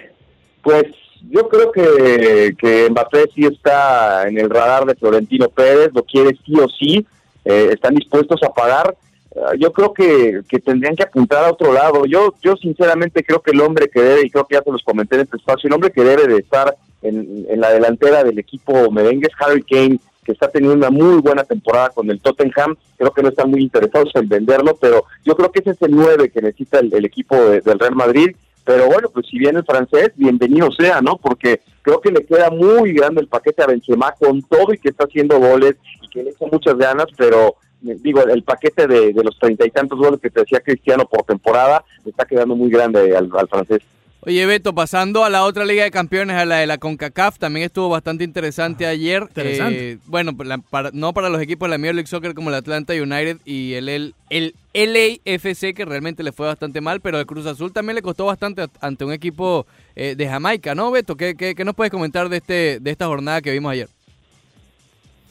pues 0.62 0.85
yo 1.31 1.49
creo 1.49 1.73
que, 1.73 2.55
que 2.59 2.88
Mbappé 2.90 3.31
sí 3.35 3.45
está 3.45 4.29
en 4.29 4.38
el 4.38 4.51
radar 4.51 4.85
de 4.85 4.95
Florentino 4.95 5.49
Pérez, 5.49 5.90
lo 5.93 6.05
quiere 6.05 6.37
sí 6.45 6.53
o 6.61 6.69
sí, 6.69 7.07
eh, 7.44 7.70
están 7.72 7.94
dispuestos 7.94 8.42
a 8.42 8.52
pagar. 8.52 8.96
ah, 9.37 9.52
yo 9.59 9.72
creo 9.72 9.92
que, 9.92 10.40
que 10.48 10.59
tendrían 10.61 10.96
que 10.96 11.02
apuntar 11.04 11.44
a 11.44 11.52
otro 11.52 11.72
lado. 11.72 12.04
Yo 12.07 12.35
yo 12.42 12.57
sinceramente 12.57 13.22
creo 13.24 13.40
que 13.42 13.50
el 13.52 13.61
hombre 13.61 13.88
que 13.88 14.00
debe, 14.02 14.26
y 14.26 14.30
creo 14.30 14.46
que 14.46 14.54
ya 14.57 14.62
se 14.62 14.70
los 14.72 14.83
comenté 14.83 15.16
en 15.16 15.22
este 15.22 15.37
espacio, 15.37 15.68
el 15.68 15.74
hombre 15.74 15.90
que 15.90 16.02
debe 16.04 16.26
de 16.26 16.38
estar 16.38 16.74
en, 17.02 17.44
en 17.48 17.61
la 17.61 17.70
delantera 17.70 18.24
del 18.24 18.38
equipo 18.38 18.90
merengue 18.90 19.26
es 19.28 19.35
Harry 19.38 19.62
Kane, 19.62 19.98
que 20.24 20.33
está 20.33 20.48
teniendo 20.48 20.74
una 20.76 20.88
muy 20.90 21.20
buena 21.20 21.44
temporada 21.44 21.90
con 21.90 22.09
el 22.11 22.18
Tottenham. 22.20 22.76
Creo 22.96 23.12
que 23.12 23.22
no 23.22 23.28
están 23.28 23.50
muy 23.50 23.61
interesados 23.62 24.11
en 24.14 24.26
venderlo, 24.28 24.74
pero 24.80 25.04
yo 25.24 25.37
creo 25.37 25.52
que 25.52 25.61
ese 25.61 25.70
es 25.72 25.83
el 25.83 25.90
9 25.94 26.30
que 26.30 26.40
necesita 26.40 26.78
el, 26.78 26.94
el 26.94 27.04
equipo 27.04 27.37
de- 27.37 27.61
del 27.61 27.78
Real 27.78 27.94
Madrid. 27.94 28.35
Pero 28.64 28.87
bueno, 28.87 29.11
pues 29.12 29.26
si 29.26 29.38
viene 29.38 29.59
el 29.59 29.66
francés, 29.66 30.12
bienvenido 30.16 30.70
sea, 30.72 31.02
¿no? 31.02 31.18
Porque 31.18 31.61
creo 31.85 32.01
que 32.01 32.11
le 32.11 32.25
queda 32.25 32.51
muy 32.51 32.94
grande 32.94 33.20
el 33.20 33.29
paquete 33.29 33.62
a 33.62 33.66
Benzema 33.66 34.12
con 34.12 34.42
todo 34.42 34.73
y 34.73 34.79
que 34.79 34.88
está 34.88 35.05
haciendo 35.05 35.38
goles 35.38 35.77
y 36.03 36.09
que 36.09 36.23
le 36.25 36.31
echa 36.31 36.47
muchas 36.51 36.77
ganas, 36.79 37.07
pero 37.16 37.57
eh, 37.87 37.97
digo, 38.01 38.23
el 38.23 38.42
paquete 38.42 38.87
de, 38.87 39.12
de 39.12 39.23
los 39.23 39.38
treinta 39.38 39.66
y 39.66 39.70
tantos 39.70 39.99
goles 39.99 40.18
que 40.18 40.31
te 40.31 40.40
decía 40.40 40.61
Cristiano 40.61 41.05
por 41.05 41.25
temporada 41.25 41.85
le 42.03 42.11
está 42.11 42.25
quedando 42.25 42.57
muy 42.57 42.70
grande 42.70 43.14
al, 43.14 43.29
al 43.37 43.49
francés. 43.49 43.83
Oye, 44.27 44.47
Beto, 44.47 44.75
pasando 44.75 45.23
a 45.23 45.29
la 45.29 45.45
otra 45.45 45.67
Liga 45.67 45.85
de 45.85 45.91
Campeones, 45.91 46.35
a 46.37 46.47
la 46.47 46.57
de 46.57 46.67
la 46.67 46.79
CONCACAF, 46.79 47.39
también 47.39 47.67
estuvo 47.67 47.91
bastante 47.91 48.25
interesante 48.25 48.87
ayer. 48.87 49.21
Interesante. 49.23 49.91
Eh, 49.93 49.99
bueno, 50.07 50.33
la- 50.45 50.57
para- 50.57 50.91
no 50.95 51.13
para 51.13 51.29
los 51.29 51.43
equipos 51.43 51.67
de 51.69 51.73
la 51.73 51.79
Major 51.79 51.95
League 51.97 52.07
Soccer 52.07 52.33
como 52.33 52.49
el 52.49 52.55
Atlanta 52.55 52.95
United 52.95 53.37
y 53.45 53.75
el, 53.75 53.87
el, 53.91 54.15
el 54.31 54.55
LAFC, 54.73 55.75
que 55.75 55.85
realmente 55.85 56.23
le 56.23 56.33
fue 56.33 56.47
bastante 56.47 56.81
mal, 56.81 57.03
pero 57.03 57.19
el 57.21 57.27
Cruz 57.27 57.45
Azul 57.45 57.71
también 57.75 57.97
le 57.97 58.03
costó 58.03 58.25
bastante 58.25 58.63
a- 58.63 58.71
ante 58.81 59.05
un 59.05 59.13
equipo 59.13 59.67
eh, 59.95 60.15
de 60.17 60.27
Jamaica, 60.27 60.75
¿no, 60.75 60.91
Beto? 60.91 61.17
¿Qué, 61.17 61.35
qué, 61.35 61.55
qué 61.55 61.65
nos 61.67 61.75
puedes 61.75 61.91
comentar 61.91 62.31
de, 62.31 62.39
este, 62.39 62.81
de 62.81 62.91
esta 62.91 63.05
jornada 63.07 63.43
que 63.43 63.53
vimos 63.53 63.73
ayer? 63.73 63.89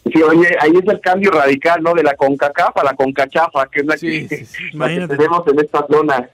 Sí, 0.05 0.21
oye, 0.21 0.49
ahí 0.59 0.71
es 0.71 0.87
el 0.87 0.99
cambio 1.01 1.31
radical, 1.31 1.81
¿no? 1.81 1.95
De 1.95 2.03
la 2.03 2.13
CONCACAF 2.15 2.77
a 2.77 2.83
la 2.83 2.93
CONCACHAFA, 2.93 3.65
que 3.71 3.79
es 3.79 3.85
la, 3.87 3.97
Sí, 3.97 4.27
que, 4.27 4.37
sí, 4.37 4.45
sí. 4.45 4.63
la 4.77 4.87
que 4.87 5.07
tenemos 5.07 5.47
en 5.47 5.59
esta 5.59 5.87
zona. 5.89 6.29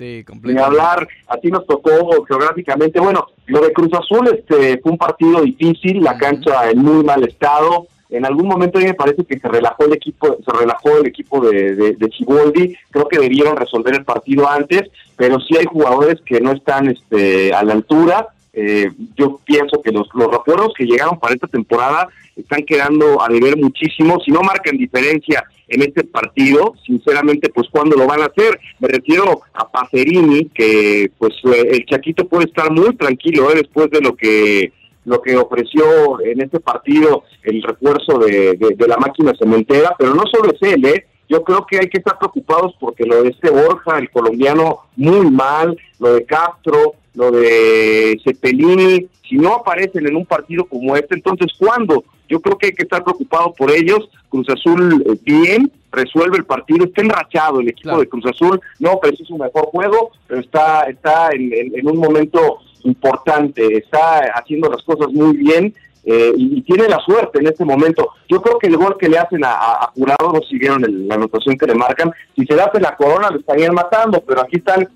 Sí, 0.00 0.16
Ni 0.16 0.24
completamente. 0.24 0.80
hablar, 0.80 1.06
así 1.26 1.48
nos 1.48 1.66
tocó 1.66 1.90
geográficamente. 2.26 2.98
Bueno, 3.00 3.26
lo 3.44 3.60
de 3.60 3.70
Cruz 3.74 3.90
Azul 3.92 4.28
este, 4.28 4.78
fue 4.78 4.92
un 4.92 4.96
partido 4.96 5.42
difícil, 5.42 6.02
la 6.02 6.16
cancha 6.16 6.70
en 6.70 6.78
muy 6.78 7.04
mal 7.04 7.22
estado. 7.22 7.86
En 8.08 8.24
algún 8.24 8.48
momento 8.48 8.78
a 8.78 8.80
mí 8.80 8.86
me 8.86 8.94
parece 8.94 9.26
que 9.26 9.38
se 9.38 9.46
relajó 9.46 9.84
el 9.84 9.92
equipo, 9.92 10.38
se 10.42 10.58
relajó 10.58 10.96
el 10.96 11.06
equipo 11.06 11.40
de, 11.40 11.74
de, 11.74 11.92
de 11.96 12.10
Siboldi. 12.16 12.74
Creo 12.90 13.08
que 13.08 13.18
debieron 13.18 13.58
resolver 13.58 13.94
el 13.94 14.04
partido 14.06 14.48
antes, 14.48 14.84
pero 15.16 15.38
sí 15.38 15.58
hay 15.58 15.66
jugadores 15.66 16.18
que 16.24 16.40
no 16.40 16.52
están 16.52 16.88
este, 16.88 17.52
a 17.52 17.62
la 17.62 17.74
altura. 17.74 18.28
Eh, 18.52 18.90
yo 19.16 19.38
pienso 19.44 19.80
que 19.82 19.92
los, 19.92 20.08
los 20.14 20.28
refuerzos 20.30 20.72
que 20.76 20.84
llegaron 20.84 21.18
para 21.20 21.34
esta 21.34 21.46
temporada 21.46 22.08
están 22.36 22.62
quedando 22.64 23.22
a 23.22 23.28
deber 23.28 23.56
muchísimo. 23.56 24.18
Si 24.24 24.30
no 24.30 24.40
marcan 24.42 24.76
diferencia 24.76 25.44
en 25.68 25.82
este 25.82 26.02
partido, 26.04 26.74
sinceramente, 26.84 27.48
pues 27.50 27.68
cuándo 27.70 27.96
lo 27.96 28.06
van 28.06 28.22
a 28.22 28.26
hacer. 28.26 28.58
Me 28.80 28.88
refiero 28.88 29.42
a 29.54 29.68
Pacerini, 29.70 30.46
que 30.46 31.10
pues 31.18 31.34
eh, 31.44 31.68
el 31.70 31.86
Chaquito 31.86 32.26
puede 32.26 32.46
estar 32.46 32.72
muy 32.72 32.94
tranquilo 32.96 33.50
eh, 33.52 33.56
después 33.56 33.90
de 33.90 34.00
lo 34.00 34.16
que 34.16 34.72
lo 35.06 35.22
que 35.22 35.34
ofreció 35.34 36.20
en 36.20 36.42
este 36.42 36.60
partido 36.60 37.24
el 37.42 37.62
refuerzo 37.62 38.18
de, 38.18 38.52
de- 38.54 38.74
de 38.76 38.86
la 38.86 38.98
máquina 38.98 39.32
cementera, 39.38 39.94
pero 39.98 40.14
no 40.14 40.24
solo 40.30 40.52
es 40.52 40.60
él, 40.74 40.84
¿eh? 40.84 41.06
Yo 41.26 41.42
creo 41.42 41.64
que 41.66 41.78
hay 41.78 41.88
que 41.88 41.98
estar 41.98 42.18
preocupados 42.18 42.74
porque 42.78 43.06
lo 43.06 43.22
de 43.22 43.30
este 43.30 43.48
Borja, 43.50 43.98
el 43.98 44.10
colombiano, 44.10 44.80
muy 44.96 45.30
mal, 45.30 45.76
lo 46.00 46.14
de 46.14 46.24
Castro, 46.26 46.94
lo 47.14 47.30
de 47.30 48.20
Cepelini, 48.24 49.06
si 49.28 49.36
no 49.36 49.54
aparecen 49.54 50.06
en 50.06 50.16
un 50.16 50.26
partido 50.26 50.64
como 50.64 50.96
este, 50.96 51.14
entonces 51.14 51.48
¿cuándo? 51.58 52.04
Yo 52.28 52.40
creo 52.40 52.56
que 52.58 52.66
hay 52.66 52.72
que 52.72 52.84
estar 52.84 53.02
preocupado 53.02 53.52
por 53.54 53.70
ellos. 53.70 54.08
Cruz 54.28 54.48
Azul 54.48 55.02
eh, 55.06 55.18
bien, 55.24 55.70
resuelve 55.90 56.38
el 56.38 56.44
partido, 56.44 56.84
está 56.84 57.02
enrachado 57.02 57.60
el 57.60 57.68
equipo 57.68 57.88
Claro. 57.88 58.00
de 58.00 58.08
Cruz 58.08 58.26
Azul, 58.26 58.60
no 58.78 58.92
ofreció 58.92 59.24
su 59.26 59.36
mejor 59.36 59.66
juego, 59.66 60.10
pero 60.28 60.40
está, 60.40 60.82
está 60.84 61.30
en, 61.32 61.52
en- 61.52 61.76
en 61.78 61.88
un 61.88 61.96
momento 61.98 62.58
importante, 62.84 63.76
está 63.76 64.20
haciendo 64.34 64.70
las 64.70 64.82
cosas 64.82 65.08
muy 65.12 65.36
bien 65.36 65.74
eh, 66.04 66.32
y, 66.36 66.58
y 66.58 66.62
tiene 66.62 66.88
la 66.88 66.98
suerte 67.00 67.40
en 67.40 67.46
este 67.48 67.64
momento. 67.64 68.08
Yo 68.28 68.40
creo 68.40 68.58
que 68.58 68.68
el 68.68 68.76
gol 68.76 68.96
que 68.98 69.08
le 69.08 69.18
hacen 69.18 69.44
a, 69.44 69.52
a, 69.52 69.72
a 69.84 69.86
Jurado, 69.94 70.32
no 70.32 70.40
siguieron 70.48 70.82
la 71.08 71.14
anotación 71.16 71.56
que 71.58 71.66
le 71.66 71.74
marcan, 71.74 72.12
si 72.36 72.46
se 72.46 72.54
le 72.54 72.62
hace 72.62 72.80
la 72.80 72.96
corona 72.96 73.30
lo 73.30 73.38
estarían 73.40 73.74
matando, 73.74 74.22
pero 74.26 74.42
aquí 74.42 74.56
están, 74.56 74.88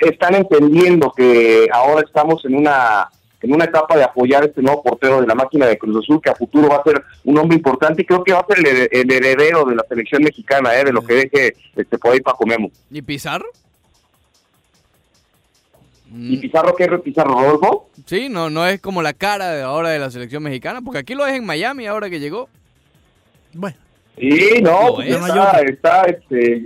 están 0.00 0.34
entendiendo 0.34 1.12
que 1.16 1.68
ahora 1.72 2.02
estamos 2.06 2.44
en 2.44 2.56
una 2.56 3.08
en 3.40 3.52
una 3.52 3.64
etapa 3.66 3.94
de 3.94 4.02
apoyar 4.04 4.42
a 4.42 4.46
este 4.46 4.62
nuevo 4.62 4.82
portero 4.82 5.20
de 5.20 5.26
la 5.26 5.34
máquina 5.34 5.66
de 5.66 5.76
Cruz 5.76 6.02
Azul, 6.02 6.18
que 6.22 6.30
a 6.30 6.34
futuro 6.34 6.66
va 6.68 6.76
a 6.76 6.82
ser 6.82 7.02
un 7.24 7.36
hombre 7.36 7.58
importante 7.58 8.00
y 8.00 8.06
creo 8.06 8.24
que 8.24 8.32
va 8.32 8.38
a 8.40 8.46
ser 8.46 8.58
el, 8.60 8.64
her- 8.64 8.88
el 8.90 9.12
heredero 9.12 9.64
de 9.66 9.74
la 9.76 9.84
selección 9.86 10.22
mexicana, 10.22 10.74
eh, 10.74 10.84
de 10.84 10.92
lo 10.94 11.04
que 11.04 11.12
deje 11.14 11.54
este, 11.76 11.98
por 11.98 12.12
ahí 12.12 12.20
Paco 12.20 12.46
Memo. 12.46 12.70
¿Y 12.90 13.02
Pizarro? 13.02 13.46
¿Y 16.10 16.36
Mm, 16.36 16.40
Pizarro 16.40 16.74
qué 16.74 16.84
es 16.84 17.00
Pizarro 17.02 17.34
Rodolfo? 17.34 17.88
Sí, 18.06 18.28
no, 18.30 18.48
no 18.48 18.66
es 18.66 18.80
como 18.80 19.02
la 19.02 19.12
cara 19.12 19.50
de 19.50 19.62
ahora 19.62 19.90
de 19.90 19.98
la 19.98 20.10
selección 20.10 20.42
mexicana, 20.42 20.80
porque 20.80 21.00
aquí 21.00 21.14
lo 21.14 21.26
es 21.26 21.34
en 21.34 21.44
Miami 21.44 21.86
ahora 21.86 22.08
que 22.08 22.20
llegó. 22.20 22.48
Bueno, 23.52 23.76
Sí, 24.16 24.60
no, 24.62 24.94
pues 24.94 25.08
es. 25.08 25.16
está, 25.16 25.60
está 25.62 26.02
este, 26.04 26.64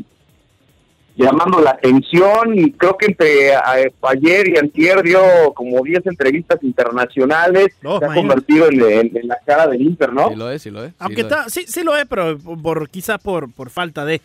llamando 1.19 1.61
la 1.61 1.71
atención 1.73 2.57
y 2.59 2.73
creo 2.73 2.97
que 2.97 3.07
entre 3.07 3.55
a- 3.55 3.75
ayer 4.03 4.49
y 4.49 4.57
antier 4.59 5.03
dio 5.03 5.21
como 5.55 5.83
10 5.83 6.07
entrevistas 6.07 6.59
internacionales, 6.63 7.69
No, 7.83 7.99
se 7.99 8.05
ha 8.07 8.15
convertido 8.15 8.69
en, 8.69 8.81
en- 8.81 9.17
en 9.17 9.29
la 9.29 9.39
cara 9.45 9.67
del 9.67 9.83
Inter, 9.83 10.13
¿no? 10.13 10.29
Sí 10.31 10.37
lo 10.37 10.51
es, 10.51 10.63
sí 10.63 10.71
lo 10.71 10.85
es. 10.85 10.91
sí 10.91 10.97
aunque 11.01 11.23
lo 11.23 11.29
es. 11.29 11.33
está, 11.35 11.51
sí, 11.51 11.65
sí 11.67 11.83
lo 11.83 11.97
es, 11.97 12.07
pero 12.09 12.39
por, 12.39 12.63
por- 12.63 12.89
quizás 12.89 13.19
por, 13.21 13.53
por 13.53 13.69
falta 13.71 14.05
de, 14.05 14.21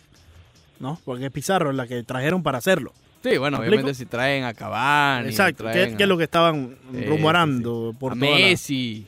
¿no? 0.80 0.98
Porque 1.04 1.26
es 1.26 1.32
Pizarro 1.32 1.72
la 1.72 1.86
que 1.86 2.02
trajeron 2.04 2.42
para 2.42 2.58
hacerlo. 2.58 2.92
Sí, 3.22 3.38
bueno, 3.38 3.56
¿Me 3.58 3.62
obviamente 3.68 3.90
explico? 3.90 4.10
si 4.10 4.16
traen 4.16 4.44
a 4.44 4.52
Cavani. 4.54 5.28
Exacto, 5.30 5.64
traen 5.64 5.92
que, 5.92 5.96
que 5.96 6.02
es 6.02 6.08
lo 6.08 6.16
que 6.18 6.24
estaban 6.24 6.76
Sí, 6.92 7.04
rumorando 7.06 7.90
sí, 7.92 7.96
por 7.98 8.12
a 8.12 8.14
toda 8.16 8.30
Messi. 8.30 9.06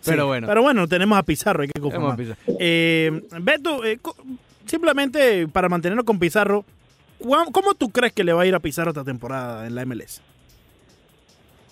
Sí, 0.00 0.10
Pero 0.12 0.26
bueno. 0.26 0.46
Pero 0.46 0.62
bueno, 0.62 0.86
tenemos 0.86 1.18
a 1.18 1.22
Pizarro, 1.24 1.62
hay 1.62 1.68
que 1.74 1.80
conformar. 1.80 2.16
Pizarro. 2.16 2.36
Eh, 2.60 3.22
Beto, 3.40 3.82
eh, 3.84 3.98
simplemente 4.66 5.48
para 5.48 5.68
mantenernos 5.68 6.04
con 6.04 6.18
Pizarro, 6.18 6.64
¿cuá- 6.64 6.75
¿cómo 7.52 7.74
tú 7.74 7.90
crees 7.90 8.12
que 8.12 8.24
le 8.24 8.32
va 8.32 8.42
a 8.42 8.46
ir 8.46 8.54
a 8.54 8.60
Pizarro 8.60 8.90
esta 8.90 9.04
temporada 9.04 9.66
en 9.66 9.74
la 9.74 9.84
MLS? 9.84 10.20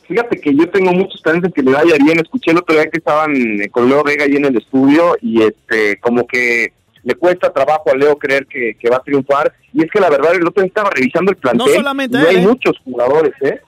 Fíjate 0.07 0.39
que 0.39 0.55
yo 0.55 0.69
tengo 0.69 0.93
muchos 0.93 1.23
talentos 1.23 1.53
que 1.55 1.63
le 1.63 1.73
vaya 1.73 1.97
bien. 2.05 2.19
Escuché 2.19 2.51
el 2.51 2.59
otro 2.59 2.75
día 2.75 2.85
que 2.91 2.99
estaban 2.99 3.35
eh, 3.35 3.69
con 3.71 3.89
Leo 3.89 4.05
Vega 4.05 4.25
ahí 4.25 4.37
en 4.37 4.45
el 4.45 4.57
estudio 4.57 5.17
y 5.23 5.43
este 5.43 5.99
como 6.01 6.27
que 6.27 6.73
le 7.03 7.15
cuesta 7.15 7.53
trabajo 7.53 7.91
a 7.91 7.97
Leo 7.97 8.17
creer 8.19 8.47
que, 8.47 8.77
que 8.79 8.91
va 8.91 8.97
a 8.97 9.03
triunfar. 9.03 9.53
Y 9.73 9.83
es 9.83 9.91
que 9.91 10.01
la 10.01 10.11
verdad 10.11 10.35
el 10.35 10.47
otro 10.47 10.63
día 10.63 10.69
estaba 10.69 10.91
revisando 10.91 11.31
el 11.31 11.37
plantel. 11.39 11.67
No 11.67 11.73
solamente 11.73 12.19
no 12.19 12.29
hay 12.29 12.37
¿eh? 12.37 12.47
muchos 12.47 12.79
jugadores, 12.85 13.33
¿eh? 13.41 13.61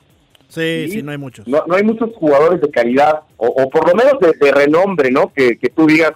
Sí, 0.49 0.87
Sí. 0.87 0.89
sí, 0.93 1.03
no 1.03 1.11
hay 1.11 1.19
muchos. 1.19 1.47
No, 1.49 1.65
no 1.67 1.75
hay 1.75 1.83
muchos 1.83 2.11
jugadores 2.15 2.61
de 2.61 2.71
calidad, 2.71 3.21
o, 3.37 3.49
o 3.49 3.69
por 3.69 3.89
lo 3.89 3.95
menos 3.95 4.15
de, 4.21 4.33
de 4.33 4.53
renombre, 4.53 5.11
¿no? 5.11 5.33
Que, 5.33 5.59
que 5.59 5.69
tú 5.71 5.87
digas, 5.87 6.13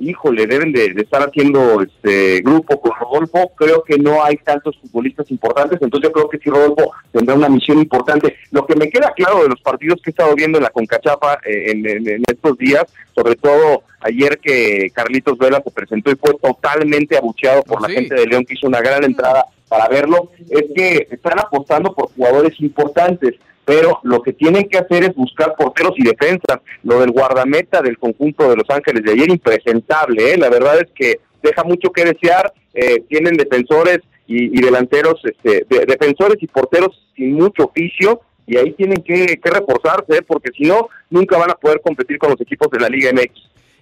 híjole, 0.00 0.46
deben 0.46 0.72
de, 0.72 0.92
de 0.94 1.02
estar 1.02 1.22
haciendo 1.22 1.82
este 1.82 2.40
grupo 2.40 2.80
con 2.80 2.92
Rodolfo. 2.98 3.52
Creo 3.56 3.82
que 3.84 3.98
no 3.98 4.24
hay 4.24 4.36
tantos 4.38 4.76
futbolistas 4.80 5.30
importantes, 5.30 5.78
entonces 5.82 6.08
yo 6.08 6.12
creo 6.12 6.28
que 6.28 6.38
sí 6.38 6.50
Rodolfo 6.50 6.90
tendrá 7.12 7.34
una 7.36 7.48
misión 7.48 7.78
importante. 7.78 8.36
Lo 8.50 8.66
que 8.66 8.74
me 8.76 8.88
queda 8.90 9.12
claro 9.14 9.42
de 9.42 9.48
los 9.50 9.60
partidos 9.60 10.00
que 10.02 10.10
he 10.10 10.12
estado 10.12 10.34
viendo 10.34 10.58
en 10.58 10.64
la 10.64 10.70
Concachapa 10.70 11.38
eh, 11.44 11.70
en, 11.72 11.86
en- 11.88 12.08
en 12.08 12.22
estos 12.26 12.56
días, 12.58 12.84
sobre 13.14 13.36
todo 13.36 13.82
ayer 14.00 14.38
que 14.38 14.90
Carlitos 14.94 15.36
Vela 15.38 15.60
se 15.62 15.70
presentó 15.70 16.10
y 16.10 16.16
fue 16.16 16.34
totalmente 16.42 17.16
abucheado 17.16 17.62
por 17.62 17.78
Oh, 17.78 17.82
la 17.86 17.88
gente 17.90 18.14
de 18.14 18.26
León, 18.26 18.44
que 18.46 18.54
hizo 18.54 18.66
una 18.66 18.80
gran 18.80 19.04
entrada 19.04 19.44
para 19.68 19.86
verlo, 19.88 20.30
es 20.48 20.64
que 20.74 21.06
están 21.10 21.38
apostando 21.38 21.94
por 21.94 22.10
jugadores 22.14 22.58
importantes 22.60 23.34
pero 23.64 24.00
lo 24.02 24.22
que 24.22 24.32
tienen 24.32 24.68
que 24.68 24.78
hacer 24.78 25.04
es 25.04 25.14
buscar 25.14 25.54
porteros 25.56 25.92
y 25.96 26.02
defensas. 26.04 26.60
Lo 26.82 27.00
del 27.00 27.10
guardameta 27.12 27.82
del 27.82 27.98
conjunto 27.98 28.48
de 28.48 28.56
Los 28.56 28.68
Ángeles 28.70 29.02
de 29.04 29.12
ayer, 29.12 29.30
impresentable, 29.30 30.32
¿eh? 30.32 30.36
la 30.38 30.48
verdad 30.48 30.80
es 30.80 30.88
que 30.94 31.20
deja 31.42 31.62
mucho 31.64 31.90
que 31.90 32.04
desear, 32.04 32.52
eh, 32.74 33.02
tienen 33.08 33.36
defensores 33.36 33.98
y, 34.26 34.56
y 34.58 34.62
delanteros, 34.62 35.20
este, 35.24 35.66
de- 35.68 35.86
defensores 35.86 36.36
y 36.42 36.46
porteros 36.46 37.06
sin 37.16 37.34
mucho 37.34 37.64
oficio, 37.64 38.20
y 38.46 38.56
ahí 38.56 38.72
tienen 38.72 39.02
que, 39.02 39.38
que 39.42 39.50
reforzarse, 39.50 40.18
¿eh? 40.18 40.22
porque 40.26 40.50
si 40.56 40.64
no, 40.64 40.88
nunca 41.08 41.38
van 41.38 41.50
a 41.50 41.54
poder 41.54 41.80
competir 41.80 42.18
con 42.18 42.30
los 42.30 42.40
equipos 42.40 42.68
de 42.70 42.80
la 42.80 42.88
Liga 42.88 43.12
MX. 43.12 43.30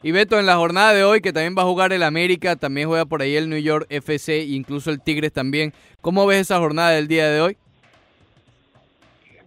Y 0.02 0.12
Beto, 0.12 0.38
en 0.38 0.46
la 0.46 0.56
jornada 0.56 0.92
de 0.94 1.02
hoy, 1.04 1.20
que 1.20 1.32
también 1.32 1.56
va 1.58 1.62
a 1.62 1.66
jugar 1.66 1.92
el 1.92 2.02
América, 2.02 2.54
también 2.54 2.86
juega 2.88 3.04
por 3.06 3.20
ahí 3.22 3.34
el 3.34 3.48
New 3.48 3.58
York 3.58 3.86
FC, 3.90 4.44
incluso 4.44 4.90
el 4.90 5.00
Tigres 5.00 5.32
también. 5.32 5.72
¿Cómo 6.00 6.24
ves 6.26 6.42
esa 6.42 6.58
jornada 6.58 6.90
del 6.90 7.08
día 7.08 7.28
de 7.28 7.40
hoy? 7.40 7.56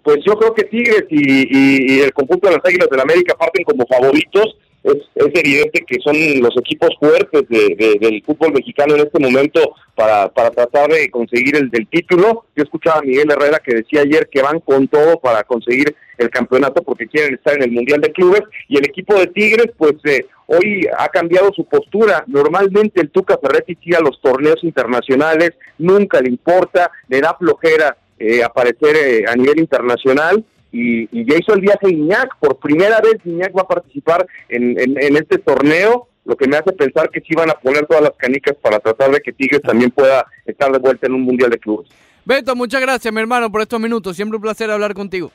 Pues 0.03 0.17
yo 0.25 0.33
creo 0.35 0.53
que 0.53 0.63
Tigres 0.63 1.05
y, 1.09 1.99
el 2.01 2.11
conjunto 2.13 2.47
de 2.49 2.55
las 2.55 2.65
Águilas 2.65 2.89
del 2.89 2.99
América 3.01 3.35
parten 3.37 3.63
como 3.63 3.85
favoritos, 3.85 4.57
es, 4.83 4.95
evidente 5.15 5.83
que 5.85 5.99
son 6.03 6.15
los 6.41 6.57
equipos 6.57 6.89
fuertes 6.99 7.47
de- 7.49 7.75
de- 7.75 7.97
del 7.99 8.23
fútbol 8.23 8.51
mexicano 8.53 8.95
en 8.95 9.01
este 9.01 9.19
momento 9.19 9.75
para, 9.93 10.27
para 10.29 10.49
tratar 10.49 10.89
de 10.89 11.07
conseguir 11.11 11.55
el 11.55 11.69
del 11.69 11.87
título. 11.87 12.45
Yo 12.55 12.63
escuchaba 12.63 12.97
a 12.97 13.01
Miguel 13.03 13.29
Herrera 13.29 13.59
que 13.63 13.75
decía 13.75 14.01
ayer 14.01 14.27
que 14.31 14.41
van 14.41 14.59
con 14.59 14.87
todo 14.87 15.19
para 15.19 15.43
conseguir 15.43 15.95
el 16.17 16.29
campeonato 16.31 16.81
porque 16.81 17.05
quieren 17.07 17.35
estar 17.35 17.55
en 17.55 17.63
el 17.63 17.71
Mundial 17.71 18.01
de 18.01 18.11
Clubes 18.11 18.41
y 18.67 18.77
el 18.77 18.85
equipo 18.85 19.13
de 19.19 19.27
Tigres 19.27 19.67
pues 19.77 19.93
eh, 20.05 20.25
hoy 20.47 20.87
ha 20.97 21.07
cambiado 21.09 21.51
su 21.55 21.63
postura. 21.65 22.23
Normalmente 22.25 23.01
el 23.01 23.11
Tuca 23.11 23.37
Ferretti 23.39 23.75
sigue 23.83 23.97
a 23.97 24.01
los 24.01 24.19
torneos 24.19 24.63
internacionales, 24.63 25.51
nunca 25.77 26.19
le 26.21 26.29
importa, 26.29 26.89
le 27.07 27.21
da 27.21 27.35
flojera 27.37 27.97
eh, 28.21 28.43
aparecer 28.43 28.95
eh, 28.95 29.25
a 29.27 29.35
nivel 29.35 29.59
internacional 29.59 30.45
y, 30.71 31.03
y 31.11 31.25
ya 31.25 31.37
hizo 31.37 31.53
el 31.53 31.61
viaje 31.61 31.89
Iñak. 31.89 32.37
Por 32.39 32.57
primera 32.57 33.01
vez 33.01 33.15
Iñak 33.25 33.55
va 33.57 33.63
a 33.63 33.67
participar 33.67 34.27
en, 34.49 34.79
en, 34.79 35.15
este 35.15 35.39
torneo, 35.39 36.07
lo 36.25 36.35
que 36.37 36.47
me 36.47 36.57
hace 36.57 36.71
pensar 36.71 37.09
que 37.09 37.21
sí 37.21 37.33
van 37.35 37.49
a 37.49 37.53
poner 37.53 37.85
todas 37.87 38.03
las 38.03 38.13
canicas 38.17 38.55
para 38.61 38.79
tratar 38.79 39.11
de 39.11 39.21
que 39.21 39.33
Tigres 39.33 39.61
también 39.61 39.89
pueda 39.91 40.25
estar 40.45 40.71
de 40.71 40.77
vuelta 40.77 41.07
en 41.07 41.13
un 41.13 41.21
Mundial 41.21 41.49
de 41.49 41.57
Clubes. 41.57 41.89
Beto, 42.23 42.55
muchas 42.55 42.79
gracias, 42.79 43.11
mi 43.11 43.19
hermano, 43.19 43.51
por 43.51 43.61
estos 43.61 43.79
minutos. 43.79 44.15
Siempre 44.15 44.35
un 44.35 44.43
placer 44.43 44.69
hablar 44.69 44.93
contigo. 44.93 45.31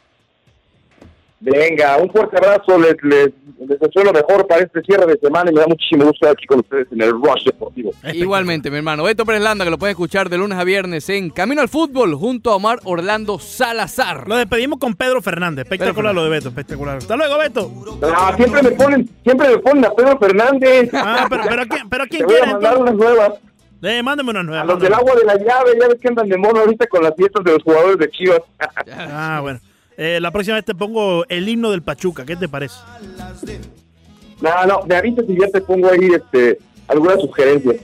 Venga, 1.38 1.98
un 1.98 2.10
fuerte 2.10 2.38
abrazo, 2.38 2.78
les, 2.78 2.96
les, 3.02 3.28
les 3.58 3.78
deseo 3.78 4.04
lo 4.04 4.12
mejor 4.12 4.46
para 4.46 4.62
este 4.62 4.80
cierre 4.82 5.04
de 5.06 5.18
semana 5.18 5.50
y 5.50 5.54
me 5.54 5.60
da 5.60 5.66
muchísimo 5.66 6.04
gusto 6.04 6.16
estar 6.26 6.30
aquí 6.30 6.46
con 6.46 6.60
ustedes 6.60 6.86
en 6.90 7.02
el 7.02 7.10
Rush 7.10 7.44
Deportivo. 7.44 7.90
Igualmente, 8.14 8.70
mi 8.70 8.78
hermano. 8.78 9.04
Beto 9.04 9.26
Pérez 9.26 9.42
Landa, 9.42 9.64
que 9.64 9.70
lo 9.70 9.78
puedes 9.78 9.92
escuchar 9.92 10.30
de 10.30 10.38
lunes 10.38 10.58
a 10.58 10.64
viernes 10.64 11.08
en 11.10 11.28
Camino 11.28 11.60
al 11.60 11.68
Fútbol 11.68 12.14
junto 12.14 12.50
a 12.52 12.56
Omar 12.56 12.78
Orlando 12.84 13.38
Salazar. 13.38 14.26
Lo 14.26 14.36
despedimos 14.36 14.78
con 14.78 14.94
Pedro 14.94 15.20
Fernández. 15.20 15.64
Espectacular 15.64 16.12
Pedro 16.12 16.12
lo 16.14 16.24
de 16.24 16.30
Beto, 16.30 16.48
espectacular. 16.48 16.96
Hasta 16.96 17.16
luego, 17.16 17.38
Beto. 17.38 17.70
Ah, 18.02 18.32
siempre 18.34 18.62
me 18.62 18.70
ponen, 18.70 19.10
siempre 19.22 19.48
me 19.50 19.58
ponen 19.58 19.84
a 19.84 19.90
Pedro 19.90 20.18
Fernández. 20.18 20.90
Ah, 20.94 21.26
pero, 21.28 21.42
pero, 21.48 21.66
¿quién, 21.66 21.88
pero 21.90 22.04
Te 22.08 22.10
¿quién 22.10 22.26
voy 22.26 22.34
a 22.34 22.38
quiere 22.38 22.52
mandar 22.52 22.78
unas 22.78 22.94
nuevas. 22.94 23.32
Eh, 23.82 24.02
mándame 24.02 24.30
una 24.30 24.42
nueva. 24.42 24.62
A 24.62 24.64
los 24.64 24.80
del 24.80 24.94
agua 24.94 25.14
de 25.14 25.24
la 25.26 25.34
llave, 25.36 25.72
ya 25.78 25.86
ves 25.86 25.98
que 26.00 26.08
andan 26.08 26.28
de 26.28 26.38
mono 26.38 26.60
ahorita 26.60 26.86
con 26.86 27.02
las 27.02 27.14
fiestas 27.14 27.44
de 27.44 27.52
los 27.52 27.62
jugadores 27.62 27.98
de 27.98 28.08
Chivas. 28.10 28.40
Ah, 28.90 29.40
bueno. 29.42 29.60
Eh, 29.96 30.18
la 30.20 30.30
próxima 30.30 30.56
vez 30.56 30.64
te 30.64 30.74
pongo 30.74 31.24
el 31.28 31.48
himno 31.48 31.70
del 31.70 31.82
Pachuca. 31.82 32.24
¿Qué 32.24 32.36
te 32.36 32.48
parece? 32.48 32.76
no, 34.40 34.66
no, 34.66 34.82
me 34.86 34.96
avisas 34.96 35.24
y 35.28 35.40
ya 35.40 35.48
te 35.48 35.60
pongo 35.60 35.88
ahí 35.88 36.08
este, 36.14 36.58
algunas 36.88 37.20
sugerencias. 37.20 37.76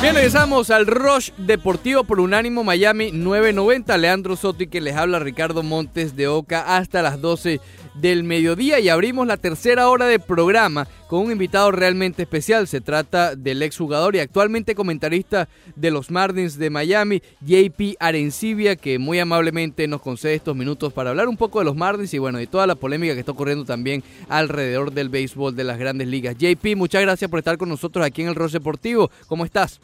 Bien, 0.00 0.16
regresamos 0.16 0.70
al 0.70 0.86
Rush 0.86 1.30
Deportivo 1.36 2.02
por 2.02 2.18
Unánimo 2.18 2.64
Miami 2.64 3.12
990. 3.12 3.96
Leandro 3.98 4.34
Soto 4.34 4.64
y 4.64 4.66
que 4.66 4.80
les 4.80 4.96
habla 4.96 5.20
Ricardo 5.20 5.62
Montes 5.62 6.16
de 6.16 6.26
Oca 6.26 6.76
hasta 6.76 7.02
las 7.02 7.20
12 7.20 7.60
del 7.94 8.24
mediodía 8.24 8.80
y 8.80 8.88
abrimos 8.88 9.26
la 9.26 9.36
tercera 9.36 9.88
hora 9.88 10.06
de 10.06 10.18
programa 10.18 10.86
con 11.08 11.26
un 11.26 11.32
invitado 11.32 11.70
realmente 11.70 12.22
especial. 12.22 12.66
Se 12.66 12.80
trata 12.80 13.36
del 13.36 13.62
exjugador 13.62 14.16
y 14.16 14.20
actualmente 14.20 14.74
comentarista 14.74 15.48
de 15.76 15.90
los 15.90 16.10
Marlins 16.10 16.58
de 16.58 16.70
Miami, 16.70 17.22
JP 17.40 17.96
Arencibia, 18.00 18.76
que 18.76 18.98
muy 18.98 19.18
amablemente 19.18 19.86
nos 19.88 20.00
concede 20.00 20.34
estos 20.34 20.56
minutos 20.56 20.92
para 20.92 21.10
hablar 21.10 21.28
un 21.28 21.36
poco 21.36 21.58
de 21.58 21.66
los 21.66 21.76
Marlins 21.76 22.14
y 22.14 22.18
bueno, 22.18 22.38
de 22.38 22.46
toda 22.46 22.66
la 22.66 22.74
polémica 22.74 23.14
que 23.14 23.20
está 23.20 23.32
ocurriendo 23.32 23.64
también 23.64 24.02
alrededor 24.28 24.92
del 24.92 25.08
béisbol 25.08 25.54
de 25.54 25.64
las 25.64 25.78
grandes 25.78 26.08
ligas. 26.08 26.36
JP, 26.38 26.76
muchas 26.76 27.02
gracias 27.02 27.30
por 27.30 27.38
estar 27.38 27.58
con 27.58 27.68
nosotros 27.68 28.04
aquí 28.04 28.22
en 28.22 28.28
el 28.28 28.34
Rush 28.34 28.52
Deportivo. 28.52 29.10
¿Cómo 29.26 29.44
estás? 29.44 29.80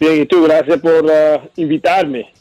Bien, 0.00 0.22
y 0.22 0.26
tú, 0.26 0.42
gracias 0.42 0.80
por 0.80 1.10
ah, 1.10 1.48
invitarme. 1.56 2.32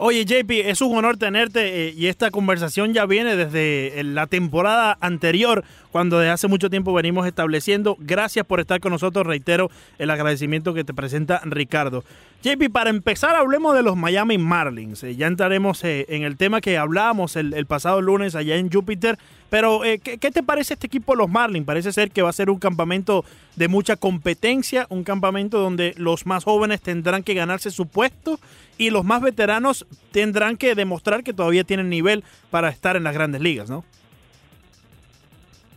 Oye, 0.00 0.24
JP, 0.24 0.70
es 0.70 0.80
un 0.80 0.96
honor 0.96 1.16
tenerte 1.16 1.88
eh, 1.88 1.94
y 1.96 2.06
esta 2.06 2.30
conversación 2.30 2.94
ya 2.94 3.04
viene 3.04 3.34
desde 3.34 3.98
eh, 3.98 4.04
la 4.04 4.28
temporada 4.28 4.96
anterior, 5.00 5.64
cuando 5.90 6.20
desde 6.20 6.30
hace 6.30 6.46
mucho 6.46 6.70
tiempo 6.70 6.92
venimos 6.92 7.26
estableciendo. 7.26 7.96
Gracias 7.98 8.46
por 8.46 8.60
estar 8.60 8.78
con 8.78 8.92
nosotros, 8.92 9.26
reitero 9.26 9.72
el 9.98 10.10
agradecimiento 10.10 10.72
que 10.72 10.84
te 10.84 10.94
presenta 10.94 11.40
Ricardo. 11.44 12.04
JP, 12.40 12.70
para 12.70 12.90
empezar 12.90 13.34
hablemos 13.34 13.74
de 13.74 13.82
los 13.82 13.96
Miami 13.96 14.38
Marlins. 14.38 15.02
Eh, 15.02 15.16
ya 15.16 15.26
entraremos 15.26 15.82
eh, 15.82 16.06
en 16.08 16.22
el 16.22 16.36
tema 16.36 16.60
que 16.60 16.78
hablábamos 16.78 17.34
el, 17.34 17.66
pasado 17.66 18.00
lunes 18.00 18.36
allá 18.36 18.54
en 18.54 18.70
Júpiter, 18.70 19.18
pero 19.50 19.84
eh, 19.84 19.98
¿qué, 19.98 20.18
qué 20.18 20.30
te 20.30 20.44
parece 20.44 20.74
este 20.74 20.86
equipo 20.86 21.16
los 21.16 21.28
Marlins? 21.28 21.66
Parece 21.66 21.92
ser 21.92 22.12
que 22.12 22.22
va 22.22 22.30
a 22.30 22.32
ser 22.32 22.48
un 22.48 22.60
campamento 22.60 23.24
de 23.56 23.66
mucha 23.66 23.96
competencia, 23.96 24.86
un 24.88 25.02
campamento 25.02 25.58
donde 25.58 25.94
los 25.96 26.26
más 26.26 26.44
jóvenes 26.44 26.80
tendrán 26.80 27.24
que 27.24 27.34
ganarse 27.34 27.72
su 27.72 27.86
puesto 27.86 28.38
y 28.78 28.90
los 28.90 29.04
más 29.04 29.20
veteranos 29.20 29.84
tendrán 30.12 30.56
que 30.56 30.76
demostrar 30.76 31.24
que 31.24 31.32
todavía 31.32 31.64
tienen 31.64 31.88
nivel 31.88 32.22
para 32.50 32.68
estar 32.68 32.94
en 32.94 33.02
las 33.02 33.14
grandes 33.14 33.40
ligas, 33.40 33.68
¿no? 33.68 33.84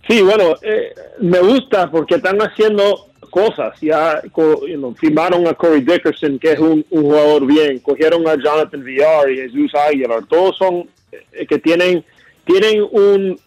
Sí, 0.08 0.22
bueno, 0.22 0.56
eh, 0.62 0.94
me 1.20 1.40
gusta 1.40 1.90
porque 1.90 2.16
están 2.16 2.40
haciendo 2.40 3.11
cosas. 3.32 3.80
Ya 3.82 4.22
co- 4.32 4.68
you 4.68 4.78
know, 4.78 4.94
firmaron 4.94 5.48
a 5.48 5.56
Corey 5.56 5.82
Dickerson, 5.82 6.38
que 6.38 6.52
es 6.52 6.60
un, 6.60 6.86
un 6.92 7.02
jugador 7.04 7.48
bien. 7.48 7.80
Cogieron 7.80 8.28
a 8.28 8.36
Jonathan 8.36 8.84
Villar 8.84 9.32
y 9.32 9.38
Jesús 9.38 9.74
Aguilar. 9.74 10.26
Todos 10.30 10.56
son 10.58 10.88
eh, 11.32 11.48
que 11.48 11.58
tienen, 11.58 12.06
tienen 12.46 12.84
un, 12.92 13.40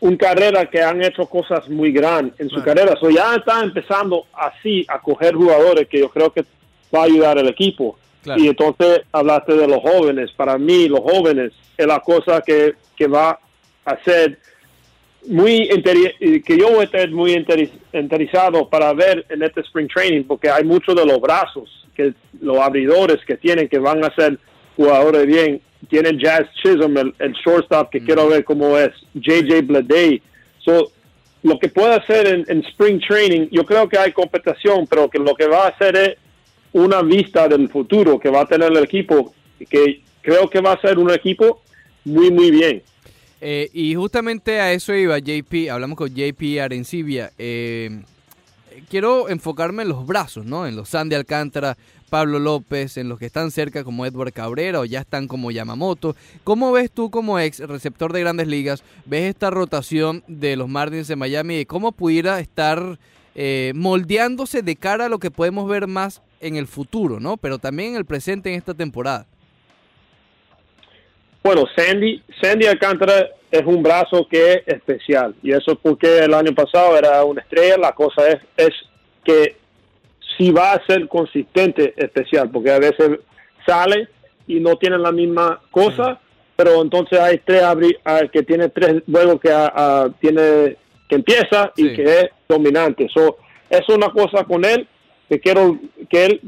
un 0.00 0.16
carrera 0.16 0.66
que 0.66 0.80
han 0.82 1.02
hecho 1.02 1.26
cosas 1.26 1.68
muy 1.68 1.90
grandes 1.90 2.38
en 2.38 2.48
su 2.48 2.56
Claro. 2.62 2.66
carrera. 2.80 2.96
So 3.00 3.10
ya 3.10 3.34
está 3.34 3.62
empezando 3.64 4.26
así 4.32 4.84
a 4.88 5.00
coger 5.00 5.34
jugadores 5.34 5.88
que 5.88 5.98
yo 6.00 6.08
creo 6.10 6.30
que 6.32 6.44
va 6.94 7.00
a 7.00 7.04
ayudar 7.04 7.38
al 7.38 7.48
equipo. 7.48 7.98
Claro. 8.22 8.40
Y 8.42 8.48
entonces 8.48 9.02
hablaste 9.12 9.54
de 9.54 9.66
los 9.66 9.80
jóvenes. 9.80 10.32
Para 10.32 10.58
mí, 10.58 10.88
los 10.88 11.00
jóvenes 11.00 11.52
es 11.76 11.86
la 11.86 12.00
cosa 12.00 12.40
que, 12.44 12.74
que 12.96 13.06
va 13.06 13.38
a 13.84 14.02
ser 14.04 14.38
muy 15.28 15.68
y 16.20 16.40
que 16.40 16.58
yo 16.58 16.70
voy 16.70 16.80
a 16.80 16.84
estar 16.84 17.10
muy 17.10 17.32
interesado 17.34 18.68
para 18.68 18.92
ver 18.92 19.24
en 19.28 19.42
este 19.42 19.60
spring 19.60 19.88
training 19.88 20.24
porque 20.24 20.48
hay 20.48 20.64
muchos 20.64 20.94
de 20.94 21.04
los 21.04 21.20
brazos 21.20 21.86
que 21.94 22.14
los 22.40 22.58
abridores 22.58 23.18
que 23.26 23.36
tienen 23.36 23.68
que 23.68 23.78
van 23.78 24.04
a 24.04 24.14
ser 24.14 24.38
jugadores 24.76 25.26
bien 25.26 25.60
tienen 25.88 26.18
Jazz 26.18 26.46
Chisholm 26.62 26.96
el, 26.96 27.14
el 27.18 27.32
shortstop 27.32 27.90
que 27.90 28.00
quiero 28.00 28.28
ver 28.28 28.44
cómo 28.44 28.76
es 28.78 28.90
JJ 29.14 29.62
Bleday 29.62 30.22
so 30.58 30.92
lo 31.42 31.58
que 31.58 31.68
puede 31.68 31.94
hacer 31.94 32.26
en, 32.26 32.44
en 32.48 32.64
spring 32.66 33.00
training 33.00 33.48
yo 33.50 33.64
creo 33.64 33.88
que 33.88 33.98
hay 33.98 34.12
competición 34.12 34.86
pero 34.86 35.08
que 35.10 35.18
lo 35.18 35.34
que 35.34 35.46
va 35.46 35.66
a 35.66 35.68
hacer 35.68 35.96
es 35.96 36.16
una 36.72 37.02
vista 37.02 37.48
del 37.48 37.68
futuro 37.68 38.18
que 38.18 38.30
va 38.30 38.42
a 38.42 38.46
tener 38.46 38.70
el 38.70 38.84
equipo 38.84 39.34
que 39.70 40.02
creo 40.20 40.48
que 40.48 40.60
va 40.60 40.72
a 40.72 40.80
ser 40.80 40.98
un 40.98 41.10
equipo 41.10 41.62
muy 42.04 42.30
muy 42.30 42.50
bien 42.50 42.82
Eh, 43.40 43.70
y 43.72 43.94
justamente 43.94 44.60
a 44.60 44.72
eso 44.72 44.94
iba 44.94 45.18
JP, 45.18 45.70
hablamos 45.70 45.98
con 45.98 46.14
JP 46.14 46.60
Arencibia. 46.60 47.32
Eh, 47.38 48.02
quiero 48.88 49.28
enfocarme 49.28 49.82
en 49.82 49.90
los 49.90 50.06
brazos, 50.06 50.46
¿no? 50.46 50.66
En 50.66 50.76
los 50.76 50.88
Sandy 50.88 51.14
Alcántara, 51.14 51.76
Pablo 52.08 52.38
López, 52.38 52.96
en 52.96 53.08
los 53.08 53.18
que 53.18 53.26
están 53.26 53.50
cerca 53.50 53.84
como 53.84 54.06
Edward 54.06 54.32
Cabrera 54.32 54.80
o 54.80 54.84
ya 54.84 55.00
están 55.00 55.28
como 55.28 55.50
Yamamoto. 55.50 56.16
¿Cómo 56.44 56.72
ves 56.72 56.90
tú 56.90 57.10
como 57.10 57.38
ex 57.38 57.58
receptor 57.60 58.12
de 58.12 58.20
grandes 58.20 58.46
ligas, 58.46 58.82
ves 59.04 59.24
esta 59.24 59.50
rotación 59.50 60.22
de 60.28 60.56
los 60.56 60.68
Marlins 60.68 61.08
de 61.08 61.16
Miami 61.16 61.58
y 61.58 61.66
cómo 61.66 61.92
pudiera 61.92 62.40
estar 62.40 62.98
eh, 63.34 63.72
moldeándose 63.74 64.62
de 64.62 64.76
cara 64.76 65.06
a 65.06 65.08
lo 65.08 65.18
que 65.18 65.30
podemos 65.30 65.68
ver 65.68 65.86
más 65.86 66.22
en 66.40 66.56
el 66.56 66.66
futuro, 66.66 67.20
¿no? 67.20 67.36
Pero 67.36 67.58
también 67.58 67.90
en 67.90 67.96
el 67.96 68.04
presente 68.04 68.50
en 68.50 68.56
esta 68.56 68.74
temporada. 68.74 69.26
Bueno, 71.46 71.64
Sandy, 71.76 72.20
Sandy 72.42 72.66
Alcántara 72.66 73.28
es 73.52 73.62
un 73.64 73.80
brazo 73.80 74.26
que 74.28 74.54
es 74.54 74.62
especial 74.66 75.32
y 75.44 75.52
eso 75.52 75.72
es 75.72 75.78
porque 75.80 76.18
el 76.18 76.34
año 76.34 76.52
pasado 76.52 76.98
era 76.98 77.22
una 77.24 77.40
estrella. 77.40 77.76
La 77.78 77.92
cosa 77.92 78.28
es, 78.28 78.38
es 78.56 78.70
que 79.22 79.54
si 80.36 80.50
va 80.50 80.72
a 80.72 80.84
ser 80.86 81.06
consistente 81.06 81.94
especial, 81.96 82.50
porque 82.50 82.72
a 82.72 82.80
veces 82.80 83.20
sale 83.64 84.08
y 84.48 84.58
no 84.58 84.74
tiene 84.76 84.98
la 84.98 85.12
misma 85.12 85.60
cosa, 85.70 86.18
pero 86.56 86.82
entonces 86.82 87.18
hay 87.20 87.38
tres 87.44 87.62
abri- 87.62 87.96
que 88.32 88.42
tiene 88.42 88.68
tres 88.68 89.02
juegos 89.08 89.40
que 89.40 89.52
ah, 89.52 89.72
ah, 89.72 90.08
tiene 90.20 90.76
que 91.08 91.14
empieza 91.14 91.72
y 91.76 91.94
que 91.94 92.02
es 92.02 92.24
dominante. 92.48 93.06
So, 93.14 93.36
es 93.70 93.88
una 93.88 94.08
cosa 94.10 94.42
con 94.42 94.64
él 94.64 94.88
que 95.28 95.38
quiero 95.38 95.78
que 96.10 96.26
él 96.26 96.40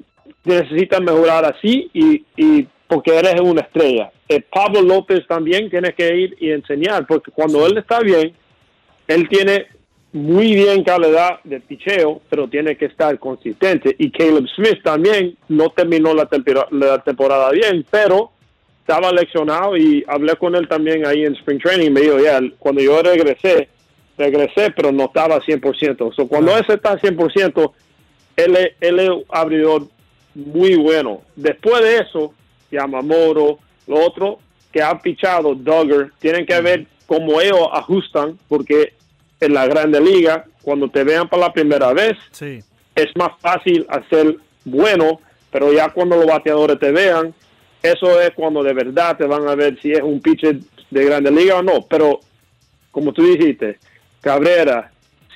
necesita 0.45 0.99
mejorar 0.99 1.45
así 1.45 1.89
y, 1.95 2.25
y 2.37 2.67
porque 2.89 3.19
él 3.19 3.27
es 3.27 3.41
una 3.41 3.61
estrella. 3.61 4.11
Eh, 4.29 4.41
Pablo 4.41 4.83
López 4.83 5.27
también 5.29 5.71
tiene 5.71 5.93
que 5.93 6.17
ir 6.17 6.37
y 6.41 6.51
enseñar, 6.51 7.07
porque 7.07 7.31
cuando 7.31 7.67
él 7.67 7.79
está 7.79 8.01
bien, 8.01 8.33
él 9.07 9.29
tiene 9.29 9.67
muy 10.13 10.55
bien 10.55 10.83
calidad 10.83 11.41
de 11.45 11.61
picheo, 11.61 12.23
pero 12.31 12.49
tiene 12.49 12.77
que 12.77 12.87
estar 12.87 13.19
consistente. 13.19 13.95
Y 13.99 14.11
Caleb 14.11 14.47
Smith 14.55 14.83
también 14.83 15.37
no 15.49 15.71
terminó 15.71 16.15
la, 16.15 16.29
la 16.71 17.03
temporada 17.03 17.51
bien, 17.51 17.85
pero 17.91 18.33
estaba 18.81 19.13
leccionado 19.13 19.77
y 19.77 20.03
hablé 20.09 20.35
con 20.37 20.55
él 20.55 20.67
también 20.67 21.07
ahí 21.07 21.25
en 21.25 21.35
Spring 21.35 21.61
Training. 21.61 21.91
Me 21.91 22.01
dijo, 22.01 22.19
ya, 22.19 22.41
cuando 22.59 22.81
yo 22.81 23.03
regresé, 23.03 23.69
regresé, 24.17 24.71
pero 24.71 24.91
no 24.93 25.05
estaba 25.05 25.41
100%. 25.41 26.15
So, 26.15 26.27
cuando 26.27 26.57
ese 26.57 26.75
está 26.75 26.99
100%, 26.99 27.73
él 28.37 28.57
es, 28.57 28.71
él 28.81 28.99
es 28.99 29.11
un 29.11 29.25
abridor 29.29 29.89
muy 30.35 30.77
bueno. 30.77 31.21
Después 31.37 31.83
de 31.83 31.99
eso, 31.99 32.33
Yamamoto, 32.71 33.59
lo 33.87 34.07
otro, 34.07 34.39
que 34.73 34.83
han 34.83 35.01
pichado 35.01 35.55
Duggar 35.55 36.11
tienen 36.19 36.45
que 36.47 36.61
ver 36.61 36.87
cómo 37.07 37.41
ellos 37.41 37.69
ajustan, 37.73 38.39
porque 38.49 38.93
en 39.41 39.55
la 39.55 39.67
Grande 39.67 40.01
Liga, 40.01 40.45
cuando 40.63 40.89
te 40.91 41.05
vean 41.05 41.29
por 41.29 41.39
la 41.39 41.53
primera 41.53 41.93
vez, 41.93 42.17
Sí. 42.33 42.61
es 42.95 43.07
más 43.17 43.31
fácil 43.41 43.87
hacer 43.89 44.37
bueno, 44.65 45.21
pero 45.51 45.73
ya 45.73 45.89
cuando 45.89 46.17
los 46.17 46.27
bateadores 46.27 46.79
te 46.79 46.91
vean, 46.93 47.33
eso 47.83 48.21
es 48.21 48.33
cuando 48.33 48.63
de 48.63 48.75
verdad 48.75 49.17
te 49.17 49.25
van 49.25 49.49
a 49.49 49.55
ver 49.55 49.79
si 49.81 49.93
es 49.93 50.03
un 50.03 50.21
pitcher 50.21 50.59
de 50.91 51.05
Grande 51.05 51.31
Liga 51.31 51.59
o 51.59 51.63
no. 51.63 51.87
Pero, 51.89 52.21
como 52.91 53.13
tú 53.13 53.23
dijiste, 53.23 53.79
Cabrera, 54.21 54.91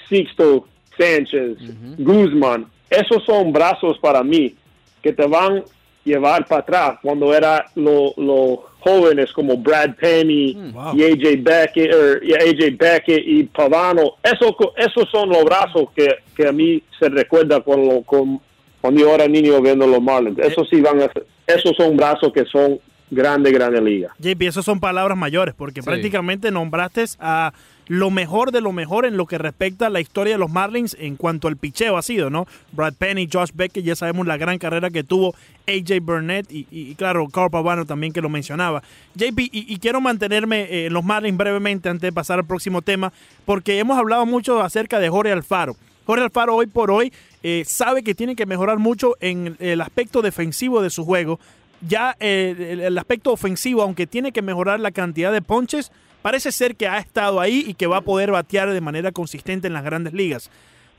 Sixto, 0.09 0.67
Sánchez, 0.99 1.57
Guzmán, 1.99 2.67
esos 2.91 3.25
son 3.25 3.53
brazos 3.53 3.99
para 4.01 4.23
mí 4.23 4.55
que 5.03 5.13
te 5.13 5.27
van 5.27 5.59
a 5.59 5.63
llevar 6.05 6.47
para 6.47 6.61
atrás 6.63 6.99
cuando 7.03 7.33
eran 7.35 7.63
los 7.77 8.59
jóvenes 8.81 9.33
como 9.33 9.57
Brad 9.57 9.95
Penny 9.95 10.55
Wow. 10.73 10.97
y 10.97 11.05
AJ 11.05 11.43
Beckett, 11.43 11.93
er, 11.93 12.21
y 12.25 12.33
AJ 12.35 12.77
Beckett 12.77 13.23
y 13.25 13.45
Pavano. 13.45 14.15
Eso, 14.23 14.57
esos 14.77 15.09
son 15.11 15.29
los 15.29 15.45
brazos 15.45 15.89
que, 15.95 16.09
que 16.37 16.49
a 16.49 16.53
mí 16.53 16.83
se 16.99 17.09
recuerda 17.09 17.61
cuando, 17.61 18.03
con, 18.03 18.41
cuando 18.81 19.01
yo 19.01 19.15
era 19.15 19.29
niño 19.29 19.61
viendo 19.63 19.87
los 19.87 20.03
Marlins. 20.03 20.39
Esos 20.41 20.69
sí 20.69 20.81
van 20.81 21.03
a 21.03 21.11
esos 21.47 21.77
son 21.77 21.97
brazos 21.97 22.33
que 22.33 22.45
son 22.47 22.81
grande, 23.11 23.53
grande 23.53 23.81
liga. 23.81 24.15
JP, 24.19 24.43
esas 24.43 24.65
son 24.65 24.81
palabras 24.81 25.17
mayores, 25.19 25.55
porque 25.55 25.83
Sí. 25.83 25.87
prácticamente 25.87 26.51
nombraste 26.51 27.05
a 27.21 27.53
lo 27.89 28.11
mejor 28.11 28.53
de 28.53 28.61
lo 28.61 28.73
mejor 28.73 29.05
en 29.05 29.17
lo 29.17 29.27
que 29.27 29.39
respecta 29.39 29.87
a 29.87 29.91
la 29.91 30.01
historia 30.01 30.35
de 30.35 30.39
los 30.39 30.51
Marlins 30.51 30.97
en 30.99 31.17
cuanto 31.17 31.49
al 31.49 31.57
picheo 31.57 31.97
ha 31.97 32.03
sido, 32.03 32.31
¿no? 32.31 32.47
Brad 32.73 32.95
Penny, 32.95 33.29
Josh 33.31 33.51
Beckett, 33.55 33.85
ya 33.85 33.97
sabemos 33.97 34.27
la 34.27 34.37
gran 34.37 34.59
carrera 34.59 34.91
que 34.91 35.05
tuvo 35.05 35.35
AJ 35.67 36.01
Burnett 36.01 36.47
y, 36.51 36.95
claro, 36.95 37.29
Carl 37.29 37.51
Pavano 37.51 37.85
también 37.85 38.13
que 38.13 38.21
lo 38.21 38.29
mencionaba. 38.29 38.83
JP, 39.15 39.39
y, 39.39 39.51
y 39.53 39.79
quiero 39.79 40.01
mantenerme 40.01 40.63
eh, 40.63 40.87
en 40.87 40.93
los 40.93 41.05
Marlins 41.05 41.37
brevemente 41.37 41.89
antes 41.89 42.03
de 42.03 42.13
pasar 42.13 42.39
al 42.39 42.47
próximo 42.47 42.83
tema, 42.83 43.13
porque 43.45 43.79
hemos 43.79 43.99
hablado 43.99 44.27
mucho 44.27 44.63
acerca 44.63 44.99
de 44.99 45.09
Jorge 45.09 45.33
Alfaro. 45.33 45.77
Jorge 46.07 46.25
Alfaro 46.25 46.57
hoy 46.57 46.67
por 46.67 46.91
hoy 46.91 47.13
eh, 47.43 47.65
sabe 47.67 48.03
que 48.03 48.15
tiene 48.15 48.37
que 48.37 48.47
mejorar 48.47 48.79
mucho 48.79 49.17
en 49.21 49.57
el 49.61 49.81
aspecto 49.81 50.23
defensivo 50.23 50.83
de 50.83 50.91
su 50.91 51.05
juego. 51.05 51.39
Ya 51.87 52.17
eh, 52.21 52.81
el 52.85 52.97
aspecto 52.97 53.33
ofensivo, 53.33 53.83
aunque 53.83 54.07
tiene 54.07 54.31
que 54.31 54.43
mejorar 54.43 54.79
la 54.79 54.93
cantidad 54.93 55.33
de 55.33 55.43
ponches, 55.43 55.91
parece 56.23 56.53
ser 56.53 56.77
que 56.77 56.89
ha 56.89 56.99
estado 56.99 57.41
ahí 57.41 57.65
y 57.67 57.75
que 57.75 57.87
va 57.87 57.99
a 57.99 58.03
poder 58.03 58.31
batear 58.31 58.73
de 58.73 58.81
manera 58.81 59.13
consistente 59.13 59.67
en 59.67 59.75
las 59.75 59.85
grandes 59.85 60.13
ligas. 60.15 60.51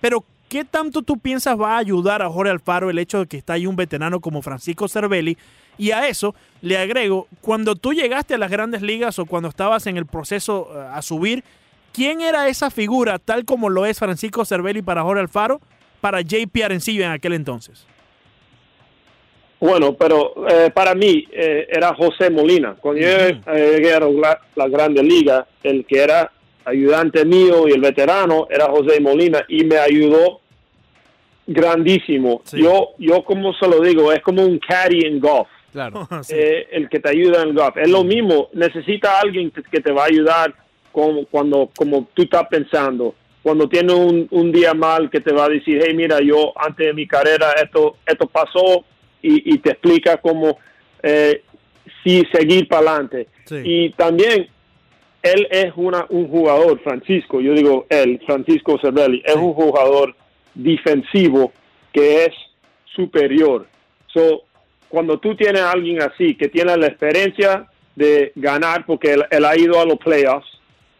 Pero, 0.01 0.23
¿qué 0.49 0.65
tanto 0.65 1.01
tú 1.01 1.17
piensas 1.17 1.59
va 1.59 1.75
a 1.75 1.77
ayudar 1.79 2.21
a 2.21 2.29
Jorge 2.29 2.51
Alfaro 2.51 2.89
el 2.89 2.99
hecho 2.99 3.19
de 3.19 3.27
que 3.27 3.37
está 3.37 3.53
ahí 3.53 3.65
un 3.65 3.75
veterano 3.75 4.19
como 4.19 4.41
Francisco 4.41 4.87
Cervelli? 4.87 5.37
Y 5.77 5.91
a 5.91 6.07
eso 6.07 6.35
le 6.61 6.77
agrego, 6.77 7.27
cuando 7.41 7.75
tú 7.75 7.93
llegaste 7.93 8.35
a 8.35 8.37
las 8.37 8.51
grandes 8.51 8.81
ligas 8.81 9.17
o 9.17 9.25
cuando 9.25 9.49
estabas 9.49 9.87
en 9.87 9.97
el 9.97 10.05
proceso 10.05 10.69
eh, 10.75 10.87
a 10.93 11.01
subir, 11.01 11.43
¿quién 11.93 12.21
era 12.21 12.47
esa 12.47 12.69
figura 12.69 13.17
tal 13.17 13.45
como 13.45 13.69
lo 13.69 13.85
es 13.85 13.97
Francisco 13.97 14.45
Cervelli 14.45 14.81
para 14.81 15.01
Jorge 15.03 15.21
Alfaro, 15.21 15.61
para 16.01 16.21
JP 16.21 16.63
Arencillo 16.63 17.03
en 17.03 17.11
aquel 17.11 17.33
entonces? 17.33 17.87
Bueno, 19.63 19.93
pero 19.93 20.33
eh, 20.49 20.71
para 20.71 20.93
mí 20.93 21.25
eh, 21.31 21.67
era 21.69 21.95
José 21.95 22.29
Molina. 22.29 22.75
Cuando 22.77 22.99
yo 22.99 23.07
eh, 23.07 23.39
llegué 23.47 23.93
a 23.93 24.01
la, 24.01 24.41
la 24.55 24.67
Grande 24.67 25.01
Liga, 25.01 25.47
el 25.63 25.85
que 25.85 26.03
era 26.03 26.29
ayudante 26.65 27.23
mío 27.23 27.65
y 27.69 27.71
el 27.71 27.79
veterano 27.79 28.45
era 28.49 28.65
José 28.65 28.99
Molina 28.99 29.45
y 29.47 29.63
me 29.63 29.77
ayudó 29.77 30.41
grandísimo. 31.47 32.41
Sí. 32.43 32.61
Yo, 32.61 32.89
yo 32.97 33.23
como 33.23 33.53
se 33.53 33.65
lo 33.69 33.79
digo, 33.79 34.11
es 34.11 34.21
como 34.21 34.45
un 34.45 34.59
caddy 34.59 35.05
en 35.05 35.21
golf. 35.21 35.47
Claro. 35.71 36.09
Sí. 36.23 36.35
eh, 36.37 36.67
el 36.73 36.89
que 36.89 36.99
te 36.99 37.11
ayuda 37.11 37.43
en 37.43 37.49
el 37.49 37.55
golf. 37.55 37.77
Es 37.77 37.89
lo 37.89 38.03
mismo, 38.03 38.49
necesita 38.51 39.21
alguien 39.21 39.49
que, 39.49 39.79
te 39.79 39.93
va 39.93 40.03
a 40.03 40.07
ayudar 40.07 40.53
con, 40.91 41.23
cuando 41.31 41.69
como 41.73 42.09
tú 42.13 42.23
estás 42.23 42.49
pensando. 42.49 43.15
Cuando 43.41 43.69
tienes 43.69 43.95
un, 43.95 44.27
un 44.29 44.51
día 44.51 44.73
mal 44.73 45.09
que 45.09 45.21
te 45.21 45.31
va 45.31 45.45
a 45.45 45.49
decir, 45.49 45.81
hey, 45.85 45.93
mira, 45.95 46.19
yo 46.19 46.51
antes 46.57 46.85
de 46.85 46.93
mi 46.93 47.07
carrera 47.07 47.53
esto, 47.61 47.95
esto 48.05 48.27
pasó 48.27 48.83
y, 49.23 49.53
y 49.55 49.57
te 49.57 49.71
explica 49.71 50.17
cómo 50.17 50.59
eh, 51.01 51.41
sí 52.03 52.23
seguir 52.31 52.67
para 52.67 52.91
adelante. 52.91 53.27
Sí. 53.45 53.61
Y 53.63 53.89
también 53.91 54.47
él 55.23 55.47
es 55.49 55.71
una, 55.75 56.05
un 56.09 56.27
jugador, 56.27 56.79
Francisco, 56.81 57.41
yo 57.41 57.53
digo 57.53 57.87
él, 57.89 58.21
Francisco 58.25 58.77
Cervelli, 58.79 59.23
es 59.25 59.35
un 59.35 59.53
jugador 59.53 60.15
defensivo 60.53 61.51
que 61.91 62.25
es 62.25 62.33
superior. 62.93 63.67
So, 64.07 64.43
cuando 64.89 65.17
tú 65.17 65.35
tienes 65.35 65.61
a 65.61 65.71
alguien 65.71 66.01
así, 66.01 66.35
que 66.35 66.49
tiene 66.49 66.77
la 66.77 66.87
experiencia 66.87 67.67
de 67.95 68.31
ganar, 68.35 68.85
porque 68.85 69.13
él, 69.13 69.23
él 69.31 69.45
ha 69.45 69.57
ido 69.57 69.79
a 69.79 69.85
los 69.85 69.97
playoffs, 69.97 70.47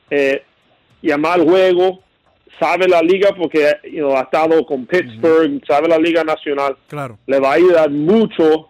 eh, 0.09 0.43
llamar 1.01 1.41
juego, 1.41 2.02
sabe 2.59 2.87
la 2.87 3.01
liga 3.01 3.31
porque 3.35 3.73
you 3.83 3.99
know, 3.99 4.15
ha 4.17 4.21
estado 4.21 4.65
con 4.65 4.85
Pittsburgh, 4.85 5.61
sabe 5.67 5.87
la 5.87 5.97
liga 5.97 6.23
nacional, 6.23 6.77
Claro. 6.87 7.17
le 7.25 7.39
va 7.39 7.51
a 7.51 7.53
ayudar 7.55 7.89
mucho 7.89 8.69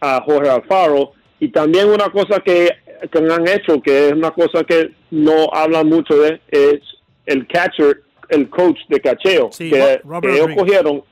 a 0.00 0.20
Jorge 0.22 0.48
Alfaro. 0.50 1.12
Y 1.38 1.48
también 1.48 1.88
una 1.88 2.08
cosa 2.10 2.40
que, 2.40 2.68
que 3.10 3.18
han 3.18 3.48
hecho, 3.48 3.80
que 3.80 4.08
es 4.08 4.12
una 4.12 4.30
cosa 4.30 4.62
que 4.64 4.90
no 5.10 5.48
hablan 5.52 5.88
mucho 5.88 6.16
de, 6.18 6.40
es 6.48 6.80
el 7.26 7.46
catcher, 7.46 8.02
el 8.28 8.48
coach 8.50 8.78
de 8.88 9.00
cacheo, 9.00 9.50
Sí, 9.52 9.70
que, 9.70 10.00
ellos 10.24 10.48
cogieron. 10.56 11.02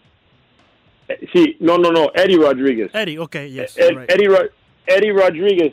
eh, 1.09 1.19
Sí, 1.33 1.57
no, 1.61 1.79
no, 1.79 1.91
no, 1.91 2.11
Eddie 2.15 2.37
Rodríguez. 2.37 2.91
Eddie, 2.95 3.19
ok, 3.19 3.37
yes. 3.51 3.77
El- 3.79 3.97
right. 4.01 4.11
Eddie, 4.11 4.29
Eddie 4.87 5.13
Rodríguez, 5.13 5.73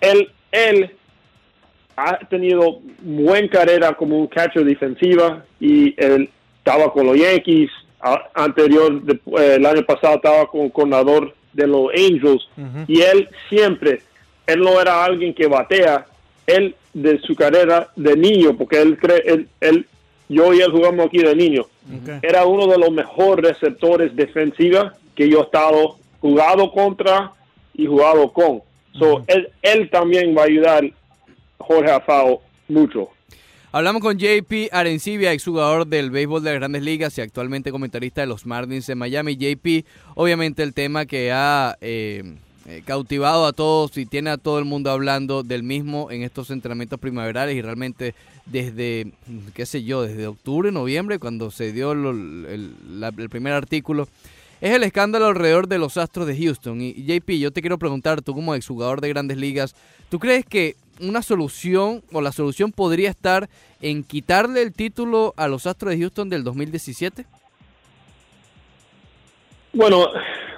él, 0.00 0.30
él 0.52 0.96
ha 1.96 2.18
tenido 2.28 2.80
buen 3.00 3.48
carrera 3.48 3.94
como 3.94 4.18
un 4.18 4.26
catcher 4.26 4.64
defensiva 4.64 5.44
y 5.60 5.94
él 5.96 6.28
estaba 6.58 6.92
con 6.92 7.06
los 7.06 7.16
Yankees, 7.16 7.70
a- 8.00 8.28
anterior, 8.34 9.00
de- 9.02 9.14
eh, 9.38 9.54
el 9.56 9.64
año 9.66 9.82
pasado 9.84 10.16
estaba 10.16 10.46
con 10.46 10.68
coordinador 10.70 11.34
de 11.52 11.66
los 11.66 11.88
Angels 11.94 12.48
y 12.86 13.00
él 13.00 13.28
siempre, 13.48 14.02
él 14.46 14.60
no 14.60 14.78
era 14.80 15.04
alguien 15.04 15.32
que 15.32 15.46
batea, 15.46 16.06
él 16.46 16.74
de 16.92 17.18
su 17.20 17.34
carrera 17.34 17.88
de 17.96 18.16
niño, 18.16 18.56
porque 18.56 18.80
él 18.80 18.98
cree, 18.98 19.22
él, 19.26 19.48
él- 19.60 19.86
yo 20.28 20.52
y 20.52 20.60
él 20.60 20.70
jugamos 20.72 21.06
aquí 21.06 21.18
de 21.18 21.34
niño, 21.34 21.62
Ok. 21.62 22.18
era 22.22 22.44
uno 22.46 22.66
de 22.66 22.78
los 22.78 22.90
mejores 22.90 23.44
receptores 23.58 24.14
defensivos 24.14 24.92
que 25.14 25.28
yo 25.28 25.38
he 25.40 25.42
estado 25.42 25.96
jugado 26.20 26.70
contra 26.72 27.32
y 27.74 27.86
jugado 27.86 28.32
con. 28.32 28.60
So, 28.98 29.22
él, 29.28 29.48
él 29.62 29.88
también 29.90 30.36
va 30.36 30.42
a 30.42 30.46
ayudar 30.46 30.84
Jorge 31.58 31.90
Afao 31.90 32.42
mucho. 32.68 33.10
Hablamos 33.72 34.00
con 34.00 34.16
JP 34.16 34.72
Arencibia, 34.72 35.32
exjugador 35.32 35.86
del 35.86 36.10
béisbol 36.10 36.42
de 36.42 36.50
las 36.50 36.60
grandes 36.60 36.82
ligas 36.82 37.18
y 37.18 37.20
actualmente 37.20 37.70
comentarista 37.70 38.22
de 38.22 38.26
los 38.26 38.46
Marlins 38.46 38.86
de 38.86 38.94
Miami. 38.94 39.36
JP, 39.36 39.84
obviamente 40.14 40.62
el 40.62 40.72
tema 40.72 41.04
que 41.04 41.30
ha 41.30 41.76
eh, 41.82 42.36
eh, 42.66 42.82
cautivado 42.86 43.44
a 43.44 43.52
todos 43.52 43.98
y 43.98 44.06
tiene 44.06 44.30
a 44.30 44.38
todo 44.38 44.58
el 44.58 44.64
mundo 44.64 44.90
hablando 44.90 45.42
del 45.42 45.62
mismo 45.62 46.10
en 46.10 46.22
estos 46.22 46.50
entrenamientos 46.50 46.98
primaverales 46.98 47.54
y 47.54 47.60
realmente 47.60 48.14
desde, 48.46 49.12
qué 49.52 49.66
sé 49.66 49.84
yo, 49.84 50.02
desde 50.02 50.26
octubre, 50.26 50.72
noviembre, 50.72 51.18
cuando 51.18 51.50
se 51.50 51.72
dio 51.72 51.92
el, 51.92 52.72
el 52.88 53.28
primer 53.28 53.52
artículo, 53.52 54.08
es 54.60 54.72
el 54.72 54.84
escándalo 54.84 55.26
alrededor 55.26 55.68
de 55.68 55.78
los 55.78 55.96
Astros 55.96 56.26
de 56.26 56.36
Houston. 56.36 56.80
Y 56.80 56.94
JP, 57.04 57.38
yo 57.38 57.50
te 57.50 57.60
quiero 57.60 57.78
preguntar, 57.78 58.22
tú 58.22 58.32
como 58.32 58.54
exjugador 58.54 59.00
de 59.00 59.10
grandes 59.10 59.36
ligas, 59.36 59.74
¿tú 60.08 60.18
crees 60.18 60.46
que 60.46 60.76
una 61.00 61.22
solución 61.22 62.02
o 62.12 62.20
la 62.20 62.32
solución 62.32 62.72
podría 62.72 63.10
estar 63.10 63.48
en 63.82 64.02
quitarle 64.04 64.62
el 64.62 64.72
título 64.72 65.34
a 65.36 65.48
los 65.48 65.66
Astros 65.66 65.92
de 65.92 65.98
Houston 66.00 66.28
del 66.28 66.44
2017? 66.44 67.24
Bueno, 69.72 70.08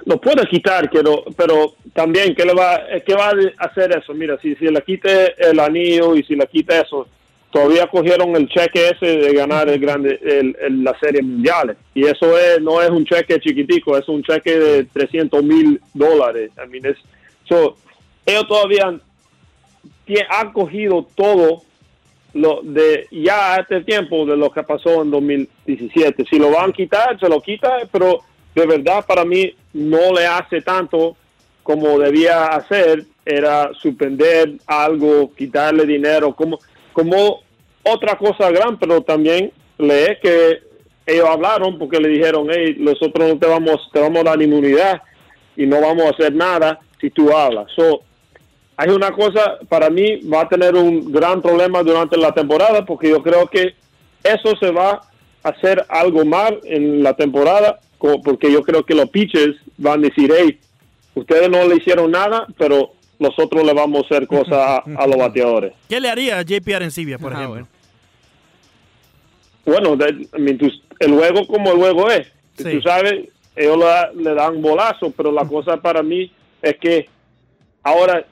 lo 0.04 0.20
puede 0.20 0.46
quitar, 0.46 0.88
pero, 0.92 1.24
pero 1.36 1.74
también, 1.92 2.34
¿qué, 2.34 2.44
le 2.44 2.54
va, 2.54 2.80
¿qué 3.04 3.14
va 3.14 3.30
a 3.30 3.64
hacer 3.66 3.96
eso? 3.96 4.14
Mira, 4.14 4.38
si, 4.40 4.54
si 4.56 4.66
le 4.66 4.80
quite 4.82 5.34
el 5.50 5.58
anillo 5.58 6.14
y 6.14 6.22
si 6.22 6.36
le 6.36 6.46
quita 6.46 6.80
eso, 6.80 7.08
todavía 7.50 7.86
cogieron 7.88 8.36
el 8.36 8.48
cheque 8.48 8.90
ese 8.90 9.06
de 9.16 9.32
ganar 9.34 9.68
el 9.68 9.80
grande 9.80 10.20
el, 10.22 10.56
el- 10.60 10.84
la 10.84 10.96
serie 11.00 11.22
mundial. 11.22 11.76
Y 11.94 12.04
eso 12.04 12.38
es, 12.38 12.60
no 12.60 12.80
es 12.80 12.90
un 12.90 13.04
cheque 13.04 13.40
chiquitico, 13.40 13.98
es 13.98 14.08
un 14.08 14.22
cheque 14.22 14.56
de 14.58 14.84
300 14.84 15.42
mil 15.42 15.80
dólares. 15.94 16.50
I 16.64 16.68
mean, 16.68 16.94
so, 17.48 17.76
ellos 18.24 18.46
todavía 18.46 19.00
han 20.28 20.52
cogido 20.52 21.06
todo 21.14 21.62
lo 22.34 22.60
de 22.62 23.06
ya 23.10 23.56
este 23.56 23.82
tiempo 23.82 24.26
de 24.26 24.36
lo 24.36 24.50
que 24.50 24.62
pasó 24.62 25.02
en 25.02 25.10
2017. 25.10 26.24
Si 26.28 26.38
lo 26.38 26.50
van 26.50 26.70
a 26.70 26.72
quitar, 26.72 27.18
se 27.18 27.28
lo 27.28 27.40
quita, 27.40 27.78
pero 27.90 28.20
de 28.54 28.66
verdad 28.66 29.04
para 29.06 29.24
mí 29.24 29.54
no 29.72 30.12
le 30.12 30.26
hace 30.26 30.60
tanto 30.62 31.16
como 31.62 31.98
debía 31.98 32.46
hacer, 32.46 33.04
era 33.24 33.70
suspender 33.74 34.52
algo, 34.66 35.30
quitarle 35.34 35.84
dinero, 35.84 36.34
como, 36.34 36.58
como 36.92 37.42
otra 37.82 38.16
cosa 38.16 38.50
gran, 38.50 38.78
pero 38.78 39.02
también 39.02 39.52
lee 39.76 40.16
que 40.22 40.60
ellos 41.06 41.28
hablaron 41.28 41.78
porque 41.78 42.00
le 42.00 42.08
dijeron, 42.08 42.48
hey, 42.50 42.76
nosotros 42.78 43.28
no 43.28 43.38
te 43.38 43.46
vamos, 43.46 43.88
te 43.92 44.00
vamos 44.00 44.20
a 44.20 44.30
dar 44.30 44.42
inmunidad 44.42 45.02
y 45.56 45.66
no 45.66 45.80
vamos 45.80 46.06
a 46.06 46.10
hacer 46.10 46.34
nada 46.34 46.78
si 47.00 47.10
tú 47.10 47.32
hablas. 47.34 47.66
So, 47.74 48.02
hay 48.80 48.90
una 48.90 49.10
cosa, 49.10 49.58
para 49.68 49.90
mí 49.90 50.20
va 50.32 50.42
a 50.42 50.48
tener 50.48 50.76
un 50.76 51.10
gran 51.12 51.42
problema 51.42 51.82
durante 51.82 52.16
la 52.16 52.32
temporada 52.32 52.84
porque 52.86 53.10
yo 53.10 53.22
creo 53.24 53.46
que 53.48 53.74
eso 54.22 54.56
se 54.60 54.70
va 54.70 55.02
a 55.42 55.48
hacer 55.48 55.84
algo 55.88 56.24
mal 56.24 56.60
en 56.62 57.02
la 57.02 57.14
temporada 57.14 57.80
porque 57.98 58.52
yo 58.52 58.62
creo 58.62 58.84
que 58.84 58.94
los 58.94 59.10
pitchers 59.10 59.56
van 59.76 59.98
a 59.98 60.02
decir, 60.08 60.32
hey, 60.36 60.60
ustedes 61.16 61.50
no 61.50 61.66
le 61.66 61.74
hicieron 61.76 62.12
nada, 62.12 62.46
pero 62.56 62.92
nosotros 63.18 63.64
le 63.64 63.72
vamos 63.74 64.04
a 64.04 64.06
hacer 64.06 64.28
cosas 64.28 64.52
a, 64.54 64.76
a 64.96 65.06
los 65.08 65.16
bateadores. 65.16 65.72
¿Qué 65.88 65.98
le 66.00 66.08
haría 66.08 66.38
a 66.38 66.42
JP 66.42 66.68
Arencibia, 66.76 67.18
por 67.18 67.32
Ah, 67.32 67.42
ejemplo? 67.42 67.66
bueno. 69.64 69.96
Bueno, 69.96 70.04
el 71.00 71.12
juego 71.12 71.46
como 71.46 71.72
el 71.72 71.78
juego 71.78 72.10
es. 72.10 72.26
Sí. 72.56 72.70
Tú 72.76 72.82
sabes, 72.82 73.28
ellos 73.56 73.76
le, 74.14 74.22
le 74.22 74.34
dan 74.34 74.62
bolazo, 74.62 75.10
pero 75.16 75.30
la 75.32 75.44
cosa 75.46 75.76
para 75.78 76.02
mí 76.02 76.30
es 76.62 76.76
que 76.78 77.08
ahora 77.82 78.24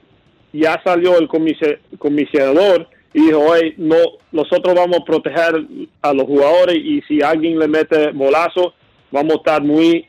ya 0.53 0.81
salió 0.85 1.19
el 1.19 1.29
comisionador 1.29 2.89
y 3.13 3.27
dijo, 3.27 3.41
oye, 3.41 3.75
no, 3.79 3.97
nosotros 4.33 4.75
vamos 4.75 4.99
a 5.01 5.05
proteger 5.05 5.67
a 6.03 6.13
los 6.13 6.25
jugadores 6.25 6.77
y 6.77 7.01
si 7.03 7.23
alguien 7.23 7.59
le 7.59 7.69
mete 7.69 8.11
bolazo, 8.13 8.75
vamos 9.11 9.35
a 9.35 9.37
estar 9.37 9.63
muy, 9.63 10.07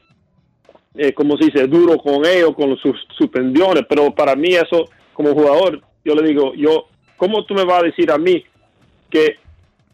eh, 0.95 1.13
como 1.13 1.37
se 1.37 1.45
dice, 1.45 1.67
duro 1.67 1.97
con 1.97 2.25
ellos, 2.25 2.53
con 2.55 2.77
sus 2.77 2.95
suspensiones. 3.17 3.85
Pero 3.87 4.13
para 4.13 4.35
mí 4.35 4.49
eso, 4.49 4.89
como 5.13 5.33
jugador, 5.33 5.81
yo 6.03 6.15
le 6.15 6.27
digo, 6.27 6.53
yo, 6.55 6.87
¿cómo 7.15 7.45
tú 7.45 7.53
me 7.53 7.63
vas 7.63 7.81
a 7.81 7.85
decir 7.85 8.11
a 8.11 8.17
mí 8.17 8.43
que 9.09 9.37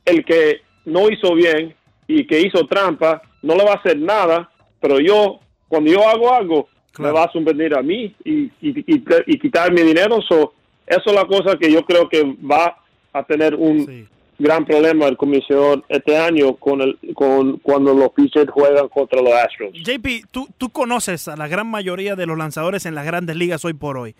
el 0.05 0.25
que 0.25 0.61
no 0.85 1.09
hizo 1.09 1.33
bien 1.35 1.75
y 2.07 2.25
que 2.25 2.41
hizo 2.41 2.65
trampa 2.67 3.21
no 3.41 3.55
le 3.55 3.63
va 3.63 3.73
a 3.73 3.75
hacer 3.75 3.97
nada, 3.97 4.49
pero 4.79 4.99
yo, 4.99 5.39
cuando 5.67 5.91
yo 5.91 6.07
hago 6.07 6.33
algo, 6.33 6.67
Claro. 6.93 7.11
me 7.13 7.19
va 7.19 7.25
a 7.25 7.31
suspender 7.31 7.75
a 7.77 7.81
mí 7.81 8.15
y, 8.23 8.43
y, 8.61 8.79
y, 8.85 9.03
y 9.27 9.39
quitar 9.39 9.73
mi 9.73 9.81
dinero. 9.81 10.21
So, 10.21 10.53
eso 10.87 11.03
es 11.07 11.13
la 11.13 11.25
cosa 11.25 11.57
que 11.59 11.71
yo 11.71 11.83
creo 11.85 12.07
que 12.07 12.23
va 12.49 12.77
a 13.11 13.23
tener 13.23 13.55
un 13.55 13.85
Sí. 13.85 14.07
gran 14.39 14.65
problema 14.65 15.07
el 15.07 15.17
comisionador 15.17 15.83
este 15.89 16.15
año 16.17 16.55
con 16.55 16.81
el 16.81 16.97
con 17.15 17.57
cuando 17.59 17.93
los 17.93 18.09
pitchers 18.11 18.49
juegan 18.51 18.89
contra 18.89 19.21
los 19.21 19.33
Astros. 19.33 19.71
JP, 19.73 20.25
tú, 20.31 20.47
tú 20.57 20.69
conoces 20.69 21.27
a 21.27 21.35
la 21.35 21.47
gran 21.47 21.67
mayoría 21.67 22.15
de 22.15 22.25
los 22.25 22.37
lanzadores 22.37 22.85
en 22.85 22.95
las 22.95 23.05
grandes 23.05 23.35
ligas 23.35 23.63
hoy 23.65 23.73
por 23.73 23.97
hoy. 23.97 24.15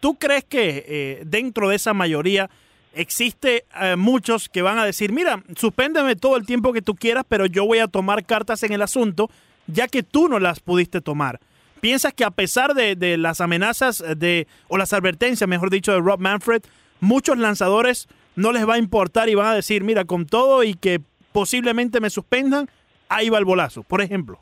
¿Tú 0.00 0.14
crees 0.16 0.44
que 0.44 0.84
eh, 0.86 1.22
dentro 1.26 1.68
de 1.68 1.76
esa 1.76 1.94
mayoría 1.94 2.48
existe 2.94 3.64
eh, 3.80 3.96
muchos 3.96 4.48
que 4.48 4.62
van 4.62 4.78
a 4.78 4.84
decir, 4.84 5.12
mira, 5.12 5.42
suspéndeme 5.56 6.16
todo 6.16 6.36
el 6.36 6.46
tiempo 6.46 6.72
que 6.72 6.82
tú 6.82 6.94
quieras, 6.94 7.24
pero 7.28 7.46
yo 7.46 7.64
voy 7.66 7.78
a 7.78 7.88
tomar 7.88 8.24
cartas 8.24 8.62
en 8.62 8.72
el 8.72 8.82
asunto, 8.82 9.28
ya 9.66 9.86
que 9.88 10.02
tú 10.02 10.28
no 10.28 10.38
las 10.38 10.60
pudiste 10.60 11.00
tomar? 11.00 11.40
¿Piensas 11.80 12.12
que 12.14 12.24
a 12.24 12.30
pesar 12.30 12.74
de, 12.74 12.96
de 12.96 13.16
las 13.18 13.40
amenazas 13.40 14.02
de, 14.16 14.46
o 14.68 14.76
las 14.78 14.92
advertencias, 14.92 15.48
mejor 15.48 15.70
dicho, 15.70 15.92
de 15.92 16.00
Rob 16.00 16.18
Manfred, 16.20 16.62
muchos 17.00 17.38
lanzadores 17.38 18.08
no 18.34 18.52
les 18.52 18.68
va 18.68 18.74
a 18.74 18.78
importar 18.78 19.28
y 19.28 19.34
van 19.34 19.46
a 19.46 19.54
decir, 19.54 19.84
mira, 19.84 20.04
con 20.04 20.26
todo 20.26 20.62
y 20.64 20.74
que 20.74 21.00
posiblemente 21.32 22.00
me 22.00 22.10
suspendan, 22.10 22.68
ahí 23.08 23.28
va 23.28 23.38
el 23.38 23.44
bolazo, 23.44 23.82
por 23.82 24.00
ejemplo? 24.00 24.38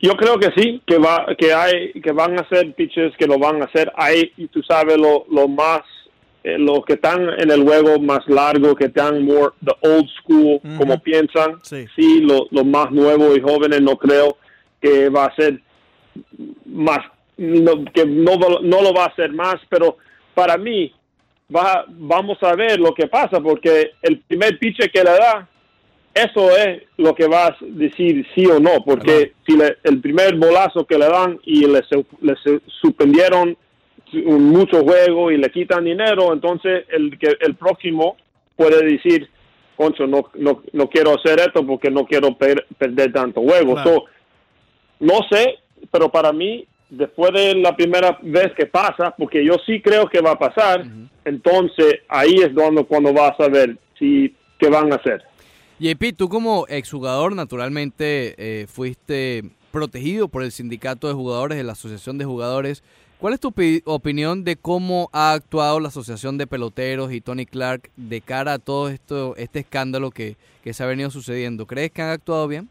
Yo 0.00 0.12
creo 0.16 0.38
que 0.38 0.50
sí, 0.56 0.82
que 0.86 0.98
va, 0.98 1.26
que 1.38 1.54
hay, 1.54 1.92
que 1.94 2.12
van 2.12 2.38
a 2.38 2.46
ser 2.48 2.74
pitchers 2.74 3.16
que 3.16 3.26
lo 3.26 3.38
van 3.38 3.62
a 3.62 3.64
hacer. 3.64 3.90
Hay, 3.96 4.32
y 4.36 4.48
tú 4.48 4.62
sabes, 4.62 4.98
lo, 4.98 5.24
lo 5.30 5.48
más, 5.48 5.80
eh, 6.42 6.58
los 6.58 6.84
que 6.84 6.94
están 6.94 7.26
en 7.38 7.50
el 7.50 7.62
juego 7.62 7.98
más 8.00 8.20
largo, 8.28 8.74
que 8.74 8.86
están 8.86 9.24
more 9.24 9.52
the 9.64 9.72
old 9.88 10.06
school, 10.20 10.60
como 10.76 10.98
piensan. 11.00 11.58
Sí. 11.62 11.86
lo- 12.20 12.46
los 12.50 12.66
más 12.66 12.90
nuevos 12.90 13.36
y 13.38 13.40
jóvenes 13.40 13.80
no 13.80 13.96
creo 13.96 14.36
que 14.84 15.08
va 15.08 15.24
a 15.26 15.34
ser 15.34 15.60
más, 16.66 16.98
no- 17.38 17.84
que 17.92 18.04
no, 18.04 18.36
no 18.62 18.82
lo 18.82 18.92
va 18.92 19.04
a 19.04 19.08
hacer 19.08 19.32
más, 19.32 19.56
pero 19.70 19.96
para 20.34 20.58
mí 20.58 20.92
va, 21.54 21.86
vamos 21.88 22.36
a 22.42 22.54
ver 22.54 22.78
lo 22.78 22.92
que 22.94 23.06
pasa, 23.06 23.40
porque 23.40 23.92
el 24.02 24.18
primer 24.20 24.58
pitcher 24.58 24.90
que 24.90 25.02
le 25.02 25.10
da, 25.12 25.48
eso 26.14 26.50
es 26.56 26.82
lo 26.98 27.14
que 27.14 27.26
va 27.26 27.46
a 27.46 27.56
decir 27.60 28.26
sí 28.34 28.44
o 28.46 28.60
no, 28.60 28.84
porque 28.84 29.32
si 29.46 29.56
le- 29.56 29.78
el 29.84 30.00
primer 30.00 30.36
bolazo 30.36 30.84
que 30.84 30.98
le 30.98 31.08
dan 31.08 31.40
y 31.44 31.66
le, 31.66 31.82
su- 31.84 32.06
le 32.20 32.34
su- 32.36 32.60
suspendieron 32.80 33.56
muchos 34.12 34.82
juegos 34.82 35.32
y 35.32 35.38
le 35.38 35.50
quitan 35.50 35.84
dinero, 35.84 36.32
entonces 36.32 36.84
el 36.90 37.18
que 37.18 37.36
el 37.40 37.54
próximo 37.56 38.16
puede 38.54 38.84
decir, 38.84 39.28
concho, 39.76 40.06
no, 40.06 40.30
no, 40.34 40.62
no 40.72 40.88
quiero 40.88 41.14
hacer 41.16 41.40
esto 41.40 41.66
porque 41.66 41.90
no 41.90 42.04
quiero 42.04 42.36
per- 42.38 42.66
perder 42.78 43.12
tanto 43.12 43.40
juego. 43.40 43.74
Claro. 43.74 43.90
So, 43.90 44.04
no 45.00 45.20
sé, 45.30 45.54
pero 45.90 46.10
para 46.10 46.32
mí, 46.32 46.66
después 46.90 47.32
de 47.32 47.54
la 47.56 47.74
primera 47.76 48.18
vez 48.22 48.52
que 48.56 48.66
pasa, 48.66 49.14
porque 49.16 49.44
yo 49.44 49.54
sí 49.66 49.80
creo 49.80 50.08
que 50.08 50.20
va 50.20 50.32
a 50.32 50.38
pasar, 50.38 50.84
entonces 51.24 52.00
ahí 52.08 52.34
es 52.36 52.54
donde 52.54 52.84
cuando 52.84 53.12
vas 53.12 53.38
a 53.40 53.48
ver 53.48 53.76
si 53.98 54.34
qué 54.58 54.68
van 54.68 54.92
a 54.92 54.96
hacer. 54.96 55.22
JP, 55.80 56.16
tú 56.16 56.28
como 56.28 56.66
exjugador 56.68 57.34
naturalmente 57.34 58.34
eh, 58.38 58.66
fuiste 58.68 59.42
protegido 59.72 60.28
por 60.28 60.42
el 60.44 60.52
sindicato 60.52 61.08
de 61.08 61.14
jugadores 61.14 61.58
de 61.58 61.64
la 61.64 61.72
Asociación 61.72 62.16
de 62.16 62.24
Jugadores. 62.24 62.84
¿Cuál 63.18 63.34
es 63.34 63.40
tu 63.40 63.50
opi- 63.50 63.82
opinión 63.84 64.44
de 64.44 64.56
cómo 64.56 65.08
ha 65.12 65.32
actuado 65.32 65.80
la 65.80 65.88
Asociación 65.88 66.38
de 66.38 66.46
Peloteros 66.46 67.12
y 67.12 67.20
Tony 67.20 67.46
Clark 67.46 67.90
de 67.96 68.20
cara 68.20 68.54
a 68.54 68.58
todo 68.58 68.88
esto, 68.88 69.34
este 69.36 69.60
escándalo 69.60 70.10
que, 70.10 70.36
que 70.62 70.74
se 70.74 70.82
ha 70.82 70.86
venido 70.86 71.10
sucediendo? 71.10 71.66
¿Crees 71.66 71.90
que 71.90 72.02
han 72.02 72.10
actuado 72.10 72.46
bien? 72.46 72.68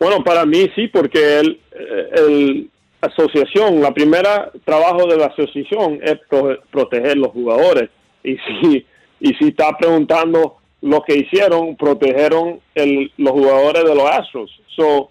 Bueno, 0.00 0.24
para 0.24 0.44
mí 0.46 0.68
sí, 0.74 0.88
porque 0.88 1.40
el, 1.40 1.60
eh, 1.72 2.10
el 2.16 2.70
asociación, 3.02 3.80
la 3.80 3.92
primera 3.94 4.50
trabajo 4.64 5.06
de 5.06 5.16
la 5.16 5.26
asociación 5.26 6.00
es 6.02 6.18
pro- 6.28 6.58
proteger 6.70 7.16
los 7.18 7.28
jugadores. 7.32 7.90
Y 8.24 8.36
si, 8.36 8.86
y 9.20 9.34
si 9.34 9.48
está 9.48 9.76
preguntando 9.78 10.56
lo 10.82 11.02
que 11.02 11.16
hicieron, 11.16 11.76
protegeron 11.76 12.60
el, 12.74 13.12
los 13.18 13.32
jugadores 13.32 13.84
de 13.84 13.94
los 13.94 14.04
Astros. 14.04 14.50
So, 14.74 15.10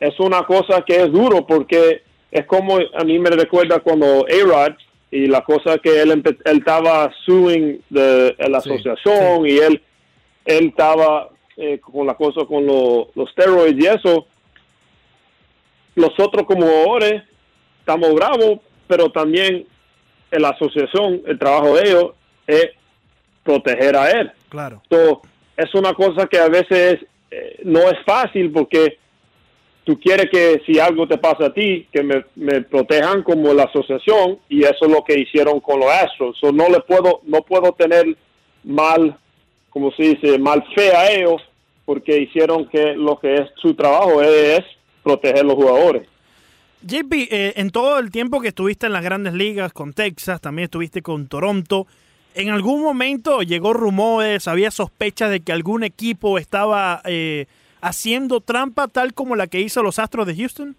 es 0.00 0.18
una 0.20 0.42
cosa 0.44 0.82
que 0.86 0.96
es 0.96 1.10
duro 1.10 1.46
porque 1.46 2.02
es 2.30 2.44
como 2.46 2.76
a 2.78 3.04
mí 3.04 3.18
me 3.18 3.30
recuerda 3.30 3.80
cuando 3.80 4.26
A-Rod 4.26 4.74
y 5.10 5.26
la 5.26 5.40
cosa 5.42 5.78
que 5.78 6.02
él, 6.02 6.10
él 6.44 6.58
estaba 6.58 7.10
suing 7.24 7.80
de, 7.88 8.34
la 8.38 8.60
Sí, 8.60 8.70
asociación 8.70 9.46
y 9.46 9.56
él 9.58 9.80
él 10.44 10.66
estaba 10.68 11.28
eh, 11.58 11.78
con 11.80 12.06
la 12.06 12.14
cosa 12.14 12.44
con 12.46 12.64
lo- 12.66 13.10
los 13.14 13.30
steroids 13.32 13.82
y 13.84 13.86
eso. 13.86 14.26
Nosotros 15.96 16.46
como 16.46 16.62
jugadores 16.66 17.22
estamos 17.80 18.14
bravos, 18.14 18.60
pero 18.86 19.10
también 19.10 19.66
en 20.30 20.42
la 20.42 20.50
asociación, 20.50 21.22
el 21.26 21.38
trabajo 21.38 21.74
de 21.76 21.88
ellos 21.88 22.12
es 22.46 22.70
proteger 23.42 23.96
a 23.96 24.10
él. 24.10 24.30
Claro. 24.48 24.82
So, 24.90 25.22
es 25.56 25.74
una 25.74 25.92
cosa 25.94 26.26
que 26.26 26.38
a 26.38 26.48
veces 26.48 27.00
eh, 27.30 27.58
no 27.64 27.80
es 27.90 27.96
fácil 28.06 28.52
porque 28.52 28.98
tú 29.84 29.98
quieres 29.98 30.28
que 30.30 30.62
si 30.66 30.78
algo 30.78 31.08
te 31.08 31.18
pasa 31.18 31.46
a 31.46 31.52
ti, 31.52 31.88
que 31.90 32.02
me, 32.02 32.24
me 32.36 32.60
protejan 32.60 33.22
como 33.22 33.52
la 33.54 33.64
asociación 33.64 34.38
y 34.48 34.62
eso 34.62 34.84
es 34.84 34.90
lo 34.90 35.02
que 35.02 35.18
hicieron 35.18 35.60
con 35.60 35.80
los 35.80 35.90
Astros. 35.90 36.36
So, 36.38 36.52
no 36.52 36.68
le 36.68 36.80
puedo, 36.80 37.22
no 37.24 37.40
puedo 37.42 37.72
tener 37.72 38.16
mal, 38.62 39.16
como 39.70 39.90
se 39.92 40.02
dice, 40.02 40.38
mal 40.38 40.64
fe 40.74 40.94
a 40.94 41.10
ellos 41.10 41.42
porque 41.84 42.20
hicieron 42.20 42.68
que 42.68 42.94
lo 42.94 43.18
que 43.18 43.34
es 43.34 43.50
su 43.56 43.74
trabajo 43.74 44.20
es, 44.22 44.60
proteger 45.02 45.44
los 45.44 45.54
jugadores. 45.54 46.06
JP, 46.82 47.12
eh, 47.12 47.52
en 47.56 47.70
todo 47.70 47.98
el 47.98 48.10
tiempo 48.10 48.40
que 48.40 48.48
estuviste 48.48 48.86
en 48.86 48.92
las 48.92 49.02
grandes 49.02 49.32
ligas 49.32 49.72
con 49.72 49.94
Texas, 49.94 50.40
también 50.40 50.64
estuviste 50.64 51.00
con 51.02 51.28
Toronto, 51.28 51.86
¿en 52.34 52.50
algún 52.50 52.82
momento 52.82 53.42
llegó 53.42 53.72
rumores, 53.72 54.46
había 54.48 54.70
sospechas 54.70 55.30
de 55.30 55.40
que 55.40 55.50
algún 55.50 55.82
equipo 55.82 56.38
estaba 56.38 57.00
eh, 57.04 57.46
haciendo 57.80 58.40
trampa 58.40 58.88
tal 58.88 59.14
como 59.14 59.34
la 59.34 59.46
que 59.46 59.60
hizo 59.60 59.82
los 59.82 59.98
Astros 59.98 60.26
de 60.26 60.36
Houston? 60.36 60.76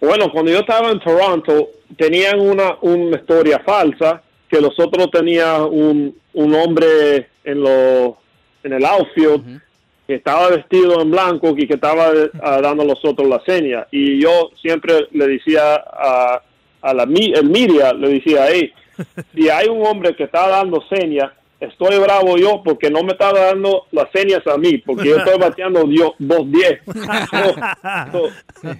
Bueno, 0.00 0.32
cuando 0.32 0.50
yo 0.50 0.58
estaba 0.58 0.90
en 0.90 0.98
Toronto, 0.98 1.68
tenían 1.96 2.40
una, 2.40 2.76
una 2.80 3.16
historia 3.16 3.60
falsa 3.60 4.20
que 4.52 4.60
nosotros 4.60 5.10
tenía 5.10 5.64
un, 5.64 6.14
un 6.34 6.54
hombre 6.54 7.28
en, 7.42 7.62
lo, 7.62 8.18
en 8.62 8.74
el 8.74 8.84
outfield 8.84 9.62
que 10.06 10.16
estaba 10.16 10.50
vestido 10.50 11.00
en 11.00 11.10
blanco 11.10 11.54
y 11.56 11.66
que 11.66 11.72
estaba 11.74 12.12
ah, 12.42 12.60
dando 12.60 12.82
a 12.82 12.86
nosotros 12.86 13.26
la 13.26 13.40
seña. 13.46 13.86
Y 13.90 14.20
yo 14.20 14.50
siempre 14.60 15.08
le 15.12 15.26
decía 15.26 15.74
a, 15.76 16.42
a 16.82 16.92
la 16.92 17.04
el 17.04 17.48
media, 17.48 17.94
le 17.94 18.10
decía, 18.10 18.44
hey, 18.50 18.70
si 19.34 19.48
hay 19.48 19.68
un 19.68 19.86
hombre 19.86 20.14
que 20.14 20.24
está 20.24 20.46
dando 20.48 20.82
señas, 20.90 21.30
estoy 21.58 21.98
bravo 21.98 22.36
yo 22.36 22.60
porque 22.62 22.90
no 22.90 23.02
me 23.02 23.12
está 23.12 23.32
dando 23.32 23.86
las 23.90 24.08
señas 24.12 24.46
a 24.46 24.58
mí, 24.58 24.76
porque 24.78 25.08
yo 25.08 25.16
estoy 25.16 25.38
bateando 25.38 25.84
Dios 25.84 26.10
2-10. 26.20 26.80
So- 28.12 28.28
so- 28.60 28.76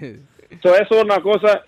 So, 0.62 0.74
eso 0.76 0.96
es 0.98 1.02
una 1.04 1.20
cosa. 1.22 1.62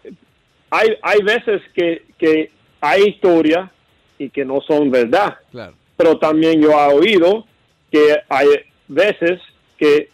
Hay, 0.71 0.91
hay 1.01 1.23
veces 1.23 1.63
que, 1.75 2.03
que 2.19 2.51
hay 2.83 3.05
historias 3.05 3.71
y 4.19 4.31
que 4.31 4.45
no 4.45 4.61
son 4.61 4.91
verdad, 4.91 5.37
Claro. 5.51 5.75
pero 5.97 6.19
también 6.19 6.61
yo 6.63 6.71
he 6.71 6.93
oído 6.95 7.45
que 7.91 8.17
hay 8.29 8.49
veces 8.89 9.41
que 9.79 10.09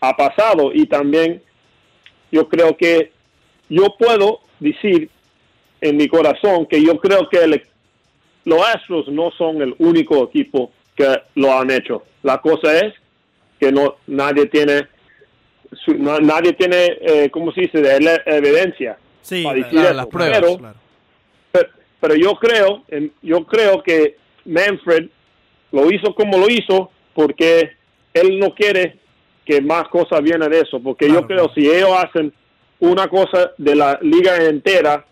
ha 0.00 0.16
pasado 0.16 0.70
y 0.72 0.86
también 0.86 1.42
yo 2.30 2.48
creo 2.48 2.76
que 2.76 3.12
yo 3.68 3.94
puedo 3.98 4.40
decir 4.60 5.10
en 5.80 5.96
mi 5.96 6.08
corazón 6.08 6.66
que 6.66 6.82
yo 6.82 6.98
creo 6.98 7.28
que 7.28 7.38
el- 7.38 7.62
los 8.44 8.60
Astros 8.66 9.08
no 9.08 9.30
son 9.32 9.60
el 9.62 9.74
único 9.78 10.24
equipo 10.24 10.72
que 10.96 11.20
lo 11.34 11.52
han 11.58 11.70
hecho. 11.70 12.02
La 12.22 12.38
cosa 12.38 12.76
es 12.78 12.94
que 13.60 13.70
no 13.72 13.96
nadie 14.06 14.46
tiene 14.46 14.86
su- 15.84 15.94
na- 15.94 16.18
nadie 16.18 16.52
tiene 16.54 16.96
eh, 17.00 17.30
cómo 17.30 17.52
se 17.52 17.62
dice 17.62 17.80
de 17.82 17.96
ele- 17.96 18.22
evidencia 18.26 18.96
Sí, 19.20 19.42
para 19.44 19.56
la- 19.58 19.64
decir 19.64 19.72
claro, 19.80 19.88
eso. 19.88 19.96
las 19.96 20.06
pruebas, 20.06 20.38
Pero- 20.40 20.58
claro. 20.58 20.76
pero, 21.52 21.68
pero 22.00 22.14
yo 22.14 22.34
creo 22.34 22.82
yo 23.22 23.44
creo 23.44 23.82
que 23.82 24.16
Manfred 24.44 25.08
lo 25.72 25.90
hizo 25.90 26.14
como 26.14 26.38
lo 26.38 26.48
hizo 26.48 26.90
porque 27.14 27.72
él 28.14 28.38
no 28.38 28.54
quiere 28.54 28.96
que 29.44 29.60
más 29.60 29.88
cosas 29.88 30.22
vienen 30.22 30.50
de 30.50 30.60
eso 30.60 30.80
porque 30.80 31.06
Claro, 31.06 31.20
yo 31.22 31.26
creo 31.26 31.44
claro. 31.48 31.54
si 31.54 31.68
ellos 31.68 31.90
hacen 31.92 32.32
una 32.80 33.08
cosa 33.08 33.50
de 33.58 33.74
la 33.74 33.98
liga 34.02 34.36
entera 34.44 35.04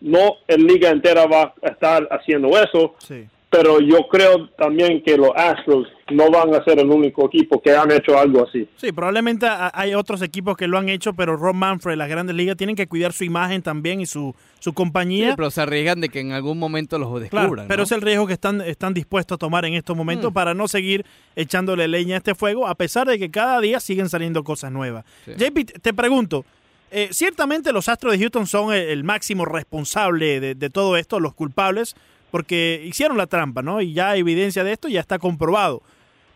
no 0.00 0.36
el 0.46 0.66
liga 0.66 0.90
entera 0.90 1.26
va 1.26 1.54
a 1.62 1.68
estar 1.68 2.06
haciendo 2.10 2.48
eso 2.58 2.94
Sí. 2.98 3.26
pero 3.50 3.80
yo 3.80 4.06
creo 4.08 4.48
también 4.56 5.02
que 5.02 5.16
los 5.16 5.30
Astros 5.34 5.88
no 6.10 6.30
van 6.30 6.54
a 6.54 6.62
ser 6.62 6.78
el 6.78 6.88
único 6.88 7.26
equipo 7.26 7.60
que 7.60 7.74
han 7.76 7.90
hecho 7.90 8.16
algo 8.18 8.46
así 8.46 8.68
Sí, 8.76 8.92
probablemente 8.92 9.46
ha- 9.46 9.72
hay 9.74 9.94
otros 9.94 10.22
equipos 10.22 10.56
que 10.56 10.68
lo 10.68 10.78
han 10.78 10.88
hecho, 10.88 11.14
pero 11.14 11.36
Ron 11.36 11.56
Manfred, 11.56 11.96
las 11.96 12.08
grandes 12.08 12.36
ligas, 12.36 12.56
tienen 12.56 12.76
que 12.76 12.86
cuidar 12.86 13.12
su 13.12 13.24
imagen 13.24 13.60
también 13.62 14.00
y 14.00 14.06
su, 14.06 14.34
su 14.60 14.70
Sí, 14.70 14.74
compañía. 14.74 15.34
pero 15.36 15.50
se 15.50 15.60
arriesgan 15.62 16.00
de 16.00 16.08
que 16.08 16.20
en 16.20 16.30
algún 16.32 16.58
momento 16.58 16.98
los 16.98 17.20
descubran. 17.20 17.48
Claro, 17.50 17.68
pero 17.68 17.78
¿no? 17.78 17.82
es 17.84 17.92
el 17.92 18.02
riesgo 18.02 18.26
que 18.28 18.34
están, 18.34 18.60
están 18.60 18.94
dispuestos 18.94 19.34
a 19.34 19.38
tomar 19.38 19.64
en 19.64 19.74
estos 19.74 19.96
momentos 19.96 20.30
Mm. 20.30 20.34
para 20.34 20.54
no 20.54 20.68
seguir 20.68 21.04
echándole 21.34 21.88
leña 21.88 22.14
a 22.14 22.18
este 22.18 22.34
fuego, 22.36 22.66
a 22.68 22.74
pesar 22.76 23.08
de 23.08 23.18
que 23.18 23.30
cada 23.30 23.60
día 23.60 23.80
siguen 23.80 24.08
saliendo 24.08 24.44
cosas 24.44 24.70
nuevas. 24.70 25.04
Sí. 25.24 25.32
JP, 25.36 25.64
te- 25.64 25.78
te 25.80 25.92
pregunto, 25.92 26.44
eh, 26.92 27.08
ciertamente 27.10 27.72
los 27.72 27.88
Astros 27.88 28.12
de 28.12 28.20
Houston 28.20 28.46
son 28.46 28.72
el, 28.72 28.82
el 28.90 29.02
máximo 29.02 29.44
responsable 29.44 30.38
de, 30.38 30.54
de 30.54 30.70
todo 30.70 30.96
esto, 30.96 31.18
los 31.18 31.34
culpables, 31.34 31.96
porque 32.30 32.82
hicieron 32.84 33.16
la 33.16 33.26
trampa, 33.26 33.62
¿no? 33.62 33.80
Y 33.80 33.92
ya 33.92 34.10
hay 34.10 34.20
evidencia 34.20 34.62
de 34.62 34.72
esto, 34.72 34.88
ya 34.88 35.00
está 35.00 35.18
comprobado. 35.18 35.82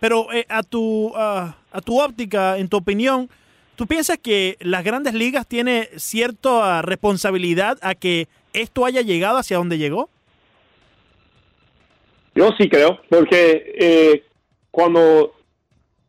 Pero 0.01 0.33
eh, 0.33 0.47
a, 0.49 0.63
tu, 0.63 1.13
ah, 1.15 1.57
a 1.71 1.81
tu 1.81 2.01
óptica, 2.01 2.59
en 2.59 2.69
tu 2.69 2.79
opinión, 2.79 3.29
¿tú 3.77 3.87
piensas 3.87 4.19
que 4.19 4.57
las 4.61 4.83
grandes 4.83 5.15
ligas 5.15 5.47
tienen 5.47 5.87
cierta 5.97 6.83
responsabilidad 6.83 7.79
a 7.83 7.95
que 7.95 8.27
esto 8.53 8.85
haya 8.85 9.03
llegado 9.03 9.39
hacia 9.39 9.59
donde 9.59 9.79
llegó? 9.79 10.09
Yo 12.35 12.49
sí 12.59 12.69
creo, 12.69 13.01
porque 13.09 13.75
eh, 13.79 14.25
cuando 14.71 15.35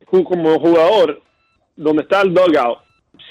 como 0.06 0.60
jugador, 0.60 1.22
donde 1.76 2.04
está 2.04 2.22
el 2.22 2.34
dugout, 2.34 2.80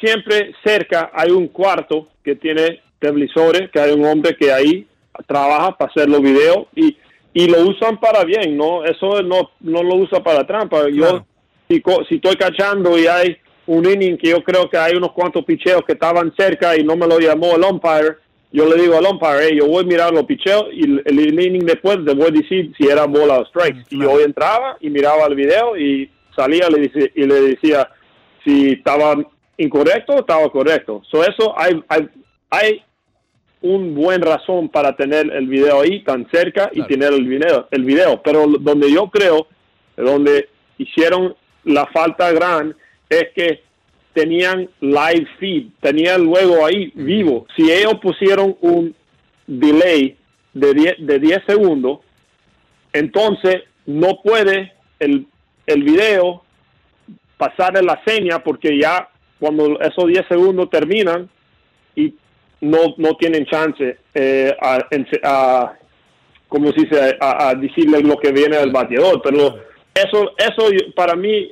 siempre 0.00 0.54
cerca 0.64 1.10
hay 1.12 1.30
un 1.30 1.48
cuarto 1.48 2.08
que 2.24 2.34
tiene 2.34 2.82
televisores, 2.98 3.70
que 3.70 3.80
hay 3.80 3.92
un 3.92 4.04
hombre 4.04 4.34
que 4.36 4.52
ahí 4.52 4.86
trabaja 5.26 5.76
para 5.76 5.90
hacer 5.90 6.08
los 6.08 6.22
videos 6.22 6.66
y, 6.74 6.96
y 7.32 7.46
lo 7.48 7.60
usan 7.62 7.98
para 8.00 8.24
bien, 8.24 8.56
¿no? 8.56 8.84
Eso 8.84 9.22
no, 9.22 9.50
no 9.60 9.82
lo 9.82 9.96
usa 9.96 10.22
para 10.22 10.46
trampa. 10.46 10.88
Yo, 10.88 11.00
Claro. 11.08 11.26
si, 11.68 11.82
si 12.08 12.14
estoy 12.16 12.36
cachando 12.36 12.98
y 12.98 13.06
hay 13.06 13.36
un 13.66 13.88
inning 13.88 14.16
que 14.16 14.30
yo 14.30 14.42
creo 14.42 14.68
que 14.68 14.76
hay 14.76 14.96
unos 14.96 15.12
cuantos 15.12 15.44
picheos 15.44 15.82
que 15.86 15.92
estaban 15.92 16.32
cerca 16.36 16.76
y 16.76 16.82
no 16.82 16.96
me 16.96 17.06
lo 17.06 17.18
llamó 17.20 17.54
el 17.54 17.62
umpire, 17.62 18.16
yo 18.52 18.66
le 18.68 18.82
digo 18.82 18.96
al 18.98 19.06
umpire, 19.06 19.46
"Hey, 19.48 19.58
yo 19.60 19.66
voy 19.68 19.84
a 19.84 19.86
mirar 19.86 20.12
los 20.12 20.24
picheos 20.24 20.66
y 20.72 20.82
el, 20.84 21.02
el 21.06 21.20
inning 21.40 21.64
después 21.64 21.98
te 22.04 22.14
voy 22.14 22.26
a 22.28 22.30
decir 22.32 22.72
si 22.76 22.88
era 22.88 23.04
bola 23.06 23.38
o 23.38 23.44
strike. 23.46 23.76
Mm, 23.76 23.94
Y 23.94 24.02
yo 24.02 24.20
entraba 24.20 24.76
y 24.80 24.90
miraba 24.90 25.26
el 25.26 25.36
video 25.36 25.76
y 25.76 26.10
salía 26.34 26.68
le 26.68 26.80
dice- 26.80 27.12
y 27.14 27.24
le 27.26 27.40
decía 27.42 27.88
si 28.42 28.70
estaba 28.72 29.14
incorrecto 29.56 30.14
o 30.14 30.20
estaba 30.20 30.48
correcto. 30.50 31.02
So 31.08 31.22
eso 31.22 31.56
hay, 31.56 31.80
hay, 31.88 32.08
hay 32.50 32.82
un 33.62 33.94
buen 33.94 34.22
razón 34.22 34.68
para 34.68 34.96
tener 34.96 35.30
el 35.32 35.46
video 35.46 35.80
ahí 35.82 36.00
tan 36.00 36.28
cerca 36.30 36.70
y 36.72 36.76
Claro. 36.76 36.88
tener 36.88 37.12
el 37.12 37.26
video, 37.26 37.68
el 37.70 37.84
video. 37.84 38.22
Pero 38.22 38.46
donde 38.46 38.90
yo 38.90 39.08
creo, 39.08 39.46
donde 39.96 40.48
hicieron 40.78 41.34
la 41.64 41.86
falta 41.86 42.32
gran, 42.32 42.74
es 43.08 43.28
que 43.34 43.62
tenían 44.14 44.68
live 44.80 45.26
feed, 45.38 45.66
tenían 45.80 46.24
luego 46.24 46.64
ahí 46.64 46.90
vivo. 46.94 47.46
Si 47.56 47.70
ellos 47.70 47.94
pusieron 48.00 48.56
un 48.60 48.94
delay 49.46 50.16
de 50.54 50.74
10, 50.74 50.94
de 51.00 51.18
10 51.18 51.38
segundos, 51.46 52.00
entonces 52.92 53.62
no 53.86 54.20
puede 54.22 54.72
el, 54.98 55.26
el 55.66 55.82
video 55.82 56.42
pasar 57.36 57.76
en 57.76 57.86
la 57.86 58.00
seña 58.04 58.42
porque 58.42 58.78
ya 58.80 59.08
cuando 59.38 59.80
esos 59.80 60.06
10 60.06 60.26
segundos 60.28 60.68
terminan 60.70 61.28
y 61.94 62.14
no, 62.60 62.94
no 62.98 63.14
tienen 63.16 63.46
chance 63.46 63.96
eh, 64.14 64.54
a, 64.60 64.78
a- 65.22 65.72
como 66.48 66.72
se 66.72 66.80
dice, 66.82 67.16
a, 67.20 67.48
a 67.50 67.54
decirle 67.54 68.02
lo 68.02 68.16
que 68.18 68.32
viene 68.32 68.56
del 68.56 68.72
bateador. 68.72 69.20
Pero 69.22 69.56
eso, 69.94 70.30
eso 70.38 70.70
yo- 70.72 70.92
para 70.96 71.14
mí 71.14 71.50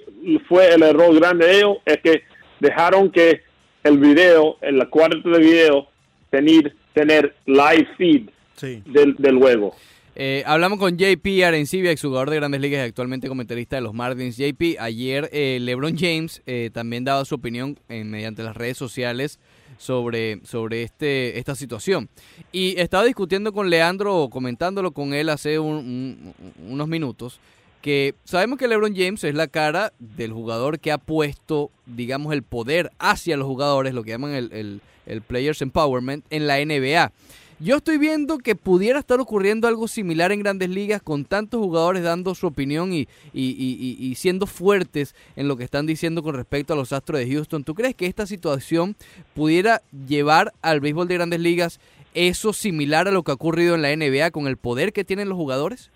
fue 0.48 0.74
el 0.74 0.82
error 0.82 1.14
grande 1.14 1.46
de 1.46 1.56
ellos, 1.58 1.76
es 1.84 1.98
que 1.98 2.22
dejaron 2.60 3.10
que 3.10 3.42
el 3.84 3.98
video, 3.98 4.56
en 4.60 4.76
la 4.78 4.86
cuarto 4.86 5.28
de 5.30 5.38
video, 5.38 5.86
tener, 6.30 6.74
tener 6.92 7.34
live 7.46 7.86
feed 7.96 8.28
Sí. 8.56 8.82
del, 8.86 9.14
del 9.18 9.38
juego. 9.38 9.74
Eh, 10.16 10.42
hablamos 10.46 10.80
con 10.80 10.98
JP 10.98 11.44
Arencibia, 11.44 11.92
exjugador 11.92 12.28
de 12.28 12.36
Grandes 12.36 12.60
Ligas 12.60 12.80
y 12.80 12.88
actualmente 12.88 13.28
comentarista 13.28 13.76
de 13.76 13.82
los 13.82 13.94
Marlins. 13.94 14.36
JP, 14.36 14.76
ayer 14.80 15.30
eh, 15.32 15.58
LeBron 15.60 15.96
James 15.96 16.42
eh, 16.44 16.70
también 16.74 17.04
daba 17.04 17.24
su 17.24 17.36
opinión 17.36 17.78
eh, 17.88 18.02
mediante 18.02 18.42
las 18.42 18.56
redes 18.56 18.76
sociales 18.76 19.38
sobre, 19.78 20.40
sobre 20.44 20.82
este, 20.82 21.38
esta 21.38 21.54
situación. 21.54 22.08
Y 22.52 22.78
estaba 22.78 23.04
discutiendo 23.04 23.52
con 23.52 23.70
Leandro, 23.70 24.28
comentándolo 24.30 24.92
con 24.92 25.14
él 25.14 25.30
hace 25.30 25.58
un- 25.58 26.34
unos 26.68 26.88
minutos, 26.88 27.40
que 27.80 28.14
sabemos 28.24 28.58
que 28.58 28.66
LeBron 28.68 28.94
James 28.94 29.22
es 29.24 29.34
la 29.34 29.46
cara 29.46 29.92
del 30.00 30.32
jugador 30.32 30.80
que 30.80 30.90
ha 30.92 30.98
puesto, 30.98 31.70
digamos, 31.86 32.32
el 32.32 32.42
poder 32.42 32.90
hacia 32.98 33.36
los 33.36 33.46
jugadores, 33.46 33.94
lo 33.94 34.02
que 34.02 34.10
llaman 34.10 34.34
el, 34.34 34.52
el- 34.52 34.80
el 35.06 35.22
Players 35.22 35.62
Empowerment, 35.62 36.24
en 36.28 36.46
la 36.46 36.58
NBA. 36.60 37.12
Yo 37.60 37.76
estoy 37.78 37.98
viendo 37.98 38.38
que 38.38 38.54
pudiera 38.54 39.00
estar 39.00 39.18
ocurriendo 39.18 39.66
algo 39.66 39.88
similar 39.88 40.30
en 40.30 40.40
grandes 40.44 40.68
ligas 40.68 41.02
con 41.02 41.24
tantos 41.24 41.60
jugadores 41.60 42.04
dando 42.04 42.36
su 42.36 42.46
opinión 42.46 42.92
y, 42.92 43.08
y- 43.32 43.56
y- 43.58 43.96
y- 43.98 44.14
siendo 44.14 44.46
fuertes 44.46 45.16
en 45.34 45.48
lo 45.48 45.56
que 45.56 45.64
están 45.64 45.84
diciendo 45.84 46.22
con 46.22 46.36
respecto 46.36 46.72
a 46.72 46.76
los 46.76 46.92
Astros 46.92 47.18
de 47.18 47.28
Houston. 47.32 47.64
¿Tú 47.64 47.74
crees 47.74 47.96
que 47.96 48.06
esta 48.06 48.26
situación 48.26 48.94
pudiera 49.34 49.82
llevar 50.06 50.52
al 50.62 50.78
béisbol 50.78 51.08
de 51.08 51.14
grandes 51.14 51.40
ligas 51.40 51.80
eso 52.14 52.52
similar 52.52 53.08
a 53.08 53.10
lo 53.10 53.24
que 53.24 53.32
ha 53.32 53.34
ocurrido 53.34 53.74
en 53.74 53.82
la 53.82 53.90
NBA 53.94 54.30
con 54.30 54.46
el 54.46 54.56
poder 54.56 54.92
que 54.92 55.02
tienen 55.04 55.28
los 55.28 55.36
jugadores? 55.36 55.90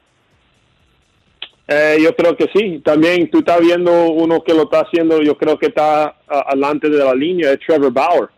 Eh, 1.69 1.99
yo 2.03 2.15
creo 2.17 2.37
que 2.37 2.49
sí. 2.55 2.81
También 2.85 3.31
tú 3.31 3.39
estás 3.39 3.61
viendo 3.61 4.11
uno 4.11 4.43
que 4.43 4.53
lo 4.53 4.65
está 4.65 4.81
haciendo, 4.81 5.23
yo 5.23 5.39
creo 5.39 5.57
que 5.61 5.67
está 5.67 6.07
ah, 6.29 6.45
adelante 6.49 6.89
de 6.91 6.99
la 6.99 7.15
línea, 7.15 7.53
es 7.53 7.61
Trevor 7.61 7.93
Bauer. 7.93 8.29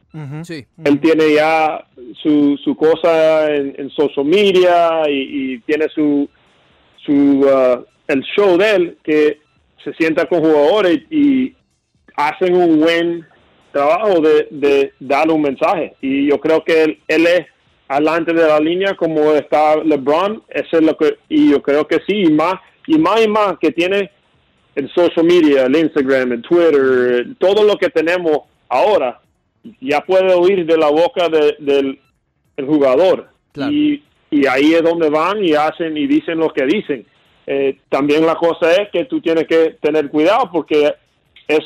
Sí. 0.44 0.64
Él 0.84 1.00
tiene 1.00 1.34
ya 1.34 1.84
su, 2.22 2.56
su 2.62 2.76
cosa 2.76 3.52
en, 3.52 3.74
en 3.76 3.90
social 3.90 4.24
media 4.24 5.02
y, 5.08 5.54
y 5.54 5.58
tiene 5.60 5.88
su, 5.88 6.28
su 7.04 7.44
ah, 7.52 7.80
el 8.06 8.22
show 8.22 8.56
de 8.56 8.70
él 8.70 8.98
que 9.02 9.40
se 9.82 9.92
sienta 9.94 10.26
con 10.26 10.40
jugadores 10.40 11.00
y 11.10 11.54
hacen 12.16 12.54
un 12.54 12.80
buen 12.80 13.26
trabajo 13.72 14.20
de, 14.20 14.46
de 14.50 14.92
dar 15.00 15.30
un 15.30 15.42
mensaje. 15.42 15.94
Y 16.00 16.28
yo 16.28 16.38
creo 16.38 16.62
que 16.62 16.84
él, 16.84 16.98
él 17.08 17.26
es 17.26 17.46
adelante 17.88 18.32
de 18.32 18.46
la 18.46 18.60
línea 18.60 18.94
como 18.94 19.32
está 19.32 19.76
LeBron, 19.76 20.42
eso 20.48 20.78
es 20.78 20.82
lo 20.82 20.96
que, 20.96 21.18
y 21.28 21.50
yo 21.50 21.62
creo 21.62 21.86
que 21.86 22.00
sí, 22.06 22.22
y 22.22 22.32
más, 22.32 22.54
y 22.86 22.98
más 22.98 23.24
y 23.24 23.28
más 23.28 23.54
que 23.60 23.72
tiene 23.72 24.10
el 24.74 24.92
social 24.92 25.26
media, 25.26 25.64
el 25.66 25.76
Instagram, 25.76 26.32
el 26.32 26.42
Twitter, 26.42 27.26
todo 27.38 27.64
lo 27.64 27.76
que 27.76 27.90
tenemos 27.90 28.38
ahora, 28.68 29.20
ya 29.80 30.00
puede 30.00 30.34
oír 30.34 30.66
de 30.66 30.76
la 30.76 30.88
boca 30.90 31.28
de- 31.28 31.56
del 31.58 31.98
el 32.56 32.66
jugador. 32.66 33.28
Claro. 33.52 33.72
Y, 33.72 34.02
y 34.30 34.46
ahí 34.46 34.74
es 34.74 34.82
donde 34.82 35.10
van 35.10 35.44
y 35.44 35.54
hacen 35.54 35.96
y 35.96 36.06
dicen 36.06 36.38
lo 36.38 36.50
que 36.50 36.64
dicen. 36.66 37.04
Eh, 37.46 37.78
también 37.88 38.24
la 38.24 38.36
cosa 38.36 38.72
es 38.72 38.88
que 38.90 39.04
tú 39.04 39.20
tienes 39.20 39.46
que 39.46 39.76
tener 39.80 40.08
cuidado 40.08 40.50
porque 40.52 40.94
es 41.48 41.60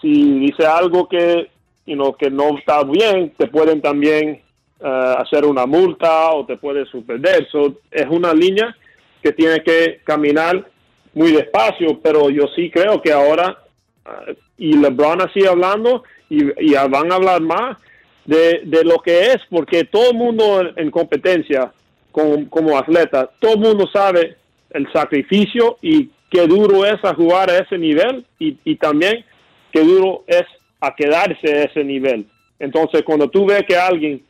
si 0.00 0.38
dice 0.40 0.66
algo 0.66 1.08
que 1.08 1.48
you 1.86 1.94
know, 1.94 2.14
que 2.16 2.30
no 2.30 2.56
está 2.58 2.82
bien, 2.84 3.32
te 3.36 3.46
pueden 3.46 3.80
también 3.82 4.40
eh, 4.80 5.14
hacer 5.18 5.44
una 5.44 5.66
multa 5.66 6.30
o 6.30 6.46
te 6.46 6.56
puede 6.56 6.86
suspender. 6.86 7.46
So, 7.50 7.74
es 7.90 8.06
una 8.08 8.32
línea 8.32 8.74
que 9.22 9.32
tiene 9.32 9.62
que 9.62 10.00
caminar 10.04 10.66
muy 11.14 11.32
despacio, 11.32 12.00
pero 12.02 12.30
yo 12.30 12.44
sí 12.56 12.70
creo 12.70 13.00
que 13.02 13.12
ahora, 13.12 13.58
ah, 14.04 14.24
y 14.56 14.76
LeBron 14.76 15.20
así 15.22 15.44
hablando, 15.46 16.04
y, 16.38 16.70
y 16.70 16.74
van 16.74 17.12
a 17.12 17.16
hablar 17.16 17.40
más 17.40 17.78
de, 18.24 18.62
de 18.64 18.84
lo 18.84 18.98
que 18.98 19.32
es, 19.32 19.38
porque 19.50 19.84
todo 19.84 20.10
el 20.10 20.16
mundo 20.16 20.60
en, 20.60 20.72
en 20.76 20.90
competencia, 20.90 21.72
como, 22.10 22.48
como 22.48 22.78
atleta, 22.78 23.30
todo 23.38 23.54
el 23.54 23.60
mundo 23.60 23.88
sabe 23.92 24.36
el 24.70 24.90
sacrificio 24.92 25.78
y 25.82 26.10
qué 26.30 26.46
duro 26.46 26.84
es 26.84 27.02
a 27.04 27.14
jugar 27.14 27.50
a 27.50 27.58
ese 27.58 27.78
nivel 27.78 28.24
y, 28.38 28.56
y 28.64 28.76
también 28.76 29.24
qué 29.72 29.80
duro 29.82 30.24
es 30.26 30.44
a 30.80 30.94
quedarse 30.94 31.52
a 31.52 31.62
ese 31.64 31.84
nivel. 31.84 32.26
Entonces, 32.58 33.02
cuando 33.02 33.28
tú 33.28 33.46
ves 33.46 33.64
que 33.66 33.76
alguien 33.76 34.22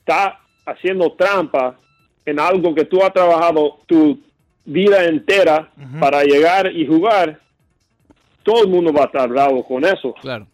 está 0.00 0.40
haciendo 0.66 1.12
trampa 1.12 1.76
en 2.24 2.40
algo 2.40 2.74
que 2.74 2.84
tú 2.84 3.02
has 3.02 3.12
trabajado 3.12 3.80
tu 3.86 4.18
vida 4.64 5.04
entera 5.04 5.70
para 6.00 6.24
llegar 6.24 6.72
y 6.72 6.86
jugar, 6.86 7.38
todo 8.42 8.64
el 8.64 8.70
mundo 8.70 8.92
va 8.92 9.02
a 9.02 9.06
estar 9.06 9.28
bravo 9.28 9.64
con 9.64 9.84
eso. 9.84 10.14
Claro. 10.20 10.46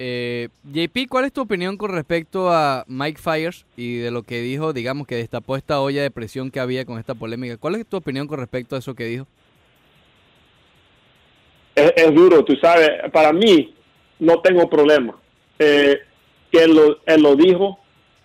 Eh, 0.00 0.48
JP, 0.72 1.08
¿cuál 1.08 1.24
es 1.24 1.32
tu 1.32 1.40
opinión 1.40 1.76
con 1.76 1.90
respecto 1.90 2.50
a 2.52 2.84
Mike 2.86 3.20
Fires 3.20 3.66
y 3.76 3.96
de 3.96 4.12
lo 4.12 4.22
que 4.22 4.40
dijo, 4.40 4.72
digamos, 4.72 5.08
que 5.08 5.16
destapó 5.16 5.56
esta 5.56 5.80
olla 5.80 6.02
de 6.02 6.10
presión 6.12 6.52
que 6.52 6.60
había 6.60 6.84
con 6.84 7.00
esta 7.00 7.16
polémica? 7.16 7.56
¿Cuál 7.56 7.74
es 7.74 7.84
tu 7.86 7.96
opinión 7.96 8.28
con 8.28 8.38
respecto 8.38 8.76
a 8.76 8.78
eso 8.78 8.94
que 8.94 9.04
dijo? 9.06 9.26
es, 11.74 11.92
es 11.96 12.14
duro, 12.14 12.44
tú 12.44 12.54
sabes, 12.56 12.90
para 13.12 13.32
mí 13.32 13.74
no 14.20 14.40
tengo 14.40 14.68
problema. 14.70 15.16
Eh, 15.58 15.98
que 16.50 16.62
él 16.62 16.74
lo, 16.74 16.98
él 17.04 17.22
lo 17.22 17.34
dijo, 17.36 17.78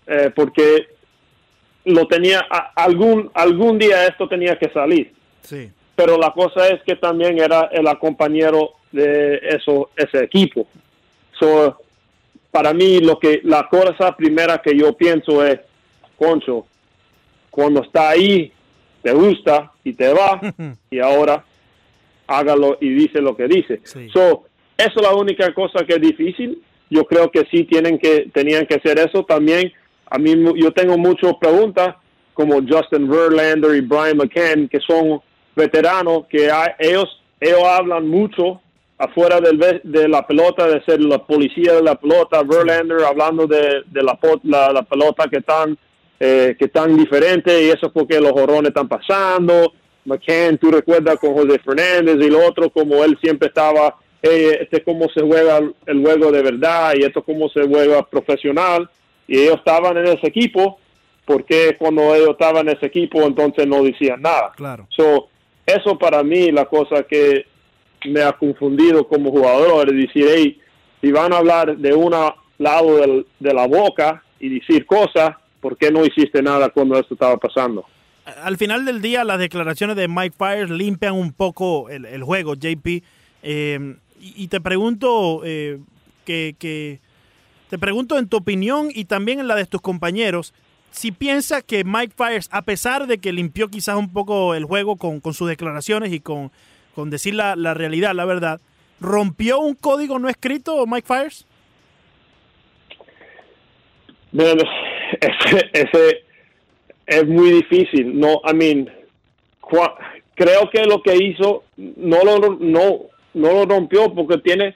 eh, 0.07 0.31
porque 0.35 0.87
lo 1.85 2.07
tenía, 2.07 2.45
a- 2.49 2.71
algún, 2.75 3.29
algún 3.33 3.77
día 3.79 4.05
esto 4.07 4.27
tenía 4.29 4.57
que 4.57 4.69
salir. 4.69 5.11
Sí. 5.41 5.69
Pero 5.95 6.17
la 6.17 6.31
cosa 6.31 6.67
es 6.69 6.81
que 6.83 6.95
también 6.95 7.39
era 7.39 7.69
el 7.71 7.85
compañero 7.99 8.71
de 8.91 9.39
eso, 9.49 9.89
ese 9.97 10.23
equipo. 10.23 10.67
So, 11.39 11.77
para 12.51 12.73
mí, 12.73 12.99
lo 12.99 13.17
que 13.19 13.41
la 13.43 13.67
cosa 13.69 14.15
primera 14.15 14.59
que 14.61 14.77
yo 14.77 14.93
pienso 14.93 15.43
es, 15.45 15.59
Concho, 16.17 16.65
cuando 17.49 17.81
está 17.83 18.09
ahí, 18.09 18.51
te 19.01 19.11
gusta 19.11 19.71
y 19.83 19.93
te 19.93 20.13
va, 20.13 20.39
y 20.91 20.99
ahora 20.99 21.43
hágalo 22.27 22.77
y 22.79 22.89
dice 22.89 23.21
lo 23.21 23.35
que 23.35 23.47
dice. 23.47 23.81
Sí. 23.83 24.09
So, 24.09 24.45
eso 24.77 24.93
es 24.95 25.01
la 25.01 25.13
única 25.15 25.53
cosa 25.53 25.85
que 25.85 25.95
es 25.95 26.01
difícil. 26.01 26.61
Yo 26.89 27.05
creo 27.05 27.29
que 27.31 27.45
sí 27.51 27.63
tienen 27.65 27.97
que 27.97 28.29
tenían 28.33 28.65
que 28.65 28.75
hacer 28.75 28.99
eso 28.99 29.23
también. 29.23 29.71
A 30.05 30.17
mí 30.17 30.33
yo 30.55 30.71
tengo 30.71 30.97
muchas 30.97 31.33
preguntas 31.35 31.95
como 32.33 32.55
Justin 32.67 33.09
Verlander 33.09 33.75
y 33.75 33.81
Brian 33.81 34.17
McCann 34.17 34.67
que 34.67 34.79
son 34.79 35.19
veteranos 35.55 36.25
que 36.27 36.49
hay- 36.51 36.71
ellos 36.79 37.19
ellos 37.39 37.63
hablan 37.63 38.07
mucho 38.07 38.61
afuera 39.03 39.39
del 39.39 39.81
de 39.83 40.07
la 40.07 40.25
pelota 40.25 40.67
de 40.67 40.83
ser 40.83 41.01
la 41.01 41.19
policía 41.19 41.73
de 41.73 41.83
la 41.83 41.95
pelota. 41.95 42.43
Verlander 42.43 43.03
hablando 43.03 43.47
de, 43.47 43.83
de 43.85 44.03
la, 44.03 44.15
po- 44.15 44.41
la, 44.43 44.71
la 44.71 44.83
pelota 44.83 45.27
que 45.29 45.37
están 45.37 45.77
eh, 46.19 46.55
que 46.57 46.65
están 46.65 46.95
diferentes 46.95 47.61
y 47.61 47.69
eso 47.69 47.87
es 47.87 47.91
porque 47.91 48.19
los 48.19 48.31
jorrones 48.31 48.69
están 48.69 48.87
pasando. 48.87 49.73
McCann, 50.05 50.57
tú 50.57 50.69
recuerdas 50.69 51.17
con 51.17 51.33
José 51.33 51.59
Fernández 51.59 52.17
y 52.19 52.29
lo 52.29 52.45
otro, 52.45 52.69
como 52.69 53.03
él 53.03 53.17
siempre 53.21 53.47
estaba, 53.47 53.95
eh, 54.21 54.57
este 54.61 54.77
es 54.77 54.83
cómo 54.83 55.07
se 55.09 55.21
juega 55.21 55.59
el 55.85 56.01
juego 56.01 56.31
de 56.31 56.41
verdad 56.41 56.93
y 56.97 57.03
esto 57.03 57.19
es 57.19 57.25
cómo 57.25 57.47
se 57.49 57.65
juega 57.67 58.03
profesional. 58.09 58.89
Y 59.27 59.39
ellos 59.39 59.55
estaban 59.55 59.97
en 59.97 60.07
ese 60.07 60.27
equipo, 60.27 60.77
porque 61.25 61.77
cuando 61.79 62.13
ellos 62.13 62.31
estaban 62.31 62.67
en 62.67 62.75
ese 62.75 62.87
equipo 62.87 63.21
entonces 63.23 63.65
no 63.65 63.81
decían 63.81 64.21
nada. 64.21 64.51
Claro. 64.57 64.87
So, 64.89 65.29
eso 65.65 65.97
para 65.97 66.21
mí 66.21 66.51
la 66.51 66.65
cosa 66.65 67.03
que 67.03 67.45
me 68.05 68.21
ha 68.21 68.33
confundido 68.33 69.07
como 69.07 69.31
jugador 69.31 69.91
decir, 69.91 70.25
hey, 70.29 70.61
si 71.01 71.11
van 71.11 71.33
a 71.33 71.37
hablar 71.37 71.77
de 71.77 71.93
un 71.93 72.13
lado 72.57 73.25
de 73.39 73.53
la 73.53 73.67
boca 73.67 74.23
y 74.39 74.59
decir 74.59 74.85
cosas, 74.85 75.35
¿por 75.59 75.77
qué 75.77 75.91
no 75.91 76.05
hiciste 76.05 76.41
nada 76.41 76.69
cuando 76.69 76.97
esto 76.97 77.13
estaba 77.13 77.37
pasando? 77.37 77.85
Al 78.25 78.57
final 78.57 78.85
del 78.85 79.01
día, 79.01 79.23
las 79.23 79.39
declaraciones 79.39 79.97
de 79.97 80.07
Mike 80.07 80.35
Fires 80.37 80.69
limpian 80.69 81.13
un 81.13 81.33
poco 81.33 81.89
el, 81.89 82.23
juego, 82.23 82.55
JP. 82.55 83.03
Eh, 83.43 83.95
y, 84.19 84.47
te 84.47 84.61
pregunto 84.61 85.41
eh, 85.43 85.79
que, 86.23 86.99
te 87.69 87.77
pregunto 87.77 88.17
en 88.17 88.29
tu 88.29 88.37
opinión 88.37 88.87
y 88.93 89.05
también 89.05 89.41
en 89.41 89.49
la 89.49 89.55
de 89.55 89.65
tus 89.65 89.81
compañeros, 89.81 90.53
si 90.91 91.11
piensas 91.11 91.63
que 91.63 91.83
Mike 91.83 92.13
Fires, 92.15 92.47
a 92.51 92.61
pesar 92.61 93.07
de 93.07 93.17
que 93.17 93.33
limpió 93.33 93.67
quizás 93.67 93.97
un 93.97 94.13
poco 94.13 94.55
el 94.55 94.63
juego 94.63 94.95
con 94.95 95.21
sus 95.33 95.49
declaraciones 95.49 96.13
y 96.13 96.21
con, 96.21 96.51
con 96.95 97.09
decir 97.09 97.33
la, 97.35 97.55
la 97.55 97.73
realidad, 97.73 98.13
la 98.13 98.25
verdad, 98.25 98.59
¿rompió 98.99 99.59
un 99.59 99.73
código 99.75 100.19
no 100.19 100.29
escrito 100.29 100.85
Mike 100.85 101.07
Fires? 101.07 101.45
Man, 104.31 104.57
ese, 105.21 105.69
ese 105.73 106.23
es 107.05 107.27
muy 107.27 107.51
difícil. 107.51 108.19
No, 108.19 108.41
I 108.49 108.53
mean, 108.53 108.89
cua- 109.61 109.95
creo 110.35 110.69
que 110.71 110.83
lo 110.85 111.01
que 111.01 111.15
hizo 111.15 111.63
no 111.77 112.23
lo 112.23 112.57
no 112.59 113.01
no 113.35 113.51
lo 113.51 113.65
rompió 113.65 114.13
porque 114.13 114.37
tiene 114.39 114.75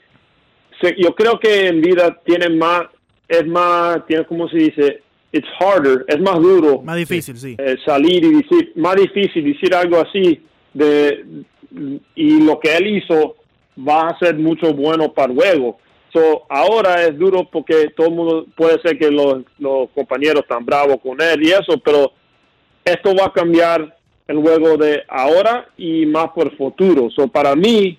se- 0.82 0.96
yo 1.02 1.14
creo 1.16 1.40
que 1.40 1.68
en 1.68 1.82
vida 1.82 2.20
tiene 2.26 2.50
más 2.50 2.84
es 3.28 3.46
más 3.48 4.06
tiene 4.08 4.26
como 4.26 4.48
se 4.50 4.58
dice 4.58 5.02
it's 5.32 5.48
harder 5.60 6.06
es 6.08 6.20
más 6.20 6.36
duro 6.40 6.82
Más 6.82 6.96
difícil, 6.98 7.38
sí. 7.38 7.56
eh, 7.58 7.76
salir 7.86 8.24
y 8.24 8.34
decir 8.42 8.72
más 8.76 8.96
difícil 8.96 9.44
decir 9.54 9.76
algo 9.76 10.00
así 10.00 10.42
de 10.74 11.24
y 12.16 12.42
lo 12.42 12.60
que 12.60 12.76
él 12.76 12.98
hizo 12.98 13.36
va 13.78 14.10
a 14.10 14.20
ser 14.20 14.38
mucho 14.38 14.74
bueno 14.74 15.14
para 15.14 15.32
el 15.32 15.38
juego 15.38 15.78
so, 16.14 16.46
ahora 16.50 17.04
es 17.04 17.18
duro 17.18 17.48
porque 17.52 17.90
todo 17.96 18.08
el 18.08 18.14
mundo 18.14 18.46
puede 18.56 18.82
ser 18.82 18.98
que 18.98 19.12
los, 19.12 19.44
los 19.60 19.90
compañeros 19.92 20.42
están 20.42 20.66
bravos 20.66 20.98
con 21.02 21.22
él 21.22 21.44
y 21.44 21.52
eso 21.52 21.78
pero 21.84 22.12
esto 22.84 23.14
va 23.16 23.26
a 23.26 23.34
cambiar 23.34 23.98
el 24.28 24.38
juego 24.42 24.78
de 24.78 25.04
ahora 25.08 25.68
y 25.78 26.06
más 26.06 26.30
por 26.30 26.48
el 26.48 26.58
futuro. 26.58 27.10
So, 27.12 27.28
para 27.28 27.56
mí 27.56 27.98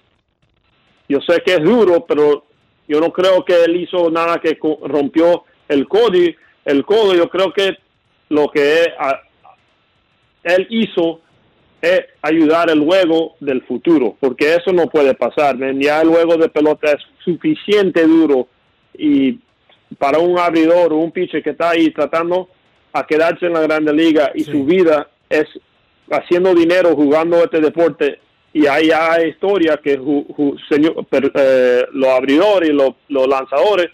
yo 1.08 1.20
sé 1.26 1.42
que 1.44 1.54
es 1.54 1.62
duro 1.62 2.04
pero 2.06 2.44
yo 2.86 3.00
no 3.00 3.12
creo 3.12 3.44
que 3.44 3.64
él 3.64 3.76
hizo 3.76 4.10
nada 4.10 4.40
que 4.40 4.58
rompió 4.82 5.44
el 5.68 5.86
código. 5.88 6.36
El 6.64 6.84
codo 6.84 7.14
yo 7.14 7.28
creo 7.28 7.52
que 7.52 7.76
lo 8.28 8.48
que 8.48 8.92
él 10.42 10.66
hizo 10.70 11.20
es 11.80 12.00
ayudar 12.22 12.70
el 12.70 12.80
juego 12.84 13.36
del 13.40 13.62
futuro, 13.62 14.16
porque 14.20 14.54
eso 14.56 14.72
no 14.72 14.88
puede 14.88 15.14
pasar. 15.14 15.56
man. 15.56 15.80
Ya 15.80 16.00
el 16.00 16.08
juego 16.08 16.36
de 16.36 16.48
pelota 16.48 16.92
es 16.92 17.02
suficiente 17.24 18.04
duro 18.06 18.48
y 18.96 19.38
para 19.98 20.18
un 20.18 20.38
abridor 20.38 20.92
o 20.92 20.96
un 20.96 21.12
pitcher 21.12 21.42
que 21.42 21.50
está 21.50 21.70
ahí 21.70 21.90
tratando 21.90 22.48
a 22.92 23.06
quedarse 23.06 23.46
en 23.46 23.52
la 23.54 23.60
Grande 23.60 23.92
Liga 23.92 24.32
y 24.34 24.40
Sí. 24.44 24.50
su 24.50 24.64
vida 24.64 25.08
es 25.30 25.46
haciendo 26.10 26.54
dinero 26.54 26.94
jugando 26.96 27.36
este 27.44 27.60
deporte 27.60 28.18
y 28.52 28.66
hay, 28.66 28.90
hay 28.90 29.28
historias 29.28 29.78
que 29.82 29.98
ju- 29.98 30.26
ju- 30.34 30.58
señor, 30.68 31.04
per- 31.06 31.30
eh, 31.34 31.84
los 31.92 32.08
abridores 32.08 32.70
y 32.70 32.72
los, 32.72 32.90
los 33.08 33.28
lanzadores 33.28 33.88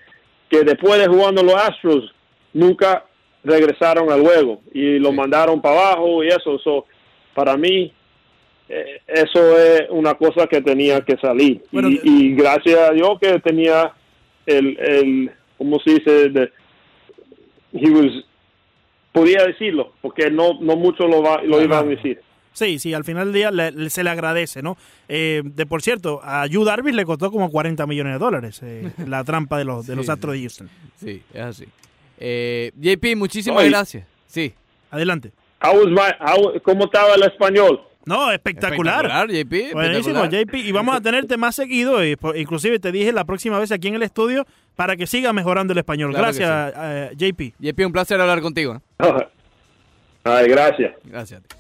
que 0.49 0.62
después 0.62 0.99
de 1.01 1.07
jugando 1.09 1.43
los 1.43 1.55
Astros 1.55 2.14
nunca 2.53 3.05
regresaron 3.43 4.11
al 4.11 4.22
juego 4.22 4.61
y 4.72 4.99
lo 4.99 5.11
Sí. 5.11 5.16
mandaron 5.16 5.61
para 5.61 5.74
abajo 5.89 6.22
y 6.24 6.28
eso. 6.28 6.59
So, 6.61 6.87
para 7.35 7.57
mí, 7.57 7.93
eh, 8.68 9.01
eso 9.07 9.59
es 9.59 9.82
una 9.91 10.14
cosa 10.14 10.47
que 10.47 10.61
tenía 10.62 11.01
que 11.03 11.16
salir. 11.18 11.62
Bueno, 11.72 11.89
y, 11.91 12.01
y 12.03 12.35
gracias 12.35 12.78
a 12.78 12.93
Dios 12.93 13.18
que 13.20 13.39
tenía 13.41 13.93
el, 14.47 14.78
el 14.78 15.30
¿cómo 15.59 15.78
se 15.80 15.91
dice? 15.95 16.28
De, 16.30 16.51
he 17.72 17.91
was, 17.91 18.24
podía 19.12 19.45
decirlo, 19.45 19.93
porque 20.01 20.30
no, 20.30 20.61
no 20.61 20.76
mucho 20.76 21.07
lo, 21.07 21.22
va, 21.22 21.43
lo 21.43 21.61
iban 21.62 21.87
a 21.87 21.89
decir. 21.91 22.20
Sí, 22.53 22.78
sí, 22.78 22.95
al 22.95 23.03
final 23.05 23.26
del 23.26 23.35
día 23.35 23.51
le- 23.51 23.72
le- 23.72 23.91
se 23.91 24.05
le 24.05 24.11
agradece, 24.11 24.62
¿no? 24.62 24.76
Eh, 25.09 25.43
de 25.45 25.66
por 25.66 25.82
cierto, 25.82 26.20
a 26.22 26.47
Yu 26.47 26.64
Darvish 26.64 26.95
le 26.95 27.05
costó 27.05 27.32
como 27.32 27.51
40 27.51 27.85
millones 27.87 28.12
de 28.14 28.18
dólares 28.20 28.61
eh, 28.62 28.93
la 29.09 29.24
trampa 29.24 29.59
de 29.59 29.64
los, 29.64 29.87
de 29.89 29.97
los 29.97 30.09
Astros 30.09 30.35
de 30.35 30.41
Houston. 30.41 30.70
Sí, 30.97 31.20
es 31.32 31.41
así. 31.41 31.64
Eh, 32.18 32.70
JP, 32.80 33.16
muchísimas 33.16 33.59
Oye. 33.61 33.70
gracias. 33.70 34.07
Sí. 34.28 34.55
Adelante. 34.93 35.32
How 35.65 35.75
was 35.77 35.89
my- 35.89 36.15
how- 36.21 36.61
¿Cómo 36.62 36.85
estaba 36.85 37.15
el 37.15 37.23
español? 37.23 37.81
No, 38.07 38.31
espectacular. 38.31 39.07
JP. 39.29 39.73
Buenísimo, 39.73 40.23
espectacular. 40.25 40.31
JP. 40.31 40.55
Y 40.59 40.73
vamos 40.73 40.95
a 40.95 41.01
tenerte 41.01 41.39
más 41.39 41.57
seguido. 41.57 42.05
Inclusive 42.05 42.79
te 42.79 42.93
dije 42.93 43.12
la 43.12 43.25
próxima 43.25 43.59
vez 43.59 43.73
aquí 43.73 43.89
en 43.89 43.95
el 43.95 44.03
estudio 44.03 44.45
para 44.77 44.95
que 44.97 45.07
siga 45.07 45.33
mejorando 45.33 45.73
el 45.73 45.79
español. 45.79 46.11
Claro 46.11 46.25
Gracias, 46.25 46.75
eh, 46.77 47.11
JP. 47.17 47.55
JP, 47.59 47.87
un 47.87 47.93
placer 47.93 48.21
hablar 48.21 48.43
contigo. 48.43 48.83
Ay, 50.25 50.49
gracias. 50.49 50.93
Gracias. 51.05 51.41
a 51.41 51.43
ti. 51.49 51.57